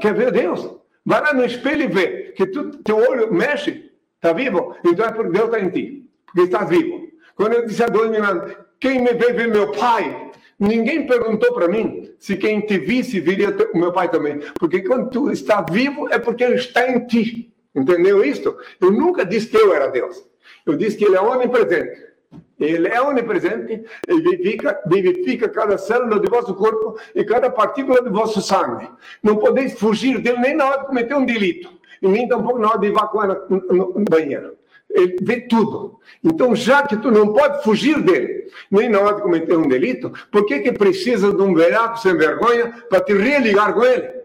Quer 0.00 0.14
ver 0.14 0.30
Deus? 0.30 0.68
Vai 1.04 1.22
lá 1.22 1.32
no 1.32 1.44
espelho 1.44 1.82
e 1.82 1.88
vê 1.88 2.32
que 2.32 2.46
tu, 2.46 2.70
teu 2.82 2.96
olho 2.98 3.32
mexe, 3.32 3.89
Está 4.20 4.34
vivo? 4.34 4.76
Então 4.84 5.06
é 5.06 5.12
porque 5.12 5.32
Deus 5.32 5.46
está 5.46 5.60
em 5.60 5.70
ti. 5.70 6.10
Porque 6.26 6.42
estás 6.42 6.68
vivo. 6.68 7.08
Quando 7.34 7.54
eu 7.54 7.66
disse 7.66 7.82
a 7.82 7.86
dois 7.86 8.10
mil 8.10 8.22
anos, 8.22 8.54
quem 8.78 9.00
me 9.00 9.14
vê, 9.14 9.32
vê 9.32 9.46
meu 9.46 9.72
pai. 9.72 10.30
Ninguém 10.58 11.06
perguntou 11.06 11.54
para 11.54 11.68
mim 11.68 12.12
se 12.18 12.36
quem 12.36 12.60
te 12.60 12.78
visse 12.78 13.18
viria 13.18 13.56
o 13.72 13.78
meu 13.78 13.92
pai 13.92 14.10
também. 14.10 14.40
Porque 14.58 14.82
quando 14.82 15.08
tu 15.08 15.30
está 15.32 15.62
vivo, 15.62 16.06
é 16.10 16.18
porque 16.18 16.44
ele 16.44 16.56
está 16.56 16.86
em 16.86 17.06
ti. 17.06 17.50
Entendeu 17.74 18.22
isso? 18.22 18.54
Eu 18.78 18.90
nunca 18.90 19.24
disse 19.24 19.46
que 19.46 19.56
eu 19.56 19.72
era 19.72 19.86
Deus. 19.86 20.22
Eu 20.66 20.76
disse 20.76 20.98
que 20.98 21.04
ele 21.06 21.16
é 21.16 21.20
onipresente. 21.22 22.10
Ele 22.58 22.88
é 22.88 23.00
onipresente 23.00 23.84
e 24.06 24.20
vivifica, 24.20 24.78
vivifica 24.86 25.48
cada 25.48 25.78
célula 25.78 26.20
de 26.20 26.28
vosso 26.28 26.54
corpo 26.54 27.00
e 27.14 27.24
cada 27.24 27.48
partícula 27.48 28.02
de 28.02 28.10
vosso 28.10 28.42
sangue. 28.42 28.86
Não 29.22 29.36
podeis 29.36 29.78
fugir 29.78 30.20
dele 30.20 30.40
nem 30.40 30.54
na 30.54 30.66
hora 30.66 30.80
de 30.80 30.86
cometer 30.88 31.14
um 31.14 31.24
delito 31.24 31.79
e 32.00 32.08
nem 32.08 32.28
tampouco 32.28 32.58
na 32.58 32.68
hora 32.68 32.78
de 32.78 32.86
evacuar 32.86 33.28
no 33.48 34.04
banheiro. 34.08 34.56
Ele 34.88 35.16
vê 35.22 35.40
tudo. 35.42 36.00
Então, 36.22 36.54
já 36.54 36.82
que 36.82 36.96
tu 36.96 37.10
não 37.10 37.32
pode 37.32 37.62
fugir 37.62 38.02
dele, 38.02 38.48
nem 38.70 38.88
na 38.88 39.00
hora 39.00 39.16
de 39.16 39.22
cometer 39.22 39.56
um 39.56 39.68
delito, 39.68 40.12
por 40.32 40.44
que, 40.46 40.58
que 40.60 40.72
precisa 40.72 41.32
de 41.32 41.40
um 41.40 41.54
velhaco 41.54 41.98
sem 41.98 42.16
vergonha 42.16 42.72
para 42.88 43.00
te 43.00 43.12
religar 43.12 43.72
com 43.72 43.84
ele? 43.84 44.20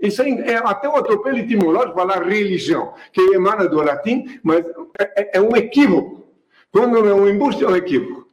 Isso 0.00 0.22
é, 0.22 0.56
até 0.56 0.88
um 0.88 0.96
atropelo 0.96 1.38
etimológico 1.38 1.94
falar 1.94 2.22
religião, 2.22 2.94
que 3.12 3.20
emana 3.34 3.68
do 3.68 3.82
latim, 3.82 4.38
mas 4.42 4.64
é, 4.98 5.22
é, 5.22 5.30
é 5.34 5.40
um 5.40 5.56
equívoco. 5.56 6.28
Quando 6.70 6.98
é 6.98 7.14
um 7.14 7.28
embuste, 7.28 7.64
é 7.64 7.68
um 7.68 7.76
equívoco. 7.76 8.27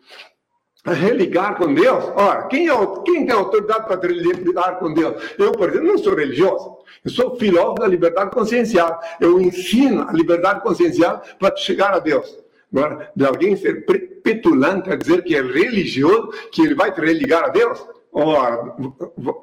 Religar 0.85 1.57
com 1.57 1.73
Deus? 1.73 2.03
Ora, 2.15 2.43
quem, 2.43 2.69
é, 2.69 2.73
quem 3.03 3.25
tem 3.25 3.35
autoridade 3.35 3.87
para 3.87 3.99
religar 3.99 4.77
com 4.77 4.93
Deus? 4.93 5.15
Eu, 5.37 5.51
por 5.51 5.69
exemplo, 5.69 5.87
não 5.87 5.97
sou 5.97 6.15
religioso. 6.15 6.77
Eu 7.03 7.11
sou 7.11 7.35
filósofo 7.37 7.81
da 7.81 7.87
liberdade 7.87 8.31
consciencial. 8.31 8.99
Eu 9.19 9.41
ensino 9.41 10.07
a 10.07 10.13
liberdade 10.13 10.61
consciencial 10.61 11.21
para 11.39 11.55
chegar 11.55 11.93
a 11.93 11.99
Deus. 11.99 12.37
Agora, 12.71 13.11
de 13.15 13.25
alguém 13.25 13.55
ser 13.55 13.85
petulante 14.23 14.91
a 14.91 14.95
dizer 14.95 15.23
que 15.23 15.35
é 15.35 15.41
religioso, 15.41 16.31
que 16.51 16.61
ele 16.61 16.75
vai 16.75 16.91
te 16.91 17.01
religar 17.01 17.45
a 17.45 17.49
Deus, 17.49 17.85
Ora, 18.17 18.73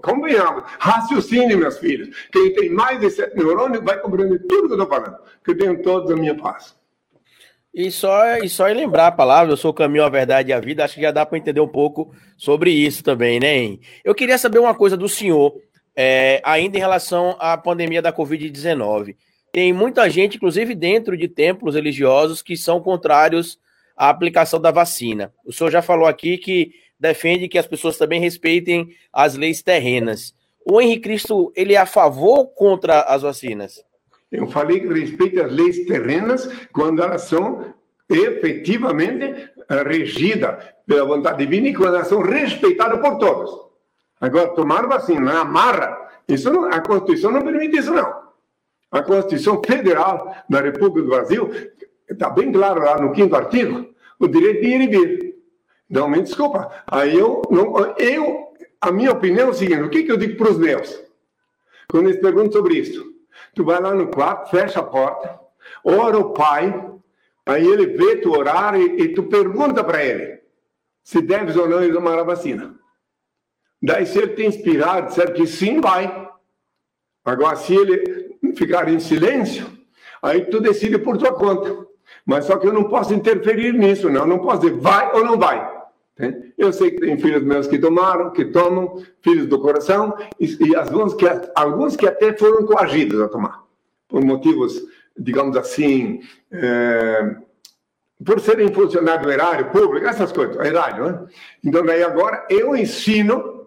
convenhamos, 0.03 0.65
raciocine, 0.79 1.55
meus 1.55 1.77
filhos. 1.77 2.09
Quem 2.33 2.55
tem 2.55 2.71
mais 2.71 2.99
de 2.99 3.11
sete 3.11 3.37
neurônios 3.37 3.85
vai 3.85 4.01
compreender 4.01 4.39
tudo 4.47 4.67
que 4.67 4.73
eu 4.73 4.83
estou 4.83 4.87
falando, 4.87 5.19
que 5.45 5.51
eu 5.51 5.59
tenho 5.59 5.83
todos 5.83 6.11
a 6.11 6.17
minha 6.17 6.35
paz. 6.35 6.75
E 7.75 7.91
só, 7.91 8.37
e 8.37 8.49
só 8.51 8.69
em 8.69 8.75
lembrar 8.75 9.07
a 9.07 9.13
palavra, 9.13 9.53
eu 9.53 9.57
sou 9.57 9.71
o 9.71 9.75
caminho, 9.75 10.05
a 10.05 10.09
verdade 10.11 10.51
e 10.51 10.53
a 10.53 10.61
vida, 10.61 10.85
acho 10.85 10.97
que 10.97 11.01
já 11.01 11.11
dá 11.11 11.25
para 11.25 11.39
entender 11.39 11.61
um 11.61 11.69
pouco 11.69 12.15
sobre 12.37 12.71
isso 12.71 13.03
também, 13.03 13.41
né? 13.41 13.79
Eu 14.05 14.15
queria 14.15 14.37
saber 14.37 14.59
uma 14.59 14.75
coisa 14.75 14.95
do 14.95 15.09
senhor, 15.09 15.55
é, 15.97 16.43
ainda 16.45 16.77
em 16.77 16.81
relação 16.81 17.35
à 17.41 17.57
pandemia 17.57 18.03
da 18.03 18.13
Covid-19. 18.13 19.17
Tem 19.51 19.73
muita 19.73 20.09
gente, 20.11 20.37
inclusive 20.37 20.75
dentro 20.75 21.17
de 21.17 21.29
templos 21.29 21.75
religiosos, 21.75 22.43
que 22.43 22.59
são 22.59 22.79
contrários 22.81 23.59
à 23.97 24.11
aplicação 24.11 24.61
da 24.61 24.71
vacina. 24.71 25.33
O 25.45 25.53
senhor 25.53 25.71
já 25.71 25.81
falou 25.81 26.07
aqui 26.07 26.37
que 26.37 26.73
defende 27.01 27.49
que 27.49 27.59
as 27.59 27.67
pessoas 27.67 27.97
também 27.97 28.21
respeitem 28.21 28.89
as 29.11 29.35
leis 29.35 29.63
terrenas. 29.63 30.35
O 30.65 30.81
Henrique 30.81 31.03
Cristo, 31.03 31.51
ele 31.57 31.75
é 31.75 31.79
a 31.79 31.87
favor 31.87 32.39
ou 32.39 32.47
contra 32.47 33.01
as 33.01 33.23
vacinas? 33.23 33.83
Eu 34.33 34.47
falei 34.47 34.81
que 34.81 34.89
respeita 34.89 35.45
as 35.45 35.53
leis 35.53 35.85
terrenas 35.85 36.49
quando 36.73 37.03
elas 37.03 37.23
são 37.23 37.75
efetivamente 38.09 39.51
eh, 39.69 39.83
regidas 39.83 40.65
pela 40.87 41.05
vontade 41.05 41.45
divina 41.45 41.69
e 41.69 41.75
quando 41.75 41.97
elas 41.97 42.09
são 42.09 42.23
respeitadas 42.23 42.99
por 42.99 43.19
todos. 43.19 43.51
Agora, 44.19 44.55
tomar 44.55 44.87
vacina 44.87 45.35
na 45.35 45.45
marra, 45.45 45.99
isso 46.27 46.51
não, 46.51 46.65
a 46.65 46.81
Constituição 46.81 47.31
não 47.31 47.43
permite 47.43 47.77
isso, 47.77 47.93
não. 47.93 48.23
A 48.91 49.03
Constituição 49.03 49.61
Federal 49.63 50.35
da 50.49 50.61
República 50.61 51.03
do 51.03 51.09
Brasil 51.09 51.51
está 52.09 52.31
bem 52.31 52.51
claro 52.51 52.83
lá 52.83 53.01
no 53.01 53.13
quinto 53.13 53.37
artigo, 53.37 53.87
o 54.19 54.29
direito 54.29 54.63
de 54.63 54.69
ir 54.69 54.81
e 54.81 54.87
vir. 54.87 55.35
Não, 55.91 56.09
me 56.09 56.23
desculpa. 56.23 56.71
Aí 56.87 57.19
eu, 57.19 57.43
não, 57.51 57.95
eu, 57.99 58.55
a 58.81 58.91
minha 58.91 59.13
opinião 59.13 59.49
é 59.49 59.51
o 59.51 59.55
seguinte: 59.55 59.83
o 59.83 59.91
que, 59.91 60.05
que 60.05 60.13
eu 60.13 60.17
digo 60.17 60.37
para 60.37 60.53
os 60.53 60.59
meus? 60.59 61.03
Quando 61.91 62.09
eles 62.09 62.21
perguntam 62.21 62.53
sobre 62.53 62.79
isso, 62.79 63.12
tu 63.55 63.65
vai 63.65 63.81
lá 63.81 63.95
no 63.95 64.09
quarto, 64.09 64.51
fecha 64.51 64.81
a 64.81 64.85
porta, 64.85 65.39
ora 65.85 66.19
o 66.19 66.33
pai, 66.33 66.91
aí 67.47 67.67
ele 67.67 67.87
vê 67.87 68.17
tu 68.17 68.31
orar 68.33 68.75
e, 68.75 69.03
e 69.03 69.15
tu 69.15 69.25
pergunta 69.25 69.83
para 69.83 70.05
ele 70.05 70.43
se 71.03 71.21
deves 71.21 71.57
ou 71.57 71.69
não 71.69 71.93
tomar 71.93 72.19
a 72.19 72.23
vacina. 72.23 72.75
Daí, 73.83 74.07
se 74.07 74.19
ele 74.19 74.35
te 74.35 74.47
inspirar, 74.47 75.01
disser 75.01 75.33
que 75.35 75.47
sim, 75.47 75.81
vai. 75.81 76.29
Agora, 77.25 77.57
se 77.57 77.75
ele 77.75 78.39
ficar 78.57 78.89
em 78.89 79.01
silêncio, 79.01 79.67
aí 80.23 80.45
tu 80.45 80.61
decide 80.61 80.99
por 80.99 81.19
tua 81.19 81.33
conta. 81.33 81.85
Mas 82.25 82.45
só 82.45 82.57
que 82.57 82.67
eu 82.67 82.73
não 82.73 82.85
posso 82.85 83.13
interferir 83.13 83.73
nisso, 83.73 84.09
não. 84.09 84.21
Eu 84.21 84.27
não 84.27 84.39
posso 84.39 84.61
dizer 84.61 84.79
vai 84.79 85.13
ou 85.13 85.25
não 85.25 85.37
vai. 85.39 85.82
Eu 86.59 86.73
sei 86.73 86.91
que 86.91 87.01
tem 87.01 87.19
filhos 87.19 87.43
meus 87.43 87.67
que 87.67 87.79
tomaram, 87.79 88.31
que 88.31 88.45
tomam, 88.45 89.03
filhos 89.23 89.47
do 89.47 89.59
coração, 89.59 90.15
e, 90.39 90.69
e 90.69 90.77
alguns, 90.77 91.15
que, 91.15 91.27
alguns 91.55 91.97
que 91.97 92.07
até 92.07 92.37
foram 92.37 92.65
coagidos 92.67 93.21
a 93.21 93.29
tomar, 93.29 93.65
por 94.09 94.23
motivos, 94.23 94.81
digamos 95.19 95.57
assim, 95.57 96.21
é, 96.51 97.37
por 98.25 98.41
serem 98.41 98.73
funcionários 98.73 99.27
do 99.27 99.33
erário 99.33 99.71
público, 99.71 100.07
essas 100.07 100.31
coisas, 100.33 100.57
erário, 100.65 101.05
né? 101.05 101.27
Então, 101.65 101.85
daí 101.85 102.03
agora 102.03 102.47
eu 102.49 102.77
ensino 102.77 103.62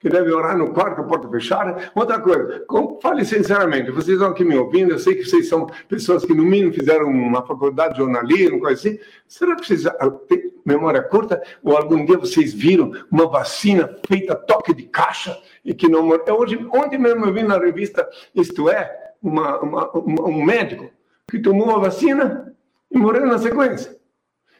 que 0.00 0.08
deve 0.08 0.32
orar 0.32 0.56
no 0.56 0.72
quarto 0.72 0.96
com 0.96 1.02
a 1.02 1.06
porta 1.06 1.28
fechada. 1.28 1.90
Outra 1.94 2.20
coisa, 2.20 2.64
fale 3.02 3.24
sinceramente, 3.24 3.90
vocês 3.90 4.16
estão 4.16 4.30
aqui 4.30 4.44
me 4.44 4.56
ouvindo, 4.56 4.92
eu 4.92 4.98
sei 4.98 5.16
que 5.16 5.24
vocês 5.24 5.48
são 5.48 5.66
pessoas 5.88 6.24
que 6.24 6.32
no 6.32 6.44
mínimo 6.44 6.72
fizeram 6.72 7.06
uma 7.08 7.44
faculdade 7.44 7.94
de 7.94 8.00
jornalismo, 8.00 8.60
coisa 8.60 8.74
assim. 8.74 8.98
Será 9.26 9.56
que 9.56 9.66
vocês 9.66 9.86
ah, 9.86 10.10
têm 10.28 10.52
memória 10.64 11.02
curta? 11.02 11.42
Ou 11.62 11.76
algum 11.76 12.04
dia 12.04 12.18
vocês 12.18 12.54
viram 12.54 12.92
uma 13.10 13.26
vacina 13.26 13.90
feita 14.06 14.36
toque 14.36 14.72
de 14.72 14.84
caixa 14.84 15.36
e 15.64 15.74
que 15.74 15.88
não 15.88 16.04
morreu? 16.04 16.38
Hoje, 16.38 16.68
ontem 16.72 16.98
mesmo 16.98 17.26
eu 17.26 17.32
vi 17.32 17.42
na 17.42 17.58
revista 17.58 18.08
Isto 18.34 18.68
É, 18.70 18.90
uma, 19.20 19.58
uma, 19.60 19.90
uma, 19.90 20.28
um 20.28 20.44
médico 20.44 20.88
que 21.28 21.40
tomou 21.40 21.74
a 21.74 21.80
vacina 21.80 22.54
e 22.90 22.96
morreu 22.96 23.26
na 23.26 23.38
sequência. 23.38 23.98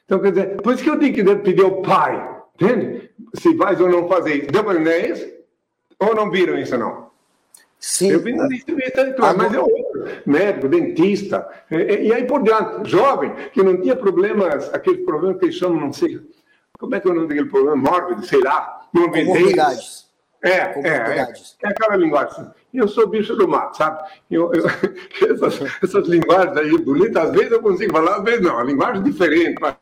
Então, 0.05 0.19
quer 0.21 0.33
dizer, 0.33 0.63
por 0.63 0.75
isso 0.75 0.83
que 0.83 0.91
eu 0.91 0.99
digo 0.99 1.15
que 1.15 1.23
deve 1.23 1.43
pedir 1.43 1.63
ao 1.63 1.83
pai, 1.83 2.39
Entende? 2.61 3.08
Se 3.35 3.57
faz 3.57 3.81
ou 3.81 3.89
não 3.89 4.09
fazer 4.09 4.35
isso. 4.35 4.53
Deu 4.53 4.65
para 4.65 4.75
entender 4.75 5.13
isso? 5.13 5.39
Ou 5.99 6.15
não 6.15 6.31
viram 6.31 6.59
isso, 6.59 6.77
não? 6.79 7.09
Sim. 7.79 8.11
Eu 8.11 8.21
vi 8.21 8.33
na 8.33 8.49
distribuição, 8.49 9.15
mas 9.37 9.55
é 9.55 9.61
outro. 9.61 10.05
Médico, 10.27 10.69
dentista, 10.69 11.49
e, 11.71 12.09
e, 12.09 12.13
aí 12.13 12.25
por 12.25 12.43
diante. 12.43 12.91
Jovem, 12.91 13.33
que 13.53 13.63
não 13.63 13.81
tinha 13.81 13.95
problemas, 13.95 14.73
aqueles 14.75 15.05
problemas 15.05 15.39
que 15.39 15.47
eles 15.47 15.55
chamam, 15.55 15.81
não 15.81 15.93
sei, 15.93 16.21
como 16.79 16.95
é 16.95 17.01
que 17.01 17.09
é 17.09 17.11
o 17.11 17.15
nome 17.15 17.29
daquele 17.29 17.49
problema? 17.49 17.77
Mórbido, 17.77 18.25
sei 18.25 18.41
lá. 18.41 18.89
Comorbidades. 18.93 20.09
É, 20.43 20.51
é, 20.51 20.81
é, 20.85 21.33
é 21.63 21.69
aquela 21.69 21.97
linguagem. 21.97 22.47
Eu 22.73 22.87
sou 22.87 23.09
bicho 23.09 23.35
do 23.35 23.49
mato, 23.49 23.77
sabe? 23.77 24.09
Eu, 24.31 24.53
eu, 24.55 24.65
essas, 25.35 25.61
essas 25.83 26.07
linguagens 26.07 26.57
aí 26.57 26.79
bonitas, 26.79 27.25
às 27.25 27.33
vezes 27.33 27.51
eu 27.51 27.61
consigo 27.61 27.93
falar, 27.93 28.17
às 28.17 28.25
vezes 28.25 28.41
não. 28.41 28.59
A 28.59 28.63
linguagem 28.63 29.03
diferente, 29.03 29.57
mas 29.61 29.75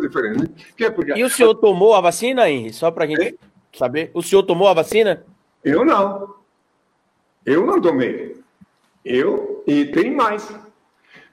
diferente. 0.00 0.40
Né? 0.40 0.48
É 0.80 0.90
porque... 0.90 1.12
E 1.12 1.24
o 1.24 1.30
senhor 1.30 1.54
tomou 1.54 1.94
a 1.94 2.00
vacina, 2.00 2.48
Henrique? 2.48 2.74
Só 2.74 2.90
para 2.90 3.04
a 3.04 3.06
gente 3.06 3.38
saber. 3.76 4.10
O 4.14 4.22
senhor 4.22 4.42
tomou 4.42 4.68
a 4.68 4.74
vacina? 4.74 5.24
Eu 5.64 5.84
não. 5.84 6.34
Eu 7.44 7.66
não 7.66 7.80
tomei. 7.80 8.36
Eu, 9.04 9.62
e 9.66 9.86
tem 9.86 10.14
mais. 10.14 10.48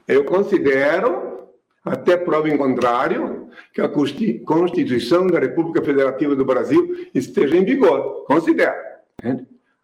Eu 0.07 0.23
considero, 0.23 1.49
até 1.83 2.15
prova 2.15 2.49
em 2.49 2.57
contrário, 2.57 3.49
que 3.73 3.81
a 3.81 3.89
Constituição 3.89 5.27
da 5.27 5.39
República 5.39 5.83
Federativa 5.83 6.35
do 6.35 6.45
Brasil 6.45 7.07
esteja 7.13 7.57
em 7.57 7.65
vigor. 7.65 8.25
Considero. 8.25 8.75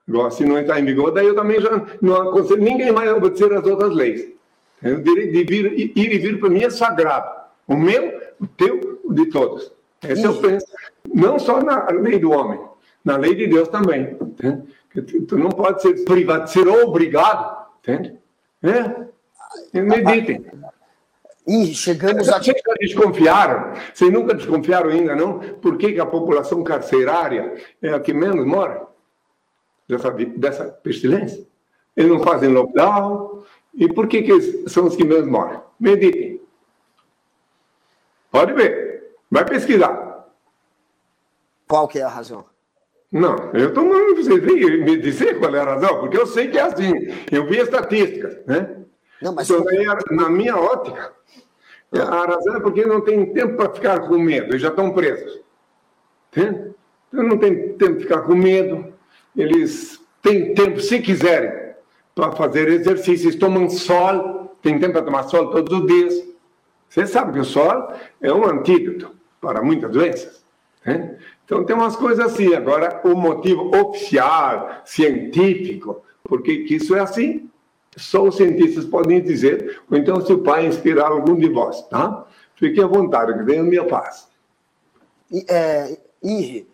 Agora, 0.07 0.31
se 0.31 0.45
não 0.45 0.59
está 0.59 0.79
em 0.79 0.85
vigor, 0.85 1.11
daí 1.11 1.27
eu 1.27 1.35
também 1.35 1.61
já 1.61 1.85
não 2.01 2.15
aconselho 2.15 2.61
ninguém 2.61 2.91
mais 2.91 3.09
a 3.09 3.15
obedecer 3.15 3.51
as 3.53 3.65
outras 3.65 3.93
leis. 3.93 4.29
O 4.81 4.95
direito 5.01 5.31
de 5.31 5.43
vir, 5.43 5.97
ir 5.97 6.13
e 6.13 6.17
vir 6.17 6.39
para 6.39 6.49
mim 6.49 6.63
é 6.63 6.69
sagrado. 6.69 7.42
O 7.67 7.75
meu, 7.75 8.21
o 8.39 8.47
teu, 8.47 8.99
o 9.03 9.13
de 9.13 9.27
todos. 9.27 9.71
Esse 10.07 10.23
eu 10.23 10.39
penso. 10.39 10.65
Não 11.13 11.39
só 11.39 11.61
na 11.61 11.87
lei 11.89 12.19
do 12.19 12.31
homem, 12.31 12.59
na 13.03 13.17
lei 13.17 13.35
de 13.35 13.47
Deus 13.47 13.67
também. 13.67 14.17
Entende? 14.19 14.63
Tu 15.27 15.37
não 15.37 15.49
pode 15.49 15.81
ser 15.81 16.03
privado, 16.05 16.49
ser 16.49 16.67
obrigado. 16.67 17.67
Entende? 17.79 18.17
É. 18.61 19.81
Meditem. 19.81 20.45
E 21.45 21.73
chegamos 21.73 22.29
a. 22.29 22.41
Vocês 22.41 22.61
já 22.65 22.73
desconfiaram? 22.79 23.73
Vocês 23.93 24.11
nunca 24.11 24.33
desconfiaram 24.33 24.89
ainda, 24.89 25.15
não? 25.15 25.39
Por 25.39 25.77
que, 25.77 25.93
que 25.93 25.99
a 25.99 26.05
população 26.05 26.63
carcerária 26.63 27.53
é 27.81 27.89
a 27.89 27.99
que 27.99 28.13
menos 28.13 28.45
morre 28.45 28.79
dessa, 29.87 30.11
dessa 30.11 30.65
pestilência? 30.65 31.45
Eles 31.95 32.11
não 32.11 32.21
fazem 32.21 32.49
lockdown. 32.49 33.43
E 33.73 33.91
por 33.91 34.07
que, 34.07 34.21
que 34.21 34.69
são 34.69 34.85
os 34.85 34.95
que 34.95 35.03
menos 35.03 35.27
morrem? 35.27 35.59
Meditem. 35.79 36.32
Pode 38.33 38.51
ver. 38.53 39.13
Vai 39.29 39.45
pesquisar. 39.45 40.27
Qual 41.67 41.87
que 41.87 41.99
é 41.99 42.03
a 42.03 42.09
razão? 42.09 42.45
Não, 43.11 43.51
eu 43.53 43.69
estou 43.69 43.85
mandando 43.85 44.15
vocês 44.15 44.43
me 44.43 44.97
dizer 44.97 45.37
qual 45.37 45.55
é 45.55 45.59
a 45.59 45.65
razão, 45.65 45.99
porque 45.99 46.17
eu 46.17 46.25
sei 46.25 46.47
que 46.47 46.57
é 46.57 46.63
assim. 46.63 46.91
Eu 47.31 47.45
vi 47.45 47.59
estatísticas, 47.59 48.43
né? 48.47 48.75
Não, 49.21 49.35
mas... 49.35 49.47
Então, 49.47 49.63
na 50.09 50.29
minha 50.31 50.57
ótica, 50.57 51.13
a 51.93 52.25
razão 52.25 52.55
é 52.55 52.59
porque 52.59 52.83
não 52.87 53.01
tem 53.01 53.31
tempo 53.33 53.55
para 53.55 53.71
ficar 53.71 53.99
com 53.99 54.17
medo, 54.17 54.47
eles 54.47 54.63
já 54.63 54.69
estão 54.69 54.91
presos. 54.91 55.39
Entende? 56.31 56.73
Então 57.09 57.23
não 57.23 57.37
tem 57.37 57.73
tempo 57.73 57.97
de 57.97 58.03
ficar 58.03 58.21
com 58.21 58.33
medo, 58.33 58.91
eles 59.37 60.03
têm 60.23 60.55
tempo, 60.55 60.79
se 60.79 60.99
quiserem, 60.99 61.75
para 62.15 62.31
fazer 62.31 62.67
exercícios, 62.67 63.35
tomam 63.35 63.69
sol, 63.69 64.57
tem 64.59 64.79
tempo 64.79 64.93
para 64.93 65.03
tomar 65.03 65.23
sol 65.23 65.51
todos 65.51 65.71
os 65.71 65.85
dias. 65.85 66.32
Você 66.93 67.07
sabe 67.07 67.33
que 67.33 67.39
o 67.39 67.43
sol 67.43 67.91
é 68.21 68.31
um 68.31 68.45
antídoto 68.45 69.15
para 69.41 69.63
muitas 69.63 69.91
doenças. 69.91 70.45
Né? 70.85 71.17
Então 71.43 71.65
tem 71.65 71.75
umas 71.75 71.95
coisas 71.95 72.23
assim. 72.23 72.53
Agora, 72.53 73.01
o 73.03 73.15
motivo 73.15 73.75
oficial, 73.75 74.83
científico, 74.85 76.03
porque 76.23 76.51
isso 76.51 76.95
é 76.95 76.99
assim, 76.99 77.49
só 77.97 78.21
os 78.23 78.35
cientistas 78.35 78.85
podem 78.85 79.23
dizer, 79.23 79.81
ou 79.89 79.97
então 79.97 80.23
se 80.23 80.31
o 80.31 80.43
pai 80.43 80.67
inspirar 80.67 81.07
algum 81.07 81.35
de 81.35 81.49
vós, 81.49 81.81
tá? 81.87 82.27
Fique 82.55 82.79
à 82.79 82.85
vontade, 82.85 83.33
que 83.33 83.43
venha 83.43 83.61
a 83.61 83.65
minha 83.65 83.87
paz. 83.87 84.27
É, 85.49 85.97
Henri, 86.21 86.69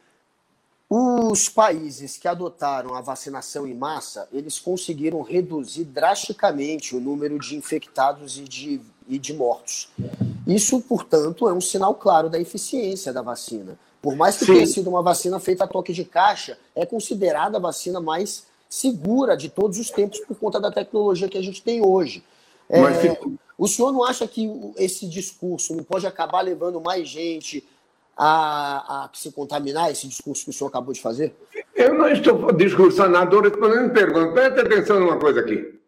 os 0.90 1.48
países 1.48 2.18
que 2.18 2.28
adotaram 2.28 2.94
a 2.94 3.00
vacinação 3.00 3.66
em 3.66 3.74
massa, 3.74 4.28
eles 4.34 4.60
conseguiram 4.60 5.22
reduzir 5.22 5.86
drasticamente 5.86 6.94
o 6.94 7.00
número 7.00 7.40
de 7.40 7.56
infectados 7.56 8.38
e 8.38 8.44
de 8.44 8.82
e 9.10 9.18
de 9.18 9.34
mortos. 9.34 9.90
Isso, 10.48 10.80
portanto, 10.82 11.50
é 11.50 11.54
um 11.54 11.60
sinal 11.60 11.96
claro 11.96 12.30
da 12.30 12.40
eficiência 12.40 13.12
da 13.12 13.24
vacina. 13.24 13.78
Por 14.02 14.16
mais 14.16 14.38
que 14.38 14.46
Sim. 14.46 14.54
tenha 14.54 14.68
sido 14.68 14.90
uma 14.90 15.02
vacina 15.02 15.40
feita 15.40 15.64
a 15.66 15.68
toque 15.68 15.92
de 15.92 16.06
caixa, 16.06 16.58
é 16.76 16.86
considerada 16.86 17.58
a 17.58 17.60
vacina 17.60 18.00
mais 18.00 18.46
segura 18.70 19.36
de 19.36 19.50
todos 19.50 19.80
os 19.80 19.90
tempos 19.90 20.20
por 20.20 20.38
conta 20.38 20.60
da 20.60 20.72
tecnologia 20.72 21.28
que 21.28 21.38
a 21.38 21.42
gente 21.42 21.62
tem 21.62 21.84
hoje. 21.84 22.24
É... 22.70 22.80
Mas 22.80 22.98
O 23.58 23.68
senhor 23.68 23.92
não 23.92 24.04
acha 24.04 24.28
que 24.28 24.50
esse 24.78 25.08
discurso 25.08 25.76
não 25.76 25.84
pode 25.84 26.06
acabar 26.06 26.42
levando 26.42 26.80
mais 26.80 27.10
gente 27.10 27.68
a, 28.16 29.06
a 29.06 29.10
se 29.14 29.32
contaminar, 29.32 29.92
esse 29.92 30.08
discurso 30.08 30.44
que 30.44 30.52
o 30.52 30.54
senhor 30.54 30.70
acabou 30.70 30.94
de 30.94 31.02
fazer? 31.02 31.34
Eu 31.76 31.94
não 31.96 32.08
estou 32.10 32.52
discursando 32.54 33.10
nada, 33.10 33.26
estou 33.26 33.42
respondendo 33.42 33.92
pergunta. 33.92 34.34
Presta 34.34 34.62
atenção 34.62 35.00
numa 35.00 35.18
coisa 35.18 35.40
aqui. 35.40 35.79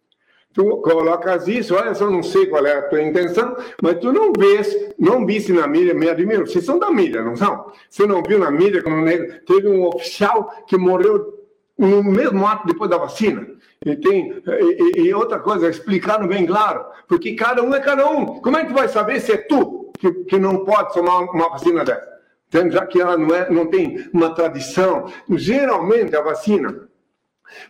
Tu 0.53 0.63
colocas 0.81 1.47
isso, 1.47 1.75
olha, 1.75 1.95
só 1.95 2.09
não 2.09 2.21
sei 2.21 2.47
qual 2.47 2.65
é 2.65 2.73
a 2.77 2.81
tua 2.81 3.01
intenção, 3.01 3.55
mas 3.81 3.99
tu 3.99 4.11
não 4.11 4.33
vês, 4.33 4.93
não 4.99 5.25
viste 5.25 5.53
na 5.53 5.65
mídia, 5.65 5.93
me 5.93 6.09
admiro, 6.09 6.45
vocês 6.45 6.65
são 6.65 6.77
da 6.77 6.91
mídia, 6.91 7.21
não 7.21 7.37
são? 7.37 7.71
Você 7.89 8.05
não 8.05 8.21
viu 8.21 8.37
na 8.37 8.51
mídia 8.51 8.83
quando 8.83 9.05
teve 9.45 9.69
um 9.69 9.85
oficial 9.85 10.53
que 10.67 10.77
morreu 10.77 11.39
no 11.77 12.03
mesmo 12.03 12.45
ato 12.45 12.67
depois 12.67 12.89
da 12.89 12.97
vacina? 12.97 13.47
E, 13.85 13.95
tem, 13.95 14.43
e, 14.45 15.01
e, 15.01 15.13
outra 15.13 15.39
coisa, 15.39 15.69
explicando 15.69 16.27
bem 16.27 16.45
claro, 16.45 16.85
porque 17.07 17.33
cada 17.33 17.63
um 17.63 17.73
é 17.73 17.79
cada 17.79 18.09
um. 18.09 18.41
Como 18.41 18.57
é 18.57 18.61
que 18.61 18.67
tu 18.67 18.75
vai 18.75 18.89
saber 18.89 19.21
se 19.21 19.31
é 19.31 19.37
tu 19.37 19.91
que, 19.97 20.11
que 20.25 20.37
não 20.37 20.65
pode 20.65 20.93
tomar 20.93 21.19
uma 21.19 21.49
vacina 21.49 21.85
dessa? 21.85 22.11
Então, 22.49 22.69
já 22.69 22.85
que 22.85 22.99
ela 22.99 23.17
não, 23.17 23.33
é, 23.33 23.49
não 23.49 23.67
tem 23.67 24.05
uma 24.13 24.35
tradição, 24.35 25.05
geralmente 25.29 26.13
a 26.13 26.21
vacina, 26.21 26.89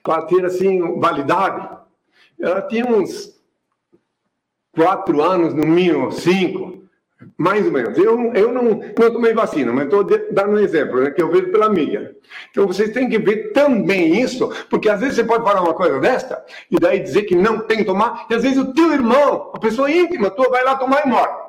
para 0.02 0.24
ter 0.24 0.44
assim 0.44 1.00
validade, 1.00 1.81
ela 2.42 2.62
tinha 2.62 2.86
uns 2.86 3.40
quatro 4.74 5.22
anos, 5.22 5.54
no 5.54 5.66
mínimo 5.66 6.12
cinco, 6.12 6.82
mais 7.38 7.66
ou 7.66 7.72
menos. 7.72 7.98
Eu, 7.98 8.34
eu 8.34 8.52
não, 8.52 8.64
não 8.64 9.12
tomei 9.12 9.34
vacina, 9.34 9.72
mas 9.72 9.86
estou 9.86 10.04
dando 10.04 10.54
um 10.54 10.60
exemplo, 10.60 11.02
né, 11.02 11.12
que 11.12 11.22
eu 11.22 11.30
vejo 11.30 11.52
pela 11.52 11.70
mídia. 11.70 12.16
Então 12.50 12.68
vocês 12.68 12.92
têm 12.92 13.10
que 13.10 13.20
ver 13.20 13.52
também 13.52 14.22
isso, 14.22 14.50
porque 14.70 14.90
às 14.90 15.00
vezes 15.00 15.16
você 15.16 15.24
pode 15.24 15.44
falar 15.44 15.62
uma 15.62 15.74
coisa 15.74 16.00
desta, 16.00 16.44
e 16.70 16.80
daí 16.80 17.00
dizer 17.00 17.24
que 17.24 17.36
não 17.36 17.60
tem 17.60 17.80
que 17.80 17.86
tomar, 17.86 18.26
e 18.30 18.34
às 18.34 18.44
vezes 18.44 18.58
o 18.58 18.74
teu 18.74 18.92
irmão, 18.94 19.52
a 19.54 19.60
pessoa 19.60 19.92
íntima 19.92 20.30
tua, 20.30 20.50
vai 20.50 20.64
lá 20.64 20.76
tomar 20.76 21.06
e 21.06 21.10
morre. 21.10 21.42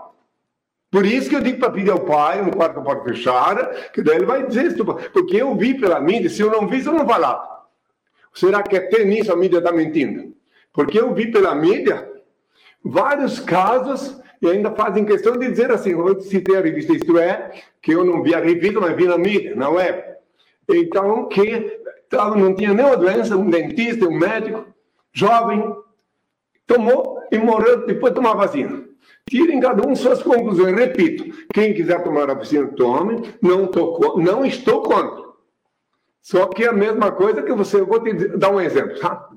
Por 0.91 1.07
isso 1.07 1.31
que 1.31 1.37
eu 1.37 1.41
digo 1.41 1.59
para 1.59 1.71
pedir 1.71 1.91
ao 1.91 2.01
pai, 2.01 2.43
no 2.43 2.55
quarto 2.55 2.83
porta 2.83 3.05
fechada, 3.05 3.65
que 3.95 4.03
daí 4.03 4.17
ele 4.17 4.27
vai 4.27 4.47
dizer 4.47 4.67
isso. 4.67 4.85
Porque 4.85 5.37
eu 5.37 5.57
vi 5.57 5.73
pela 5.73 5.99
mídia, 5.99 6.29
se 6.29 6.43
eu 6.43 6.51
não 6.51 6.69
vi, 6.69 6.85
eu 6.85 6.93
não 6.93 7.09
falava. 7.09 7.49
Será 8.35 8.63
que 8.63 8.77
até 8.77 9.03
nisso 9.03 9.33
a 9.33 9.37
mídia 9.37 9.57
está 9.57 9.73
mentindo? 9.73 10.35
Porque 10.73 10.99
eu 10.99 11.13
vi 11.15 11.31
pela 11.31 11.55
mídia 11.55 12.11
vários 12.85 13.39
casos 13.39 14.21
e 14.41 14.49
ainda 14.49 14.73
fazem 14.73 15.05
questão 15.05 15.37
de 15.37 15.49
dizer 15.49 15.71
assim, 15.71 15.91
eu 15.91 16.21
citei 16.21 16.57
a 16.57 16.61
revista 16.61 16.93
Isto 16.93 17.19
É, 17.19 17.53
que 17.81 17.93
eu 17.93 18.05
não 18.05 18.23
vi 18.23 18.35
a 18.35 18.41
revista, 18.41 18.81
mas 18.81 18.97
vi 18.97 19.07
na 19.07 19.17
mídia, 19.17 19.55
na 19.55 19.69
web. 19.69 20.03
Então, 20.69 21.29
que 21.29 21.81
não 22.37 22.55
tinha 22.55 22.75
nenhuma 22.75 22.97
doença, 22.97 23.37
um 23.37 23.49
dentista, 23.49 24.07
um 24.07 24.19
médico, 24.19 24.67
jovem, 25.13 25.75
tomou 26.67 27.23
e 27.31 27.39
morreu 27.39 27.87
depois 27.87 28.13
de 28.13 28.21
tomar 28.21 28.35
vacina. 28.35 28.85
Tirem 29.29 29.61
cada 29.61 29.87
um 29.87 29.95
suas 29.95 30.23
conclusões. 30.23 30.75
Repito, 30.75 31.25
quem 31.55 31.73
quiser 31.73 32.03
tomar 32.03 32.29
a 32.29 32.35
vacina, 32.35 32.67
tome. 32.77 33.23
Não, 33.41 33.67
tô, 33.67 34.19
não 34.19 34.45
estou 34.45 34.83
contra. 34.83 35.23
Só 36.21 36.47
que 36.47 36.65
é 36.65 36.69
a 36.69 36.73
mesma 36.73 37.11
coisa 37.13 37.43
que 37.43 37.53
você. 37.53 37.81
Eu 37.81 37.87
vou 37.87 38.01
te 38.01 38.13
dar 38.37 38.51
um 38.51 38.61
exemplo, 38.61 38.99
tá? 38.99 39.29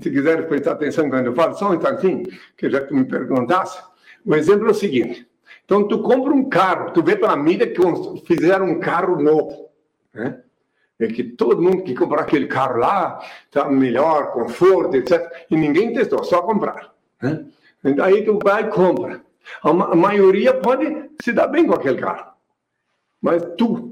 Se 0.00 0.10
quiser 0.10 0.48
prestar 0.48 0.72
atenção 0.72 1.10
quando 1.10 1.26
eu 1.26 1.34
falo, 1.34 1.54
só 1.54 1.70
um 1.70 1.74
instantinho, 1.74 2.24
que 2.56 2.70
já 2.70 2.80
que 2.80 2.88
tu 2.88 2.94
me 2.94 3.04
perguntasse. 3.04 3.82
O 4.24 4.34
exemplo 4.34 4.68
é 4.68 4.70
o 4.70 4.74
seguinte. 4.74 5.28
Então, 5.64 5.86
tu 5.86 6.02
compra 6.02 6.32
um 6.32 6.48
carro, 6.48 6.92
tu 6.92 7.02
vê 7.02 7.16
pela 7.16 7.36
mídia 7.36 7.66
que 7.66 7.80
fizeram 8.26 8.66
um 8.66 8.80
carro 8.80 9.20
novo, 9.20 9.68
né? 10.14 10.42
É 10.98 11.08
que 11.08 11.24
todo 11.24 11.60
mundo 11.60 11.82
que 11.82 11.94
comprar 11.94 12.22
aquele 12.22 12.46
carro 12.46 12.78
lá 12.78 13.20
está 13.44 13.68
melhor, 13.68 14.32
conforto, 14.32 14.96
etc. 14.96 15.20
E 15.50 15.56
ninguém 15.56 15.92
testou, 15.92 16.22
só 16.22 16.42
comprar. 16.42 16.94
Né? 17.20 17.44
Aí 18.00 18.24
tu 18.24 18.38
vai 18.42 18.64
e 18.64 18.68
compra. 18.68 19.20
A, 19.62 19.72
maioria 19.72 20.54
pode 20.54 21.10
se 21.20 21.32
dar 21.32 21.48
bem 21.48 21.66
com 21.66 21.74
aquele 21.74 21.98
carro. 21.98 22.32
Mas 23.20 23.42
tu 23.58 23.91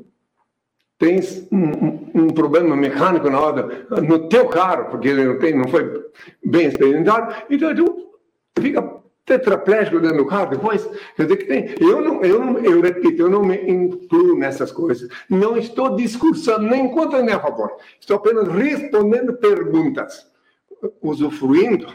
tens 1.01 1.49
um, 1.51 2.25
um, 2.25 2.29
problema 2.29 2.77
mecânico 2.77 3.31
na 3.31 3.41
hora, 3.41 3.87
no 4.03 4.29
teu 4.29 4.47
carro, 4.49 4.91
porque 4.91 5.09
ele 5.09 5.25
não, 5.25 5.39
tem, 5.39 5.57
não 5.57 5.67
foi 5.67 6.05
bem 6.45 6.67
experimentado, 6.67 7.35
então 7.49 7.75
tu 7.75 8.11
fica 8.61 9.01
tetraplégico 9.25 9.99
dentro 9.99 10.19
do 10.19 10.27
carro 10.27 10.51
depois. 10.51 10.87
Quer 11.17 11.23
dizer 11.23 11.37
que 11.39 11.45
tem. 11.47 11.75
Eu, 11.81 12.03
não, 12.03 12.23
eu, 12.23 12.45
não, 12.45 12.59
eu 12.59 12.83
repito, 12.83 13.23
eu 13.23 13.31
não 13.31 13.43
me 13.43 13.57
incluo 13.57 14.39
nessas 14.39 14.71
coisas. 14.71 15.09
Não 15.29 15.57
estou 15.57 15.97
discursando 15.97 16.69
nem 16.69 16.91
contra 16.91 17.23
nem 17.23 17.35
a 17.35 17.41
favor. 17.41 17.73
Estou 17.99 18.19
apenas 18.19 18.47
respondendo 18.49 19.33
perguntas, 19.33 20.27
usufruindo 21.01 21.87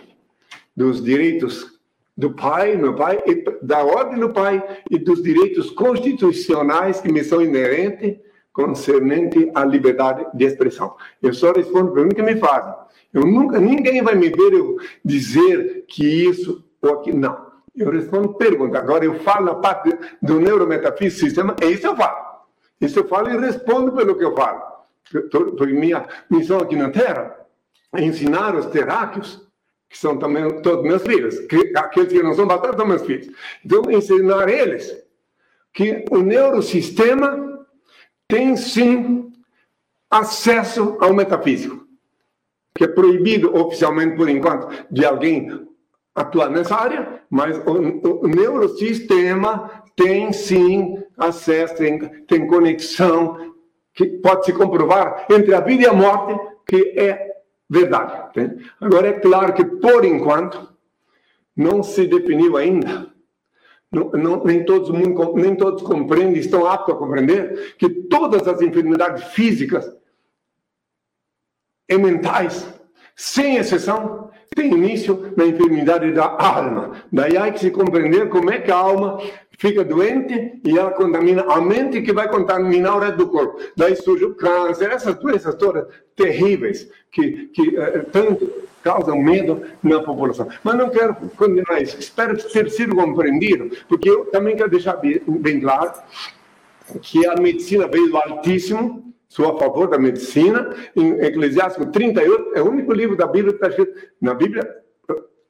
dos 0.76 1.04
direitos 1.04 1.76
do 2.18 2.32
pai, 2.32 2.76
meu 2.76 2.96
pai, 2.96 3.20
da 3.62 3.84
ordem 3.84 4.20
do 4.20 4.32
pai 4.34 4.64
e 4.90 4.98
dos 4.98 5.22
direitos 5.22 5.70
constitucionais 5.70 7.02
que 7.02 7.12
me 7.12 7.24
são 7.24 7.40
inerentes 7.40 8.25
concernente 8.56 9.52
à 9.54 9.66
liberdade 9.66 10.26
de 10.34 10.46
expressão. 10.46 10.96
Eu 11.22 11.34
só 11.34 11.52
respondo 11.52 11.94
mim 11.94 12.10
que 12.10 12.22
me 12.22 12.38
fazem. 12.38 12.74
Eu 13.14 13.26
nunca, 13.26 13.60
ninguém 13.60 14.02
vai 14.02 14.16
me 14.16 14.30
ver 14.30 14.54
eu 14.54 14.78
dizer 15.04 15.84
que 15.90 16.06
isso 16.30 16.64
ou 16.82 16.94
aquilo. 16.94 17.20
Não. 17.20 17.46
Eu 17.76 17.92
respondo 17.92 18.36
pergunta. 18.36 18.80
Agora 18.80 19.04
eu 19.04 19.16
falo 19.20 19.48
na 19.48 19.56
parte 19.56 19.94
do 20.22 20.40
neurometafísico 20.40 21.26
sistema, 21.26 21.54
é 21.62 21.66
isso 21.66 21.86
eu 21.86 21.98
falo. 21.98 22.18
Isso 22.80 23.00
eu 23.00 23.08
falo 23.08 23.30
e 23.30 23.38
respondo 23.38 23.92
pelo 23.92 24.16
que 24.16 24.24
eu 24.24 24.34
falo. 24.34 24.62
Porque 25.30 25.74
minha 25.74 26.08
missão 26.30 26.58
aqui 26.60 26.78
na 26.78 26.90
Terra 26.90 27.36
é 27.94 28.04
ensinar 28.04 28.56
os 28.56 28.68
terráqueos 28.68 29.46
que 29.90 29.98
são 29.98 30.18
também 30.18 30.62
todos 30.62 30.84
meus 30.84 31.04
filhos, 31.04 31.40
que, 31.42 31.74
aqueles 31.76 32.12
que 32.12 32.24
não 32.24 32.34
são 32.34 32.48
batatas 32.48 32.78
são 32.78 32.88
meus 32.88 33.02
filhos. 33.02 33.28
Então, 33.64 33.84
ensinar 33.92 34.48
eles 34.50 34.98
que 35.74 36.06
o 36.10 36.20
neurosistema 36.20 37.45
tem 38.28 38.56
sim 38.56 39.32
acesso 40.10 40.98
ao 41.00 41.14
metafísico, 41.14 41.86
que 42.74 42.84
é 42.84 42.88
proibido 42.88 43.56
oficialmente 43.56 44.16
por 44.16 44.30
enquanto 44.30 44.68
de 44.92 45.06
alguém 45.06 45.66
atuar 46.14 46.50
nessa 46.50 46.76
área, 46.76 47.22
mas 47.30 47.58
o, 47.66 48.26
o 48.26 48.28
neurosistema 48.28 49.84
tem 49.96 50.32
sim 50.32 50.98
acesso, 51.18 51.76
tem, 51.76 52.00
tem 52.26 52.48
conexão 52.48 53.54
que 53.94 54.06
pode 54.06 54.46
se 54.46 54.54
comprovar 54.54 55.26
entre 55.30 55.54
a 55.54 55.62
vida 55.62 55.84
e 55.84 55.88
a 55.88 55.94
morte, 55.94 56.38
que 56.68 56.94
é 56.98 57.36
verdade. 57.70 58.58
Agora, 58.80 59.08
é 59.08 59.14
claro 59.14 59.54
que, 59.54 59.64
por 59.64 60.04
enquanto, 60.04 60.74
não 61.56 61.82
se 61.82 62.06
definiu 62.06 62.58
ainda, 62.58 63.08
não, 63.96 64.44
nem, 64.44 64.64
todos, 64.66 64.90
nem 64.90 65.56
todos 65.56 65.82
compreendem, 65.82 66.40
estão 66.40 66.68
aptos 66.68 66.94
a 66.94 66.98
compreender, 66.98 67.76
que 67.78 67.90
todas 67.90 68.48
as 68.48 68.62
enfermidades 68.62 69.24
físicas 69.26 69.90
e 71.88 71.98
mentais, 71.98 72.68
sem 73.16 73.58
exceção, 73.58 74.30
têm 74.56 74.74
início 74.74 75.34
na 75.38 75.46
enfermidade 75.46 76.12
da 76.12 76.26
alma. 76.26 76.94
Daí 77.12 77.38
há 77.38 77.52
que 77.52 77.60
se 77.60 77.72
compreender 77.72 78.30
como 78.30 78.52
é 78.52 78.60
que 78.60 78.72
a 78.72 78.76
alma 78.76 79.20
fica 79.58 79.84
doente 79.84 80.60
e 80.64 80.78
ela 80.78 80.92
contamina 80.92 81.44
a 81.44 81.62
mente 81.62 82.02
que 82.02 82.12
vai 82.12 82.30
contaminar 82.30 82.98
o 82.98 83.00
resto 83.00 83.18
do 83.18 83.30
corpo. 83.30 83.60
Daí 83.78 83.96
surge 83.96 84.26
o 84.26 84.36
câncer, 84.36 84.92
essas 84.92 85.16
doenças 85.16 85.56
todas 85.56 85.88
terríveis 86.16 86.90
que, 87.12 87.48
que 87.48 87.78
uh, 87.78 88.06
tanto 88.12 88.52
causam 88.86 89.18
medo 89.20 89.64
na 89.82 90.00
população. 90.04 90.48
Mas 90.64 90.76
não 90.76 90.90
quero 90.92 91.16
condenar 91.36 91.82
isso. 91.82 91.98
Espero 92.00 92.38
ter 92.38 92.70
sido 92.70 92.96
compreendido, 92.96 93.76
porque 93.90 94.08
eu 94.08 94.26
também 94.26 94.56
quero 94.56 94.70
deixar 94.70 94.98
bem, 94.98 95.60
claro 95.60 95.92
que 97.02 97.26
a 97.26 97.36
medicina 97.36 97.88
veio 97.88 98.10
do 98.10 98.18
Altíssimo, 98.18 99.12
sou 99.28 99.56
a 99.56 99.60
favor 99.60 99.88
da 99.88 99.98
medicina. 99.98 100.70
Em 100.96 101.14
Eclesiástico 101.20 101.88
38, 101.88 102.52
é 102.54 102.62
o 102.62 102.70
único 102.70 102.94
livro 102.94 103.18
da 103.18 103.26
Bíblia 103.26 103.54
que 103.54 103.66
está 103.66 103.70
escrito 103.70 104.08
na 104.22 104.36
Bíblia 104.36 104.64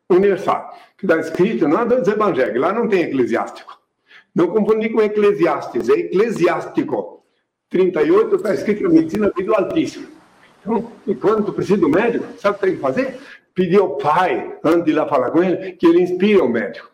Universal, 0.10 0.74
que 0.98 1.06
está 1.06 1.20
escrito 1.20 1.68
não 1.68 1.82
é 1.82 1.86
dos 1.86 2.08
evangelhos, 2.08 2.62
lá 2.62 2.72
não 2.72 2.88
tem 2.88 3.04
eclesiástico. 3.04 3.78
Não 4.34 4.48
confundir 4.48 4.94
com 4.94 5.02
Eclesiastes, 5.02 5.90
é 5.90 5.94
eclesiástico. 5.94 7.24
38 7.70 8.36
está 8.36 8.54
escrito 8.54 8.84
na 8.84 8.90
medicina 8.90 9.32
vida 9.36 9.52
do 9.52 9.56
Altíssimo. 9.56 10.08
Então, 10.66 10.92
enquanto 11.08 11.54
precisa 11.54 11.78
do 11.78 11.88
médico, 11.88 12.26
sabe 12.40 12.56
o 12.56 12.60
que 12.60 12.66
tem 12.66 12.76
que 12.76 12.82
fazer? 12.82 13.20
Pedir 13.54 13.80
ao 13.80 13.98
pai, 13.98 14.58
antes 14.64 14.84
de 14.84 14.92
ir 14.92 14.96
lá 14.96 15.08
falar 15.08 15.30
com 15.30 15.44
ele, 15.44 15.74
que 15.74 15.86
ele 15.86 16.02
inspire 16.02 16.42
o 16.42 16.50
médico. 16.50 16.90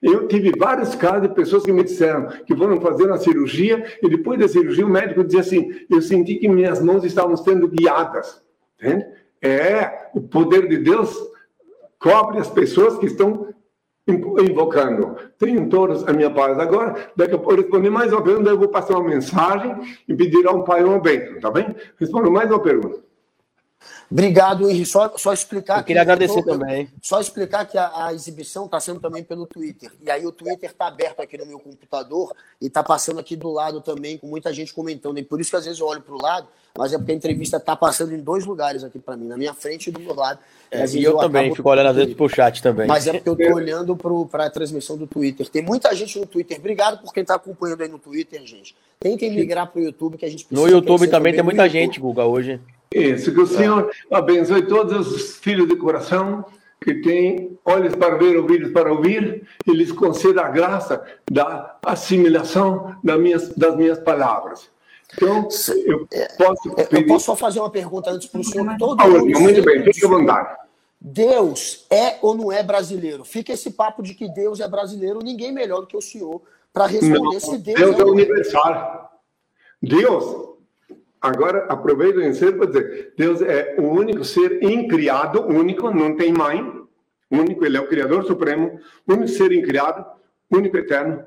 Eu 0.00 0.26
tive 0.26 0.50
vários 0.58 0.96
casos 0.96 1.28
de 1.28 1.34
pessoas 1.34 1.62
que 1.62 1.70
me 1.70 1.84
disseram 1.84 2.26
que 2.44 2.56
foram 2.56 2.80
fazer 2.80 3.04
uma 3.04 3.18
cirurgia 3.18 3.84
e 4.02 4.08
depois 4.08 4.40
da 4.40 4.48
cirurgia 4.48 4.84
o 4.84 4.90
médico 4.90 5.22
dizia 5.22 5.40
assim: 5.40 5.70
Eu 5.88 6.02
senti 6.02 6.36
que 6.36 6.48
minhas 6.48 6.82
mãos 6.82 7.04
estavam 7.04 7.36
sendo 7.36 7.68
guiadas. 7.68 8.42
Entende? 8.76 9.06
É, 9.40 10.08
o 10.12 10.20
poder 10.20 10.68
de 10.68 10.78
Deus 10.78 11.16
cobre 12.00 12.38
as 12.38 12.50
pessoas 12.50 12.98
que 12.98 13.06
estão 13.06 13.54
invocando. 14.06 15.16
Tenho 15.38 15.68
todos 15.68 16.06
a 16.08 16.12
minha 16.12 16.30
paz 16.30 16.58
agora. 16.58 17.10
Daqui 17.16 17.34
a 17.34 17.38
pouco 17.38 17.52
eu 17.52 17.56
responder 17.58 17.90
mais 17.90 18.12
uma 18.12 18.22
pergunta, 18.22 18.50
eu 18.50 18.58
vou 18.58 18.68
passar 18.68 18.94
uma 18.94 19.08
mensagem 19.08 19.76
e 20.08 20.14
pedir 20.14 20.46
ao 20.46 20.64
Pai 20.64 20.82
uma 20.82 20.98
bênção, 20.98 21.40
tá 21.40 21.50
bem? 21.50 21.74
Respondo 21.98 22.30
mais 22.30 22.50
uma 22.50 22.60
pergunta. 22.60 23.11
Obrigado, 24.10 24.68
Henrique. 24.68 24.86
Só, 24.86 25.16
só 25.16 25.32
explicar. 25.32 25.78
Eu 25.78 25.84
queria 25.84 26.02
agradecer 26.02 26.42
também. 26.42 26.88
Só 27.00 27.20
explicar 27.20 27.64
que 27.64 27.78
a, 27.78 28.06
a 28.06 28.12
exibição 28.12 28.66
está 28.66 28.78
sendo 28.78 29.00
também 29.00 29.22
pelo 29.22 29.46
Twitter. 29.46 29.90
E 30.04 30.10
aí 30.10 30.26
o 30.26 30.32
Twitter 30.32 30.70
está 30.70 30.86
aberto 30.86 31.20
aqui 31.20 31.38
no 31.38 31.46
meu 31.46 31.58
computador 31.58 32.34
e 32.60 32.66
está 32.66 32.82
passando 32.82 33.18
aqui 33.18 33.34
do 33.34 33.50
lado 33.50 33.80
também, 33.80 34.18
com 34.18 34.26
muita 34.26 34.52
gente 34.52 34.74
comentando. 34.74 35.18
E 35.18 35.22
por 35.22 35.40
isso 35.40 35.50
que 35.50 35.56
às 35.56 35.64
vezes 35.64 35.80
eu 35.80 35.86
olho 35.86 36.02
para 36.02 36.14
o 36.14 36.20
lado, 36.20 36.46
mas 36.76 36.92
é 36.92 36.98
porque 36.98 37.12
a 37.12 37.14
entrevista 37.14 37.56
está 37.56 37.74
passando 37.74 38.14
em 38.14 38.18
dois 38.18 38.44
lugares 38.44 38.84
aqui 38.84 38.98
para 38.98 39.16
mim, 39.16 39.28
na 39.28 39.36
minha 39.36 39.54
frente 39.54 39.88
e 39.88 39.90
do 39.90 40.00
meu 40.00 40.14
lado. 40.14 40.38
É, 40.70 40.86
e 40.86 41.04
eu, 41.04 41.12
eu 41.12 41.18
também, 41.18 41.54
fico 41.54 41.68
olhando 41.68 41.88
às 41.88 41.96
vezes 41.96 42.14
pro 42.14 42.28
chat 42.28 42.62
também. 42.62 42.86
Mas 42.86 43.06
é 43.06 43.12
porque 43.12 43.28
eu 43.28 43.34
estou 43.34 43.54
olhando 43.56 43.96
para 44.30 44.46
a 44.46 44.50
transmissão 44.50 44.96
do 44.96 45.06
Twitter. 45.06 45.48
Tem 45.48 45.62
muita 45.62 45.94
gente 45.94 46.18
no 46.18 46.26
Twitter. 46.26 46.58
Obrigado 46.58 47.02
por 47.02 47.12
quem 47.12 47.22
está 47.22 47.34
acompanhando 47.34 47.82
aí 47.82 47.88
no 47.88 47.98
Twitter, 47.98 48.44
gente. 48.46 48.74
Tentem 49.00 49.30
migrar 49.30 49.66
para 49.66 49.80
o 49.80 49.84
YouTube, 49.84 50.16
que 50.16 50.24
a 50.24 50.30
gente 50.30 50.44
precisa. 50.44 50.68
No 50.68 50.74
YouTube 50.74 51.08
também 51.08 51.34
tem 51.34 51.42
muita 51.42 51.68
gente, 51.68 51.98
Guga, 51.98 52.24
hoje. 52.24 52.60
Isso, 52.94 53.32
que 53.32 53.40
o 53.40 53.46
Senhor 53.46 53.90
abençoe 54.10 54.66
todos 54.66 55.12
os 55.12 55.36
filhos 55.36 55.68
de 55.68 55.76
coração 55.76 56.44
que 56.82 56.94
têm 56.94 57.58
olhos 57.64 57.94
para 57.94 58.16
ver, 58.16 58.36
ouvidos 58.36 58.72
para 58.72 58.92
ouvir, 58.92 59.46
e 59.66 59.72
lhes 59.72 59.92
conceda 59.92 60.42
a 60.42 60.48
graça 60.48 61.02
da 61.30 61.78
assimilação 61.84 62.96
das 63.02 63.20
minhas, 63.20 63.48
das 63.50 63.76
minhas 63.76 63.98
palavras. 63.98 64.68
Então, 65.14 65.48
eu 65.86 66.06
posso. 66.38 66.74
Pedir... 66.74 67.02
Eu 67.02 67.06
posso 67.06 67.26
só 67.26 67.36
fazer 67.36 67.60
uma 67.60 67.70
pergunta 67.70 68.10
antes 68.10 68.26
para 68.26 68.40
o 68.40 68.44
senhor? 68.44 68.76
Todo 68.78 69.00
ah, 69.00 69.08
muito 69.08 69.62
bem, 69.62 69.84
fique 69.84 70.04
à 70.04 70.08
vontade. 70.08 70.56
Deus 71.00 71.86
é 71.90 72.16
ou 72.22 72.34
não 72.34 72.50
é 72.50 72.62
brasileiro? 72.62 73.24
Fica 73.24 73.52
esse 73.52 73.72
papo 73.72 74.02
de 74.02 74.14
que 74.14 74.28
Deus 74.28 74.60
é 74.60 74.68
brasileiro, 74.68 75.18
ninguém 75.22 75.52
melhor 75.52 75.80
do 75.80 75.86
que 75.86 75.96
o 75.96 76.00
senhor 76.00 76.40
para 76.72 76.86
responder 76.86 77.20
não, 77.20 77.40
se 77.40 77.58
Deus, 77.58 77.78
Deus 77.78 77.98
é, 77.98 78.00
é 78.00 78.04
universal. 78.04 79.12
Deus 79.82 80.51
Agora, 81.22 81.66
aproveito 81.68 82.20
em 82.20 82.34
ser 82.34 82.56
para 82.56 82.66
dizer: 82.66 83.14
Deus 83.16 83.40
é 83.40 83.76
o 83.78 83.84
único 83.84 84.24
ser 84.24 84.60
incriado, 84.62 85.40
único, 85.46 85.88
não 85.90 86.16
tem 86.16 86.32
mãe, 86.32 86.60
único, 87.30 87.64
Ele 87.64 87.76
é 87.76 87.80
o 87.80 87.86
Criador 87.86 88.24
Supremo, 88.24 88.80
único 89.06 89.28
ser 89.28 89.52
incriado, 89.52 90.04
único 90.50 90.76
eterno, 90.76 91.24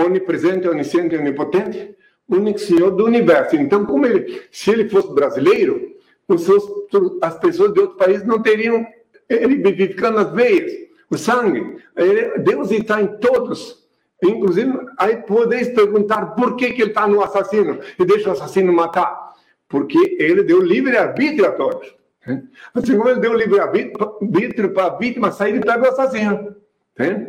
onipresente, 0.00 0.66
onisciente, 0.66 1.14
onipotente, 1.14 1.94
único 2.26 2.58
Senhor 2.58 2.90
do 2.90 3.04
universo. 3.04 3.56
Então, 3.56 3.84
como 3.84 4.06
ele, 4.06 4.42
se 4.50 4.70
ele 4.70 4.88
fosse 4.88 5.12
brasileiro, 5.12 5.94
seus, 6.38 6.64
as 7.22 7.38
pessoas 7.38 7.72
de 7.74 7.80
outro 7.80 7.96
país 7.96 8.24
não 8.24 8.40
teriam 8.42 8.86
ele 9.28 9.56
vivificando 9.56 10.18
as 10.18 10.32
veias, 10.32 10.72
o 11.10 11.18
sangue. 11.18 11.76
Ele, 11.96 12.38
Deus 12.38 12.70
está 12.70 13.00
em 13.00 13.18
todos. 13.18 13.77
Inclusive, 14.22 14.72
aí 14.96 15.16
podeis 15.18 15.68
perguntar 15.68 16.34
por 16.34 16.56
que, 16.56 16.72
que 16.72 16.82
ele 16.82 16.90
está 16.90 17.06
no 17.06 17.22
assassino 17.22 17.78
e 17.98 18.04
deixa 18.04 18.30
o 18.30 18.32
assassino 18.32 18.72
matar. 18.72 19.34
Porque 19.68 20.16
ele 20.18 20.42
deu 20.42 20.60
livre-arbítrio 20.60 21.46
a 21.46 21.52
todos. 21.52 21.94
Assim 22.74 22.96
como 22.96 23.08
ele 23.10 23.20
deu 23.20 23.34
livre-arbítrio 23.34 24.72
para 24.72 24.86
a 24.86 24.96
vítima 24.96 25.30
sair 25.30 25.52
de 25.52 25.60
perto 25.60 25.82
do 25.82 25.88
assassino. 25.88 26.56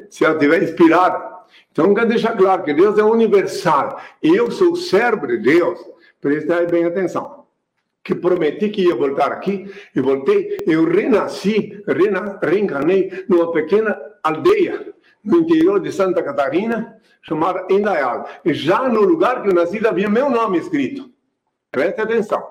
Se 0.09 0.25
ela 0.25 0.33
estiver 0.33 0.63
inspirada. 0.63 1.29
Então, 1.71 1.93
quero 1.93 2.07
deixar 2.07 2.35
claro 2.35 2.63
que 2.63 2.73
Deus 2.73 2.97
é 2.97 3.03
universal. 3.03 3.99
Eu 4.21 4.49
sou 4.51 4.71
o 4.71 4.75
cérebro 4.75 5.27
de 5.27 5.37
Deus. 5.37 5.79
Prestem 6.19 6.67
bem 6.67 6.85
atenção. 6.85 7.45
Que 8.03 8.15
prometi 8.15 8.69
que 8.69 8.87
ia 8.87 8.95
voltar 8.95 9.31
aqui 9.31 9.71
e 9.95 10.01
voltei. 10.01 10.57
Eu 10.65 10.85
renasci, 10.85 11.83
rena, 11.87 12.39
reencarnei 12.41 13.25
numa 13.27 13.51
pequena 13.51 13.97
aldeia 14.23 14.93
no 15.23 15.37
interior 15.39 15.79
de 15.79 15.91
Santa 15.91 16.23
Catarina, 16.23 16.97
chamada 17.21 17.65
Indaial. 17.69 18.27
Já 18.45 18.87
no 18.87 19.01
lugar 19.01 19.41
que 19.41 19.49
eu 19.49 19.53
nasci 19.53 19.85
havia 19.85 20.09
meu 20.09 20.29
nome 20.29 20.57
escrito. 20.57 21.09
Preste 21.71 22.01
atenção. 22.01 22.43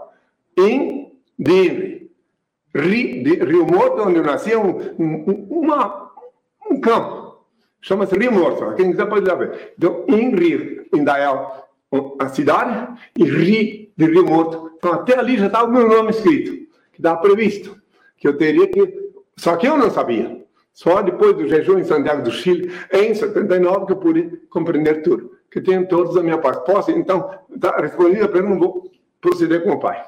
Em 0.56 1.12
Dinre, 1.38 2.10
Rio 2.74 3.66
Morto, 3.66 4.02
onde 4.02 4.18
eu 4.18 4.24
nasci, 4.24 4.52
é 4.52 4.58
um, 4.58 4.78
um, 4.98 5.66
um 6.70 6.80
campo. 6.80 7.46
Chama-se 7.80 8.16
Rio 8.16 8.32
Morto. 8.32 8.74
Quem 8.74 8.90
quiser 8.90 9.06
pode 9.06 9.24
ver. 9.24 9.74
Então, 9.76 10.04
em 10.08 10.34
Rio, 10.34 10.86
Indaial, 10.92 11.68
a 12.18 12.28
cidade, 12.28 13.00
e 13.16 13.24
Rio 13.24 13.88
de 13.96 14.06
Rio 14.06 14.26
Morto. 14.26 14.72
Então, 14.76 14.92
até 14.92 15.18
ali 15.18 15.38
já 15.38 15.46
estava 15.46 15.68
o 15.68 15.72
meu 15.72 15.88
nome 15.88 16.10
escrito, 16.10 16.52
que 16.92 16.98
estava 16.98 17.20
previsto. 17.20 17.76
Que 18.16 18.28
eu 18.28 18.36
teria 18.36 18.66
que. 18.66 19.10
Só 19.36 19.56
que 19.56 19.66
eu 19.66 19.76
não 19.76 19.90
sabia. 19.90 20.44
Só 20.72 21.02
depois 21.02 21.36
do 21.36 21.48
jejum 21.48 21.78
em 21.78 21.84
Santiago 21.84 22.22
do 22.22 22.30
Chile, 22.30 22.72
em 22.92 23.14
79, 23.14 23.86
que 23.86 23.92
eu 23.92 23.96
pude 23.96 24.36
compreender 24.48 25.02
tudo. 25.02 25.36
Que 25.50 25.60
tenho 25.60 25.88
todos 25.88 26.16
a 26.16 26.22
minha 26.22 26.38
parte. 26.38 26.64
Posso, 26.64 26.90
então, 26.90 27.30
está 27.52 27.76
respondida 27.76 28.28
pergunta, 28.28 28.54
não 28.54 28.60
vou 28.60 28.90
proceder 29.20 29.64
com 29.64 29.72
o 29.72 29.80
pai. 29.80 30.02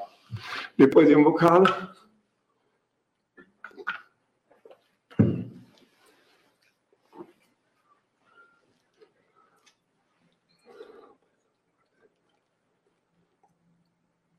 Depois 0.77 1.07
de 1.07 1.13
invocá-lo. 1.13 1.67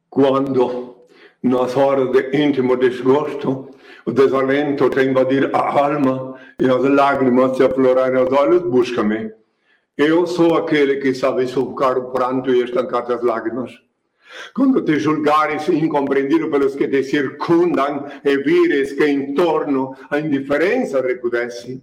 Quando, 0.08 0.96
nas 1.42 1.74
horas 1.76 2.12
de 2.12 2.36
íntimo 2.36 2.76
desgosto, 2.76 3.70
o 4.06 4.12
desalento 4.12 4.90
te 4.90 5.02
invadir 5.02 5.50
a 5.54 5.80
alma 5.80 6.34
e 6.58 6.68
as 6.68 6.82
lágrimas 6.82 7.56
se 7.56 7.64
aflorarem 7.64 8.18
aos 8.18 8.32
olhos, 8.32 8.62
busca-me. 8.62 9.32
Eu 9.96 10.26
sou 10.26 10.56
aquele 10.56 10.96
que 10.96 11.14
sabe 11.14 11.46
sufocar 11.46 11.98
o 11.98 12.10
pranto 12.10 12.50
e 12.50 12.62
estancar 12.62 13.10
as 13.10 13.22
lágrimas. 13.22 13.72
Quando 14.54 14.82
te 14.82 14.98
julgares 14.98 15.68
incompreendido 15.68 16.50
pelos 16.50 16.74
que 16.74 16.88
te 16.88 17.02
circundam 17.04 18.06
e 18.24 18.36
vires 18.38 18.94
que 18.94 19.04
em 19.04 19.34
torno 19.34 19.94
a 20.10 20.18
indiferença 20.18 21.02
recrudesce, 21.02 21.82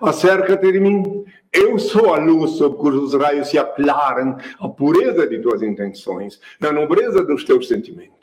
acerca-te 0.00 0.72
de 0.72 0.80
mim. 0.80 1.24
Eu 1.52 1.78
sou 1.78 2.14
a 2.14 2.18
luz 2.18 2.52
sob 2.52 2.76
cujos 2.76 3.12
raios 3.14 3.48
se 3.48 3.58
aclaram 3.58 4.36
a 4.60 4.68
pureza 4.68 5.26
de 5.26 5.40
tuas 5.40 5.62
intenções 5.62 6.40
a 6.60 6.70
nobreza 6.70 7.24
dos 7.24 7.44
teus 7.44 7.66
sentimentos 7.66 8.19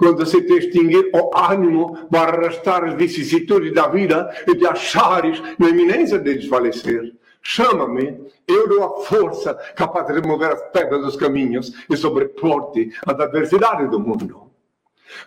quando 0.00 0.24
se 0.24 0.40
te 0.40 0.54
extinguir 0.54 1.10
o 1.12 1.30
ânimo 1.38 2.08
para 2.10 2.38
arrastar 2.38 2.84
as 2.84 2.94
vicissitudes 2.94 3.74
da 3.74 3.86
vida 3.86 4.34
e 4.48 4.56
te 4.56 4.66
achares 4.66 5.42
na 5.58 5.68
iminência 5.68 6.18
de 6.18 6.34
desfalecer. 6.36 7.12
Chama-me, 7.42 8.18
eu 8.48 8.66
dou 8.66 8.82
a 8.82 9.04
força 9.04 9.54
capaz 9.76 10.06
de 10.06 10.14
remover 10.14 10.52
as 10.52 10.62
pedras 10.70 11.02
dos 11.02 11.16
caminhos 11.16 11.72
e 11.90 11.96
sobrepor-te 11.98 12.92
adversidades 13.06 13.90
do 13.90 14.00
mundo. 14.00 14.49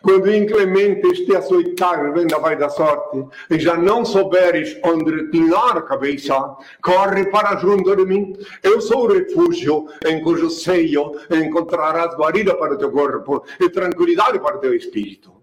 Quando 0.02 0.34
inclementes 0.34 1.26
te 1.26 1.36
açoitar 1.36 2.14
venda 2.14 2.38
vai 2.40 2.56
da 2.56 2.70
sorte, 2.70 3.26
e 3.50 3.60
já 3.60 3.76
não 3.76 4.06
souberes 4.06 4.78
onde 4.84 5.12
reclinar 5.12 5.78
a 5.78 5.82
cabeça, 5.82 6.56
corre 6.82 7.26
para 7.26 7.58
junto 7.58 7.96
de 7.96 8.06
mim. 8.06 8.34
Eu 8.62 8.82
sou 8.82 9.06
o 9.06 9.14
refúgio 9.14 9.88
em 10.06 10.22
cujo 10.22 10.50
seio 10.50 11.14
encontrarás 11.32 12.16
guarida 12.16 12.56
para 12.56 12.74
o 12.74 12.78
teu 12.78 12.92
corpo 12.92 13.44
e 13.60 13.70
tranquilidade 13.70 14.40
para 14.40 14.58
o 14.58 14.60
teu 14.60 14.74
espírito. 14.74 15.34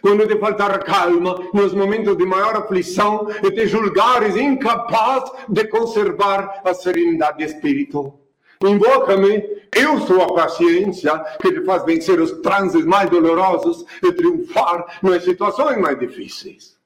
Quando 0.00 0.26
te 0.26 0.36
faltar 0.38 0.82
calma 0.84 1.38
nos 1.54 1.72
momentos 1.72 2.16
de 2.16 2.26
maior 2.26 2.56
aflição 2.56 3.28
e 3.42 3.50
te 3.50 3.66
julgares 3.66 4.36
incapaz 4.36 5.30
de 5.48 5.66
conservar 5.68 6.62
a 6.64 6.74
serenidade 6.74 7.38
de 7.38 7.44
espírito 7.44 8.27
Invoca-me, 8.64 9.58
eu 9.76 10.00
sou 10.00 10.22
a 10.22 10.34
paciência 10.34 11.18
que 11.40 11.52
te 11.52 11.64
faz 11.64 11.84
vencer 11.84 12.20
os 12.20 12.32
transes 12.40 12.84
mais 12.84 13.08
dolorosos 13.08 13.84
e 14.02 14.12
triunfar 14.12 14.98
nas 15.02 15.22
situações 15.22 15.78
mais 15.78 15.98
difíceis. 15.98 16.76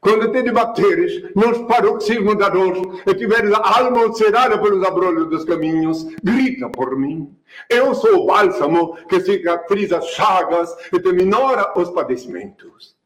Quando 0.00 0.32
te 0.32 0.42
debateres 0.42 1.34
nos 1.34 1.58
paroxismos 1.66 2.38
da 2.38 2.48
dor 2.48 3.02
e 3.06 3.14
tiveres 3.14 3.52
a 3.52 3.80
alma 3.80 4.06
ulcerada 4.06 4.56
pelos 4.58 4.82
abrolhos 4.82 5.28
dos 5.28 5.44
caminhos, 5.44 6.06
grita 6.22 6.70
por 6.70 6.96
mim. 6.96 7.36
Eu 7.68 7.94
sou 7.94 8.22
o 8.22 8.26
bálsamo 8.26 8.96
que 9.08 9.20
cicatriza 9.20 9.98
as 9.98 10.06
chagas 10.06 10.74
e 10.92 11.00
te 11.00 11.12
minora 11.12 11.72
os 11.76 11.90
padecimentos. 11.90 12.99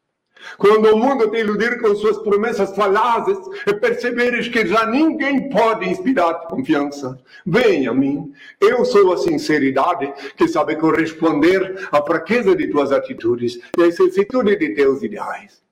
Quando 0.58 0.94
o 0.94 0.98
mundo 0.98 1.30
te 1.30 1.38
iludir 1.38 1.80
com 1.80 1.94
suas 1.94 2.18
promessas 2.18 2.74
falazes 2.74 3.38
e 3.66 3.74
perceberes 3.74 4.48
que 4.48 4.66
já 4.66 4.86
ninguém 4.86 5.48
pode 5.48 5.88
inspirar-te 5.88 6.48
confiança, 6.48 7.18
venha 7.44 7.90
a 7.90 7.94
mim. 7.94 8.32
Eu 8.60 8.84
sou 8.84 9.12
a 9.12 9.16
sinceridade 9.16 10.12
que 10.36 10.48
sabe 10.48 10.76
corresponder 10.76 11.88
à 11.90 12.02
fraqueza 12.02 12.54
de 12.54 12.68
tuas 12.68 12.92
atitudes 12.92 13.58
e 13.76 13.82
à 13.82 13.86
excessitude 13.86 14.56
de 14.56 14.74
teus 14.74 15.02
ideais. 15.02 15.62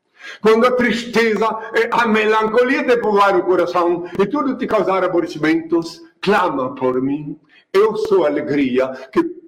Quando 0.41 0.67
a 0.67 0.73
tristeza 0.73 1.47
e 1.75 1.89
a 1.91 2.07
melancolia 2.07 2.85
te 2.85 2.97
povoar 2.97 3.37
o 3.37 3.43
coração 3.43 4.05
e 4.19 4.27
tudo 4.27 4.57
te 4.57 4.67
causar 4.67 5.03
aborrecimentos, 5.05 6.01
clama 6.21 6.75
por 6.75 7.01
mim. 7.03 7.39
Eu 7.73 7.97
sou 7.97 8.25
a 8.25 8.29
alegria 8.29 8.89
que 9.13 9.43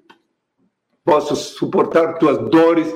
posso 1.05 1.37
suportar 1.37 2.19
tuas 2.19 2.39
dores 2.51 2.93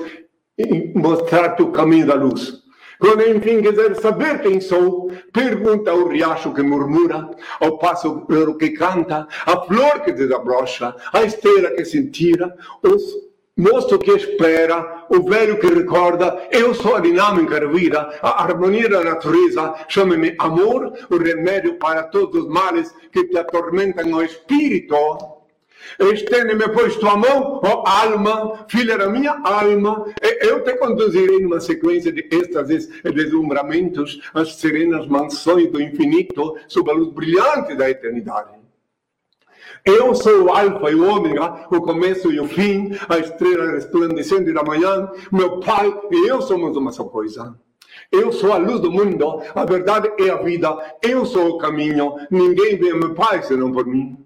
mostrar-te 0.95 1.61
o 1.61 1.71
caminho 1.71 2.07
da 2.07 2.15
luz. 2.15 2.59
Quando 2.99 3.25
enfim 3.25 3.61
quiser 3.61 3.95
saber 3.95 4.41
quem 4.41 4.59
sou, 4.59 5.09
pergunta 5.31 5.89
ao 5.89 6.09
riacho 6.09 6.53
que 6.53 6.61
murmura, 6.61 7.29
ao 7.61 7.77
pássaro 7.77 8.25
que 8.57 8.71
canta, 8.71 9.25
à 9.45 9.61
flor 9.61 10.01
que 10.01 10.11
desabrocha, 10.11 10.93
à 11.13 11.23
estrela 11.23 11.71
que 11.71 11.85
se 11.85 11.97
o 12.83 13.61
moço 13.61 13.97
que 13.99 14.11
espera, 14.11 15.05
o 15.09 15.23
velho 15.23 15.57
que 15.59 15.67
recorda, 15.67 16.47
eu 16.51 16.73
sou 16.73 16.95
a 16.95 16.99
dinâmica 16.99 17.61
da 17.61 17.67
vida, 17.67 18.19
a 18.21 18.43
harmonia 18.43 18.89
da 18.89 19.01
natureza, 19.01 19.75
chame-me 19.87 20.35
amor, 20.37 20.93
o 21.09 21.17
remédio 21.17 21.75
para 21.75 22.03
todos 22.03 22.43
os 22.43 22.49
males 22.49 22.93
que 23.13 23.25
te 23.25 23.37
atormentam 23.37 24.07
no 24.07 24.21
espírito. 24.21 25.38
Estende-me, 25.99 26.69
pois, 26.69 26.95
tua 26.95 27.17
mão, 27.17 27.59
ó 27.63 27.83
alma, 27.85 28.65
filha 28.67 28.97
da 28.97 29.09
minha 29.09 29.39
alma, 29.43 30.05
eu 30.41 30.63
te 30.63 30.75
conduzirei 30.77 31.39
numa 31.41 31.59
sequência 31.59 32.11
de 32.11 32.27
êxtases 32.31 32.89
e 33.03 33.11
deslumbramentos 33.11 34.21
às 34.33 34.55
serenas 34.55 35.07
mansões 35.07 35.69
do 35.71 35.81
infinito, 35.81 36.55
sob 36.67 36.89
a 36.89 36.93
luz 36.93 37.09
brilhante 37.13 37.75
da 37.75 37.89
eternidade. 37.89 38.59
Eu 39.85 40.13
sou 40.13 40.43
o 40.43 40.49
Alfa 40.49 40.91
e 40.91 40.95
o 40.95 41.09
Ômega, 41.09 41.67
o 41.71 41.81
começo 41.81 42.31
e 42.31 42.39
o 42.39 42.47
fim, 42.47 42.91
a 43.07 43.17
estrela 43.17 43.71
resplandecente 43.71 44.51
da 44.51 44.63
manhã. 44.63 45.09
Meu 45.31 45.59
Pai 45.59 45.93
e 46.11 46.27
eu 46.27 46.41
somos 46.41 46.75
uma 46.75 46.91
só 46.91 47.05
coisa. 47.05 47.55
Eu 48.11 48.31
sou 48.31 48.51
a 48.51 48.57
luz 48.57 48.79
do 48.79 48.91
mundo, 48.91 49.41
a 49.55 49.65
verdade 49.65 50.11
é 50.19 50.29
a 50.29 50.37
vida. 50.37 50.97
Eu 51.01 51.25
sou 51.25 51.49
o 51.49 51.57
caminho. 51.57 52.15
Ninguém 52.29 52.77
vê 52.77 52.93
meu 52.93 53.13
Pai 53.13 53.41
senão 53.43 53.71
por 53.71 53.85
mim. 53.85 54.17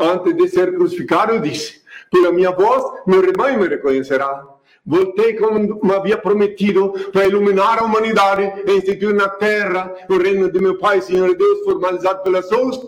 Antes 0.00 0.34
de 0.36 0.48
ser 0.48 0.74
crucificado, 0.74 1.38
disse: 1.40 1.82
Pela 2.10 2.32
minha 2.32 2.50
voz, 2.50 2.82
meu 3.06 3.20
rebanho 3.20 3.60
me 3.60 3.68
reconhecerá. 3.68 4.44
Voltei 4.84 5.34
como 5.34 5.92
havia 5.92 6.16
prometido 6.16 6.92
para 7.12 7.26
iluminar 7.26 7.78
a 7.78 7.84
humanidade 7.84 8.50
e 8.66 8.72
instituir 8.72 9.14
na 9.14 9.28
terra 9.28 9.94
o 10.08 10.16
reino 10.16 10.50
de 10.50 10.58
meu 10.58 10.78
Pai, 10.78 11.02
Senhor 11.02 11.36
Deus, 11.36 11.64
formalizado 11.64 12.22
pelas 12.22 12.48
suas 12.48 12.80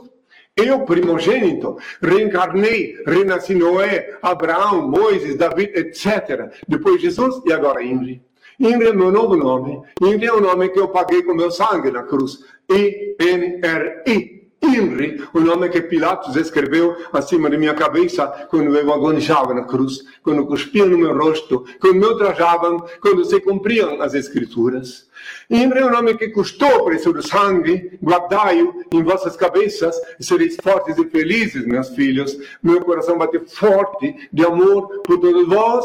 eu, 0.54 0.80
primogênito, 0.84 1.78
reencarnei, 2.02 3.02
renasci 3.06 3.54
Noé, 3.54 4.18
Abraão, 4.20 4.86
Moisés, 4.86 5.36
David, 5.36 5.72
etc. 5.74 6.52
Depois 6.68 7.00
Jesus 7.00 7.40
e 7.46 7.52
agora 7.52 7.82
Inri. 7.82 8.22
Inri 8.60 8.88
é 8.88 8.92
meu 8.92 9.10
novo 9.10 9.34
nome. 9.34 9.82
Inri 10.00 10.26
é 10.26 10.32
o 10.32 10.42
nome 10.42 10.68
que 10.68 10.78
eu 10.78 10.88
paguei 10.88 11.22
com 11.22 11.34
meu 11.34 11.50
sangue 11.50 11.90
na 11.90 12.02
cruz. 12.02 12.44
I-N-R-I. 12.70 14.41
Inri, 14.62 15.20
o 15.34 15.40
nome 15.40 15.68
que 15.68 15.82
Pilatos 15.82 16.36
escreveu 16.36 16.96
acima 17.12 17.50
de 17.50 17.58
minha 17.58 17.74
cabeça 17.74 18.46
quando 18.48 18.76
eu 18.76 18.92
agonizava 18.92 19.52
na 19.52 19.64
cruz, 19.64 20.04
quando 20.22 20.46
cuspiam 20.46 20.86
no 20.86 20.96
meu 20.96 21.16
rosto, 21.16 21.64
quando 21.80 21.96
me 21.96 22.06
ultrajavam, 22.06 22.86
quando 23.00 23.24
se 23.24 23.40
cumpriam 23.40 24.00
as 24.00 24.14
escrituras. 24.14 25.08
Inri 25.50 25.80
é 25.80 25.84
o 25.84 25.90
nome 25.90 26.16
que 26.16 26.28
custou 26.28 26.76
o 26.76 26.84
preço 26.84 27.12
do 27.12 27.26
sangue, 27.26 27.98
guardai-o 28.02 28.84
em 28.92 29.02
vossas 29.02 29.36
cabeças 29.36 30.00
e 30.18 30.24
sereis 30.24 30.56
fortes 30.62 30.96
e 30.96 31.08
felizes, 31.08 31.66
meus 31.66 31.88
filhos. 31.90 32.38
Meu 32.62 32.80
coração 32.82 33.18
bate 33.18 33.40
forte 33.40 34.28
de 34.32 34.44
amor 34.44 35.02
por 35.02 35.18
todos 35.18 35.48
vós, 35.48 35.84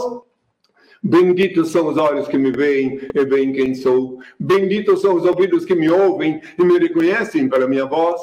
Benditos 1.01 1.69
são 1.69 1.87
os 1.87 1.97
olhos 1.97 2.27
que 2.27 2.37
me 2.37 2.51
veem 2.51 2.99
e 3.13 3.25
veem 3.25 3.53
quem 3.53 3.75
sou. 3.75 4.19
Benditos 4.39 5.01
são 5.01 5.15
os 5.15 5.25
ouvidos 5.25 5.63
que 5.63 5.75
me 5.75 5.89
ouvem 5.89 6.41
e 6.57 6.63
me 6.65 6.77
reconhecem 6.79 7.47
pela 7.47 7.67
minha 7.67 7.85
voz. 7.85 8.19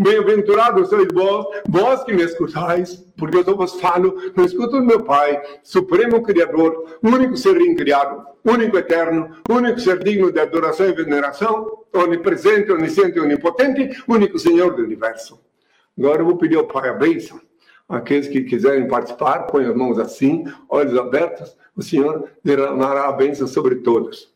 Bem-aventurados 0.00 0.90
sois 0.90 1.08
vós, 1.12 1.46
vós 1.68 2.04
que 2.04 2.12
me 2.12 2.22
escutais, 2.22 3.04
porque 3.16 3.38
eu 3.38 3.56
vos 3.56 3.80
falo 3.80 4.14
no 4.36 4.44
escuto 4.44 4.78
do 4.78 4.84
meu 4.84 5.02
Pai, 5.02 5.42
Supremo 5.64 6.22
Criador, 6.22 6.98
único 7.02 7.36
ser 7.36 7.60
incriado, 7.60 8.24
único 8.44 8.78
eterno, 8.78 9.30
único 9.50 9.80
ser 9.80 9.98
digno 9.98 10.30
de 10.30 10.38
adoração 10.38 10.88
e 10.88 10.92
veneração, 10.92 11.84
onipresente, 11.92 12.70
onisciente 12.70 13.18
onipotente, 13.18 14.02
único 14.06 14.38
Senhor 14.38 14.76
do 14.76 14.84
universo. 14.84 15.40
Agora 15.98 16.22
eu 16.22 16.26
vou 16.26 16.36
pedir 16.36 16.58
ao 16.58 16.66
Pai 16.66 16.88
a 16.88 16.92
bênção. 16.92 17.40
Aqueles 17.88 18.28
que 18.28 18.42
quiserem 18.42 18.86
participar, 18.86 19.46
põem 19.46 19.66
as 19.66 19.74
mãos 19.74 19.98
assim, 19.98 20.44
olhos 20.68 20.96
abertos, 20.96 21.56
o 21.74 21.82
Senhor 21.82 22.28
derramará 22.44 23.08
a 23.08 23.12
bênção 23.12 23.48
sobre 23.48 23.76
todos. 23.76 24.32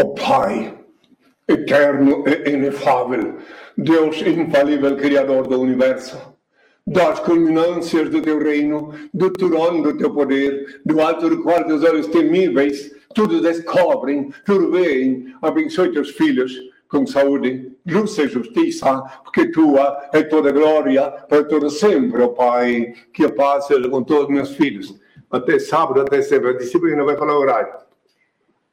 Oh, 0.00 0.14
Pai, 0.14 0.78
eterno 1.48 2.22
e 2.26 2.50
inefável, 2.50 3.38
Deus 3.76 4.22
infalível, 4.22 4.96
Criador 4.96 5.48
do 5.48 5.60
universo, 5.60 6.16
das 6.86 7.18
culminâncias 7.18 8.08
do 8.08 8.22
teu 8.22 8.38
reino, 8.38 8.92
do 9.12 9.30
trono 9.32 9.82
do 9.82 9.98
teu 9.98 10.14
poder, 10.14 10.80
do 10.86 11.00
alto 11.00 11.28
do 11.28 11.42
qual 11.42 11.64
teus 11.64 11.82
olhos 11.82 12.06
temíveis 12.06 12.96
tudo 13.14 13.40
descobrem, 13.40 14.30
tudo 14.44 14.70
veem. 14.70 15.34
Abençoe 15.42 15.90
teus 15.90 16.10
filhos 16.10 16.52
com 16.88 17.04
saúde, 17.04 17.72
luz 17.84 18.16
e 18.18 18.28
justiça, 18.28 19.02
porque 19.24 19.50
tua 19.50 20.10
é 20.12 20.22
toda 20.22 20.52
glória 20.52 21.10
para 21.28 21.42
todo 21.42 21.70
sempre, 21.70 22.22
oh 22.22 22.28
Pai. 22.28 22.92
Que 23.12 23.24
a 23.24 23.32
paz 23.32 23.66
seja 23.66 23.88
com 23.88 24.04
todos 24.04 24.28
meus 24.28 24.54
filhos. 24.54 24.94
Até 25.28 25.58
sábado, 25.58 26.02
até 26.02 26.22
sempre. 26.22 26.50
A 26.50 26.58
disciplina 26.58 27.02
vai 27.02 27.16
falar 27.16 27.36
horário. 27.36 27.87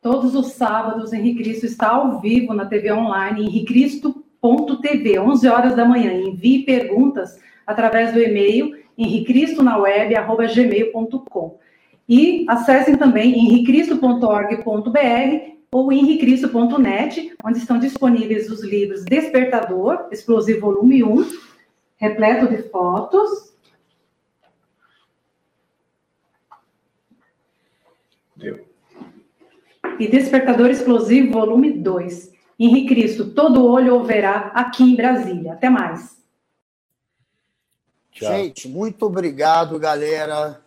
Todos 0.05 0.35
os 0.35 0.51
sábados, 0.51 1.11
Henrique 1.13 1.41
Cristo 1.41 1.65
está 1.65 1.89
ao 1.89 2.21
vivo 2.21 2.53
na 2.53 2.67
TV 2.67 2.93
online, 2.93 3.47
henricristo.tv, 3.47 5.17
11 5.17 5.47
horas 5.47 5.75
da 5.75 5.83
manhã. 5.83 6.13
Envie 6.13 6.63
perguntas 6.63 7.39
através 7.65 8.13
do 8.13 8.21
e-mail 8.21 8.85
henricristoweb.gmail.com. 8.95 11.59
E 12.07 12.45
acessem 12.47 12.95
também 12.95 13.33
henricristo.org.br 13.33 15.55
ou 15.71 15.91
henricristo.net, 15.91 17.33
onde 17.43 17.57
estão 17.57 17.79
disponíveis 17.79 18.51
os 18.51 18.63
livros 18.63 19.03
Despertador, 19.05 20.07
Explosivo 20.11 20.71
Volume 20.71 21.03
1, 21.03 21.31
repleto 21.97 22.47
de 22.47 22.61
fotos. 22.69 23.55
Deu 28.35 28.74
e 29.99 30.07
Despertador 30.07 30.69
Explosivo, 30.69 31.33
volume 31.33 31.71
2. 31.71 32.33
Henrique 32.59 32.95
Cristo, 32.95 33.31
todo 33.31 33.65
olho 33.65 33.95
ouverá 33.95 34.51
aqui 34.53 34.83
em 34.83 34.95
Brasília. 34.95 35.53
Até 35.53 35.69
mais. 35.69 36.15
Tchau. 38.11 38.31
Gente, 38.31 38.67
muito 38.69 39.05
obrigado, 39.05 39.77
galera, 39.77 40.61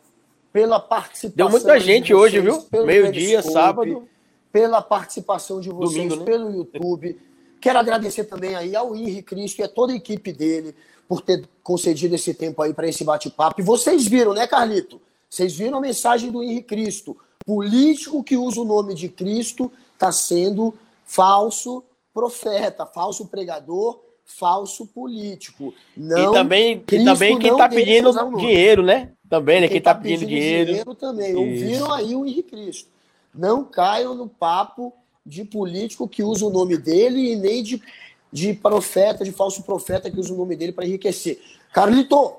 pela 0.53 0.79
participação. 0.79 1.37
Deu 1.37 1.49
muita 1.49 1.81
gente 1.81 2.13
vocês, 2.13 2.21
hoje, 2.21 2.41
viu? 2.41 2.85
Meio-dia, 2.85 3.43
sábado. 3.43 4.07
Pela 4.53 4.83
participação 4.83 5.61
de 5.61 5.71
vocês 5.71 6.09
Domingo, 6.09 6.17
né? 6.17 6.25
pelo 6.25 6.51
YouTube. 6.51 7.19
Quero 7.61 7.79
agradecer 7.79 8.25
também 8.25 8.55
aí 8.55 8.77
ao 8.77 8.95
Henrique 8.95 9.23
Cristo 9.23 9.61
e 9.61 9.65
a 9.65 9.69
toda 9.69 9.93
a 9.93 9.97
equipe 9.97 10.33
dele 10.33 10.75
por 11.09 11.23
ter 11.23 11.49
concedido 11.63 12.15
esse 12.15 12.35
tempo 12.35 12.61
aí 12.61 12.75
para 12.75 12.89
esse 12.89 13.03
bate-papo. 13.03 13.61
E 13.61 13.65
vocês 13.65 14.07
viram, 14.07 14.35
né, 14.35 14.47
Carlito? 14.47 15.01
Vocês 15.29 15.55
viram 15.57 15.79
a 15.79 15.81
mensagem 15.81 16.31
do 16.31 16.43
Henrique 16.43 16.69
Cristo 16.69 17.17
político 17.49 18.23
que 18.23 18.37
usa 18.37 18.61
o 18.61 18.65
nome 18.67 18.93
de 18.93 19.09
Cristo 19.09 19.73
está 19.95 20.13
sendo 20.13 20.75
falso 21.07 21.83
profeta, 22.13 22.85
falso 22.85 23.25
pregador, 23.27 24.01
falso 24.27 24.87
político. 24.87 25.73
Não, 25.97 26.31
e 26.31 26.35
também, 26.35 26.85
e 26.93 27.05
também 27.05 27.39
quem 27.39 27.51
está 27.51 27.67
pedindo 27.67 28.37
dinheiro, 28.37 28.83
né? 28.83 29.13
Também, 29.31 29.63
né? 29.63 29.69
Quem 29.69 29.79
está 29.79 29.95
pedindo, 29.95 30.21
pedindo, 30.21 30.29
dinheiro. 30.29 30.67
dinheiro 30.67 30.95
também. 30.95 31.31
Isso. 31.31 31.39
Ouviram 31.39 31.91
aí 31.91 32.15
o 32.15 32.27
Henrique 32.27 32.51
Cristo. 32.51 32.91
Não 33.35 33.65
caiam 33.65 34.15
no 34.15 34.29
papo 34.29 34.93
de 35.25 35.43
político 35.43 36.07
que 36.07 36.23
usa 36.23 36.45
o 36.45 36.51
nome 36.51 36.77
dele 36.77 37.33
e 37.33 37.37
nem 37.37 37.63
de, 37.63 37.83
de 38.31 38.53
profeta, 38.53 39.25
de 39.25 39.33
falso 39.33 39.63
profeta 39.63 40.11
que 40.11 40.21
usa 40.21 40.35
o 40.35 40.37
nome 40.37 40.55
dele 40.55 40.73
para 40.73 40.85
enriquecer. 40.85 41.41
Carlito, 41.73 42.31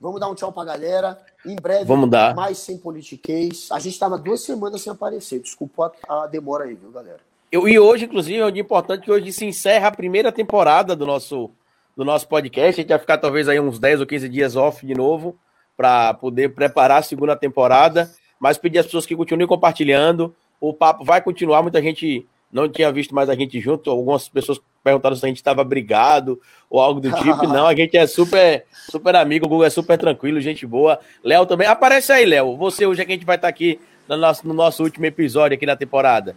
vamos 0.00 0.20
dar 0.20 0.28
um 0.28 0.34
tchau 0.34 0.52
para 0.52 0.62
a 0.62 0.76
galera. 0.76 1.18
Em 1.44 1.56
breve, 1.56 1.84
Vamos 1.84 2.08
dar. 2.10 2.34
mais 2.34 2.58
sem 2.58 2.78
politiquês. 2.78 3.68
A 3.70 3.78
gente 3.78 3.92
estava 3.94 4.18
duas 4.18 4.40
semanas 4.42 4.80
sem 4.82 4.92
aparecer. 4.92 5.40
Desculpa 5.40 5.92
a, 6.08 6.24
a 6.24 6.26
demora 6.26 6.64
aí, 6.64 6.74
viu, 6.74 6.90
galera? 6.90 7.20
Eu, 7.50 7.68
e 7.68 7.78
hoje, 7.78 8.06
inclusive, 8.06 8.38
é 8.38 8.46
um 8.46 8.50
dia 8.50 8.62
importante 8.62 9.04
que 9.04 9.10
hoje 9.12 9.32
se 9.32 9.44
encerra 9.44 9.88
a 9.88 9.92
primeira 9.92 10.32
temporada 10.32 10.96
do 10.96 11.06
nosso, 11.06 11.50
do 11.96 12.04
nosso 12.04 12.26
podcast. 12.26 12.80
A 12.80 12.82
gente 12.82 12.88
vai 12.90 12.98
ficar 12.98 13.18
talvez 13.18 13.48
aí 13.48 13.60
uns 13.60 13.78
10 13.78 14.00
ou 14.00 14.06
15 14.06 14.28
dias 14.28 14.56
off 14.56 14.84
de 14.84 14.94
novo 14.94 15.36
para 15.76 16.14
poder 16.14 16.54
preparar 16.54 16.98
a 16.98 17.02
segunda 17.02 17.36
temporada. 17.36 18.10
Mas 18.40 18.58
pedir 18.58 18.78
às 18.78 18.86
pessoas 18.86 19.06
que 19.06 19.14
continuem 19.16 19.46
compartilhando. 19.46 20.34
O 20.60 20.72
papo 20.74 21.04
vai 21.04 21.20
continuar. 21.22 21.62
Muita 21.62 21.80
gente 21.80 22.26
não 22.54 22.68
tinha 22.68 22.92
visto 22.92 23.12
mais 23.12 23.28
a 23.28 23.34
gente 23.34 23.60
junto. 23.60 23.90
Algumas 23.90 24.28
pessoas 24.28 24.60
perguntaram 24.82 25.16
se 25.16 25.24
a 25.26 25.28
gente 25.28 25.38
estava 25.38 25.64
brigado 25.64 26.40
ou 26.70 26.80
algo 26.80 27.00
do 27.00 27.10
tipo. 27.10 27.48
não, 27.48 27.66
a 27.66 27.74
gente 27.74 27.96
é 27.96 28.06
super, 28.06 28.64
super 28.88 29.16
amigo, 29.16 29.44
o 29.44 29.48
Google 29.48 29.66
é 29.66 29.70
super 29.70 29.98
tranquilo, 29.98 30.40
gente 30.40 30.64
boa. 30.64 31.00
Léo 31.24 31.46
também. 31.46 31.66
Aparece 31.66 32.12
aí, 32.12 32.24
Léo. 32.24 32.56
Você 32.56 32.86
hoje 32.86 33.02
é 33.02 33.04
que 33.04 33.10
a 33.10 33.14
gente 33.16 33.26
vai 33.26 33.34
estar 33.34 33.48
aqui 33.48 33.80
no 34.08 34.16
nosso, 34.16 34.46
no 34.46 34.54
nosso 34.54 34.84
último 34.84 35.04
episódio 35.04 35.56
aqui 35.56 35.66
na 35.66 35.74
temporada. 35.74 36.36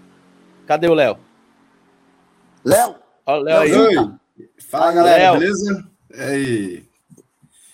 Cadê 0.66 0.88
o 0.88 0.96
Léo? 0.96 1.20
Léo! 2.66 2.96
Ó, 3.24 3.38
Léo 3.38 3.62
aí. 3.62 3.74
Oi. 3.74 4.12
Fala, 4.58 4.92
galera, 4.92 5.32
Léo. 5.32 5.40
beleza? 5.40 5.88
aí. 6.18 6.84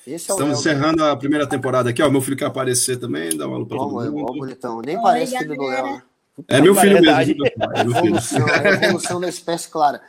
É 0.05 0.11
Estamos 0.15 0.59
encerrando 0.59 1.05
a 1.05 1.15
primeira 1.15 1.47
temporada 1.47 1.91
aqui, 1.91 2.03
ó. 2.03 2.09
Meu 2.09 2.19
filho 2.19 2.35
quer 2.35 2.45
aparecer 2.47 2.97
também, 2.97 3.37
dá 3.37 3.47
uma 3.47 3.55
alô 3.55 3.65
pra 3.65 3.77
todo 3.77 4.11
mundo. 4.11 4.25
Ó, 4.29 4.33
bonitão. 4.33 4.81
Nem 4.81 4.97
Oi, 4.97 5.01
parece 5.01 5.37
filho 5.37 5.55
do 5.55 5.63
Léo. 5.63 6.01
É 6.47 6.59
meu 6.59 6.73
filho 6.73 6.93
verdade. 6.93 7.35
mesmo. 7.35 7.45
É 7.75 7.83
meu 7.83 7.93
filho. 7.93 8.07
Evolução, 8.07 8.45
a 8.47 8.85
evolução 8.85 9.21
da 9.21 9.29
espécie 9.29 9.69
clara. 9.69 10.01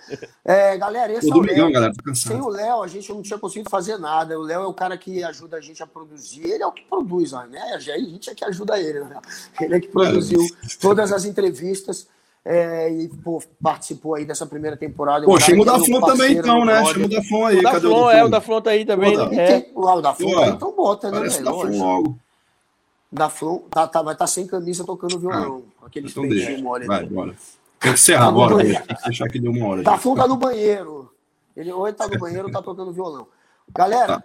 É, 0.43 0.77
galera, 0.79 1.13
esse 1.13 1.29
Pô, 1.29 1.37
é 1.37 1.39
o 1.39 1.43
Léo. 1.43 1.73
Galera, 1.73 1.93
Sem 2.15 2.41
o 2.41 2.49
Léo, 2.49 2.83
a 2.83 2.89
gente 2.89 3.13
não 3.13 3.21
tinha 3.21 3.39
conseguido 3.39 3.69
fazer 3.69 3.99
nada. 3.99 4.39
O 4.39 4.43
Léo 4.43 4.63
é 4.63 4.67
o 4.67 4.73
cara 4.73 4.97
que 4.97 5.23
ajuda 5.23 5.59
a 5.59 5.61
gente 5.61 5.83
a 5.83 5.87
produzir. 5.87 6.45
Ele 6.47 6.63
é 6.63 6.67
o 6.67 6.73
que 6.73 6.83
produz, 6.85 7.33
né? 7.33 7.61
A 7.75 7.79
gente 7.79 8.31
é 8.31 8.35
que 8.35 8.45
ajuda 8.45 8.81
ele. 8.81 9.01
Né? 9.01 9.21
Ele 9.61 9.75
é 9.75 9.81
que 9.81 9.89
produziu 9.89 10.41
todas 10.81 11.13
as 11.13 11.27
entrevistas. 11.27 12.07
É, 12.47 12.91
e 12.91 13.09
pô, 13.09 13.43
participou 13.63 14.15
aí 14.15 14.25
dessa 14.25 14.47
primeira 14.47 14.77
temporada. 14.77 15.25
Pô, 15.25 15.39
chama 15.41 15.63
o 15.63 15.65
da 15.65 15.79
Flon 15.79 16.01
também, 16.01 16.37
então, 16.37 16.65
né? 16.65 16.85
Chama 16.85 17.07
o 17.07 17.09
da 17.09 17.23
Flon 17.23 17.47
aí. 17.47 17.59
O 17.59 17.63
da 17.63 17.81
Flon, 17.81 18.11
é, 18.11 18.25
o 18.25 18.29
da 18.29 18.41
Flon 18.41 18.61
tá 18.61 18.71
aí 18.71 18.85
também. 18.85 19.17
Pô, 19.17 19.27
né? 19.27 19.51
é. 19.51 19.71
O 19.75 20.01
da 20.01 20.15
Flon, 20.15 20.41
tá 20.41 20.49
então 20.49 20.77
bota, 20.77 21.11
né? 21.11 21.19
Parece 21.19 21.43
da 21.43 21.51
Flon 21.51 21.79
logo 21.79 22.19
da 23.15 23.29
Flon 23.29 23.61
tá, 23.71 23.87
tá, 23.87 24.03
vai 24.03 24.15
estar 24.15 24.25
tá 24.25 24.27
sem 24.27 24.45
camisa 24.45 24.85
tocando 24.85 25.21
violão. 25.21 25.63
Aquele 25.85 26.09
então 26.09 26.29
deixa. 26.29 26.63
mole. 26.63 26.87
Vai, 26.87 27.05
bora. 27.07 27.35
Tem 27.79 27.93
que 27.93 27.99
encerrar 27.99 28.23
tá 28.23 28.29
agora. 28.29 28.57
Tem 28.57 28.97
que 28.97 29.05
deixar 29.05 29.29
que 29.29 29.39
deu 29.39 29.53
uma 29.53 29.67
hora. 29.67 29.83
Da 29.83 29.99
Flon 29.99 30.15
tá 30.15 30.27
no 30.27 30.37
banheiro. 30.37 31.13
Ele 31.57 31.73
ou 31.73 31.87
ele 31.87 31.97
tá 31.97 32.09
no 32.09 32.19
banheiro 32.19 32.47
ou 32.47 32.53
tá 32.53 32.63
tocando 32.63 32.93
violão. 32.93 33.27
Galera, 33.73 34.21
tá. 34.21 34.25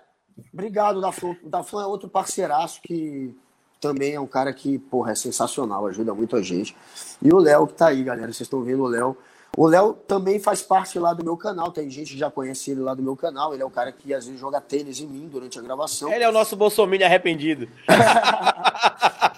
obrigado 0.53 1.01
da 1.01 1.11
Flon. 1.11 1.35
Da 1.43 1.63
Flon 1.63 1.81
é 1.81 1.85
outro 1.85 2.09
parceiraço 2.09 2.81
que 2.81 3.35
também 3.79 4.13
é 4.13 4.19
um 4.19 4.27
cara 4.27 4.51
que, 4.53 4.77
porra, 4.77 5.11
é 5.11 5.15
sensacional, 5.15 5.87
ajuda 5.87 6.13
muito 6.13 6.35
a 6.35 6.41
gente. 6.41 6.75
E 7.21 7.31
o 7.31 7.37
Léo 7.37 7.67
que 7.67 7.73
tá 7.73 7.87
aí, 7.87 8.03
galera. 8.03 8.27
Vocês 8.27 8.41
estão 8.41 8.61
vendo 8.61 8.83
o 8.83 8.87
Léo. 8.87 9.17
O 9.57 9.67
Léo 9.67 9.93
também 10.07 10.39
faz 10.39 10.61
parte 10.61 10.99
lá 10.99 11.13
do 11.13 11.23
meu 11.23 11.35
canal. 11.35 11.71
Tem 11.71 11.89
gente 11.89 12.13
que 12.13 12.19
já 12.19 12.29
conhece 12.29 12.71
ele 12.71 12.81
lá 12.81 12.93
do 12.93 13.01
meu 13.01 13.15
canal. 13.15 13.53
Ele 13.53 13.63
é 13.63 13.65
o 13.65 13.69
cara 13.69 13.91
que 13.91 14.13
às 14.13 14.25
vezes 14.25 14.39
joga 14.39 14.61
tênis 14.61 14.99
em 14.99 15.07
mim 15.07 15.27
durante 15.27 15.57
a 15.57 15.61
gravação. 15.61 16.11
Ele 16.11 16.23
é 16.23 16.29
o 16.29 16.31
nosso 16.31 16.55
Bolsonaro 16.55 17.03
arrependido. 17.03 17.67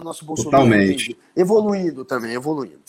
o 0.00 0.04
nosso 0.04 0.24
Bolsonaro 0.24 0.64
Totalmente. 0.64 1.16
Evoluindo 1.36 2.04
também, 2.04 2.32
evoluindo. 2.32 2.80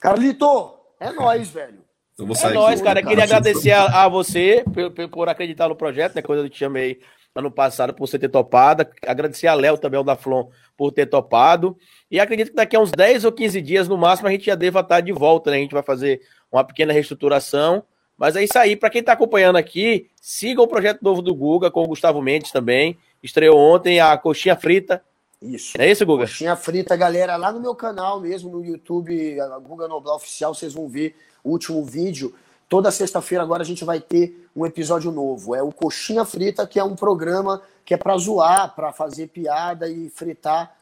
Carlito, 0.00 0.74
é 1.00 1.12
nós, 1.12 1.48
velho. 1.48 1.78
é 2.18 2.50
nós, 2.50 2.80
cara. 2.80 3.02
Queria 3.02 3.24
agradecer 3.24 3.72
a, 3.72 4.04
a 4.04 4.08
você 4.08 4.64
por, 4.72 5.08
por, 5.08 5.28
acreditar 5.28 5.68
no 5.68 5.76
projeto, 5.76 6.14
né? 6.14 6.22
Quando 6.22 6.40
eu 6.40 6.48
te 6.48 6.58
chamei 6.58 7.00
ano 7.34 7.50
passado 7.50 7.94
por 7.94 8.06
você 8.06 8.18
ter 8.18 8.28
topado. 8.28 8.86
Agradecer 9.06 9.46
a 9.46 9.54
Léo 9.54 9.78
também, 9.78 10.00
o 10.00 10.04
da 10.04 10.16
Flon, 10.16 10.48
por 10.76 10.92
ter 10.92 11.06
topado. 11.06 11.76
E 12.10 12.18
acredito 12.18 12.50
que 12.50 12.56
daqui 12.56 12.76
a 12.76 12.80
uns 12.80 12.90
10 12.90 13.24
ou 13.24 13.32
15 13.32 13.60
dias, 13.60 13.88
no 13.88 13.96
máximo, 13.96 14.28
a 14.28 14.30
gente 14.32 14.46
já 14.46 14.54
deva 14.54 14.80
estar 14.80 15.00
de 15.00 15.12
volta, 15.12 15.50
né? 15.50 15.58
A 15.58 15.60
gente 15.60 15.74
vai 15.74 15.82
fazer 15.82 16.20
uma 16.50 16.64
pequena 16.64 16.92
reestruturação. 16.92 17.84
Mas 18.16 18.34
é 18.34 18.42
isso 18.42 18.58
aí. 18.58 18.74
Para 18.74 18.90
quem 18.90 19.00
está 19.00 19.12
acompanhando 19.12 19.56
aqui, 19.56 20.10
siga 20.20 20.60
o 20.60 20.66
projeto 20.66 21.02
novo 21.02 21.22
do 21.22 21.34
Guga 21.34 21.70
com 21.70 21.82
o 21.82 21.86
Gustavo 21.86 22.20
Mendes 22.20 22.50
também. 22.50 22.98
Estreou 23.22 23.56
ontem 23.56 24.00
a 24.00 24.16
Coxinha 24.16 24.56
Frita. 24.56 25.02
Isso. 25.40 25.80
É 25.80 25.90
isso, 25.90 26.04
Guga? 26.04 26.24
Coxinha 26.24 26.56
Frita, 26.56 26.96
galera. 26.96 27.36
Lá 27.36 27.52
no 27.52 27.60
meu 27.60 27.74
canal 27.74 28.20
mesmo, 28.20 28.50
no 28.50 28.64
YouTube, 28.64 29.40
a 29.40 29.58
Guga 29.58 29.86
Noblar 29.86 30.16
Oficial, 30.16 30.54
vocês 30.54 30.74
vão 30.74 30.88
ver 30.88 31.16
o 31.44 31.50
último 31.50 31.84
vídeo. 31.84 32.34
Toda 32.68 32.90
sexta-feira 32.90 33.42
agora 33.42 33.62
a 33.62 33.66
gente 33.66 33.84
vai 33.84 34.00
ter 34.00 34.48
um 34.54 34.66
episódio 34.66 35.10
novo. 35.10 35.54
É 35.54 35.62
o 35.62 35.72
Coxinha 35.72 36.24
Frita, 36.24 36.66
que 36.66 36.78
é 36.78 36.84
um 36.84 36.96
programa 36.96 37.62
que 37.84 37.94
é 37.94 37.96
para 37.96 38.16
zoar, 38.18 38.74
para 38.74 38.92
fazer 38.92 39.28
piada 39.28 39.88
e 39.88 40.10
fritar 40.10 40.76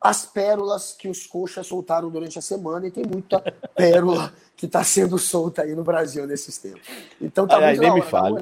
as 0.00 0.24
pérolas 0.24 0.92
que 0.92 1.08
os 1.08 1.26
coxas 1.26 1.66
soltaram 1.66 2.10
durante 2.10 2.38
a 2.38 2.42
semana 2.42 2.86
e 2.86 2.90
tem 2.90 3.04
muita 3.04 3.40
pérola 3.74 4.32
que 4.56 4.66
está 4.66 4.84
sendo 4.84 5.18
solta 5.18 5.62
aí 5.62 5.74
no 5.74 5.82
Brasil 5.82 6.26
nesses 6.26 6.56
tempos. 6.58 6.88
Então 7.20 7.46
tá 7.46 7.56
Ai, 7.56 7.76
muito 7.76 7.80
nem 7.80 7.94
me 7.94 8.02
fale. 8.02 8.36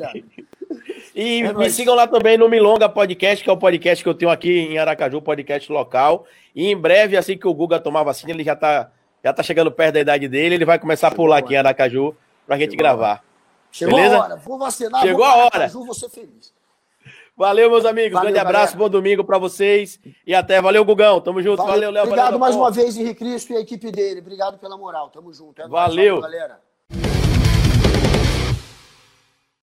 E 1.14 1.40
é 1.40 1.42
me 1.44 1.52
nóis. 1.52 1.72
sigam 1.74 1.94
lá 1.94 2.08
também 2.08 2.36
no 2.36 2.48
Milonga 2.48 2.88
Podcast, 2.88 3.44
que 3.44 3.48
é 3.48 3.52
o 3.52 3.56
podcast 3.56 4.02
que 4.02 4.08
eu 4.10 4.14
tenho 4.14 4.30
aqui 4.32 4.50
em 4.50 4.78
Aracaju, 4.78 5.22
podcast 5.22 5.70
local. 5.70 6.26
E 6.54 6.68
em 6.70 6.76
breve, 6.76 7.16
assim 7.16 7.38
que 7.38 7.46
o 7.46 7.54
Guga 7.54 7.78
tomar 7.78 8.02
vacina, 8.02 8.32
ele 8.32 8.42
já 8.42 8.54
está 8.54 8.90
já 9.22 9.32
tá 9.32 9.42
chegando 9.42 9.70
perto 9.70 9.94
da 9.94 10.00
idade 10.00 10.28
dele, 10.28 10.56
ele 10.56 10.64
vai 10.64 10.78
começar 10.78 11.08
a 11.08 11.10
pular 11.10 11.38
aqui 11.38 11.54
em 11.54 11.56
Aracaju 11.56 12.14
para 12.46 12.56
a 12.56 12.58
gente 12.58 12.76
gravar. 12.76 13.22
Chegou 13.70 13.94
Beleza? 13.94 14.16
a 14.16 14.22
hora, 14.24 14.36
vou 14.36 14.58
vacinar, 14.58 15.00
Chegou 15.02 15.18
vou 15.18 15.24
a 15.24 15.34
hora. 15.36 15.50
Aracaju, 15.54 15.84
vou 15.84 15.94
ser 15.94 16.08
feliz. 16.10 16.52
Valeu, 17.36 17.70
meus 17.70 17.84
amigos. 17.84 18.12
Valeu, 18.12 18.32
Grande 18.32 18.38
abraço, 18.38 18.74
galera. 18.74 18.78
bom 18.78 18.88
domingo 18.88 19.24
para 19.24 19.38
vocês. 19.38 19.98
E 20.26 20.34
até. 20.34 20.60
Valeu, 20.60 20.84
Gugão. 20.84 21.20
Tamo 21.20 21.42
junto. 21.42 21.64
Valeu, 21.64 21.90
Léo. 21.90 22.04
Obrigado 22.04 22.26
valeu, 22.26 22.38
mais 22.38 22.54
uma 22.54 22.70
vez, 22.70 22.96
Henrique 22.96 23.20
Cristo 23.20 23.52
e 23.52 23.56
a 23.56 23.60
equipe 23.60 23.90
dele. 23.90 24.20
Obrigado 24.20 24.58
pela 24.58 24.76
moral. 24.76 25.10
Tamo 25.10 25.32
junto. 25.32 25.60
É 25.60 25.66
valeu. 25.66 26.20
Nóis, 26.20 26.32
galera. 26.32 26.60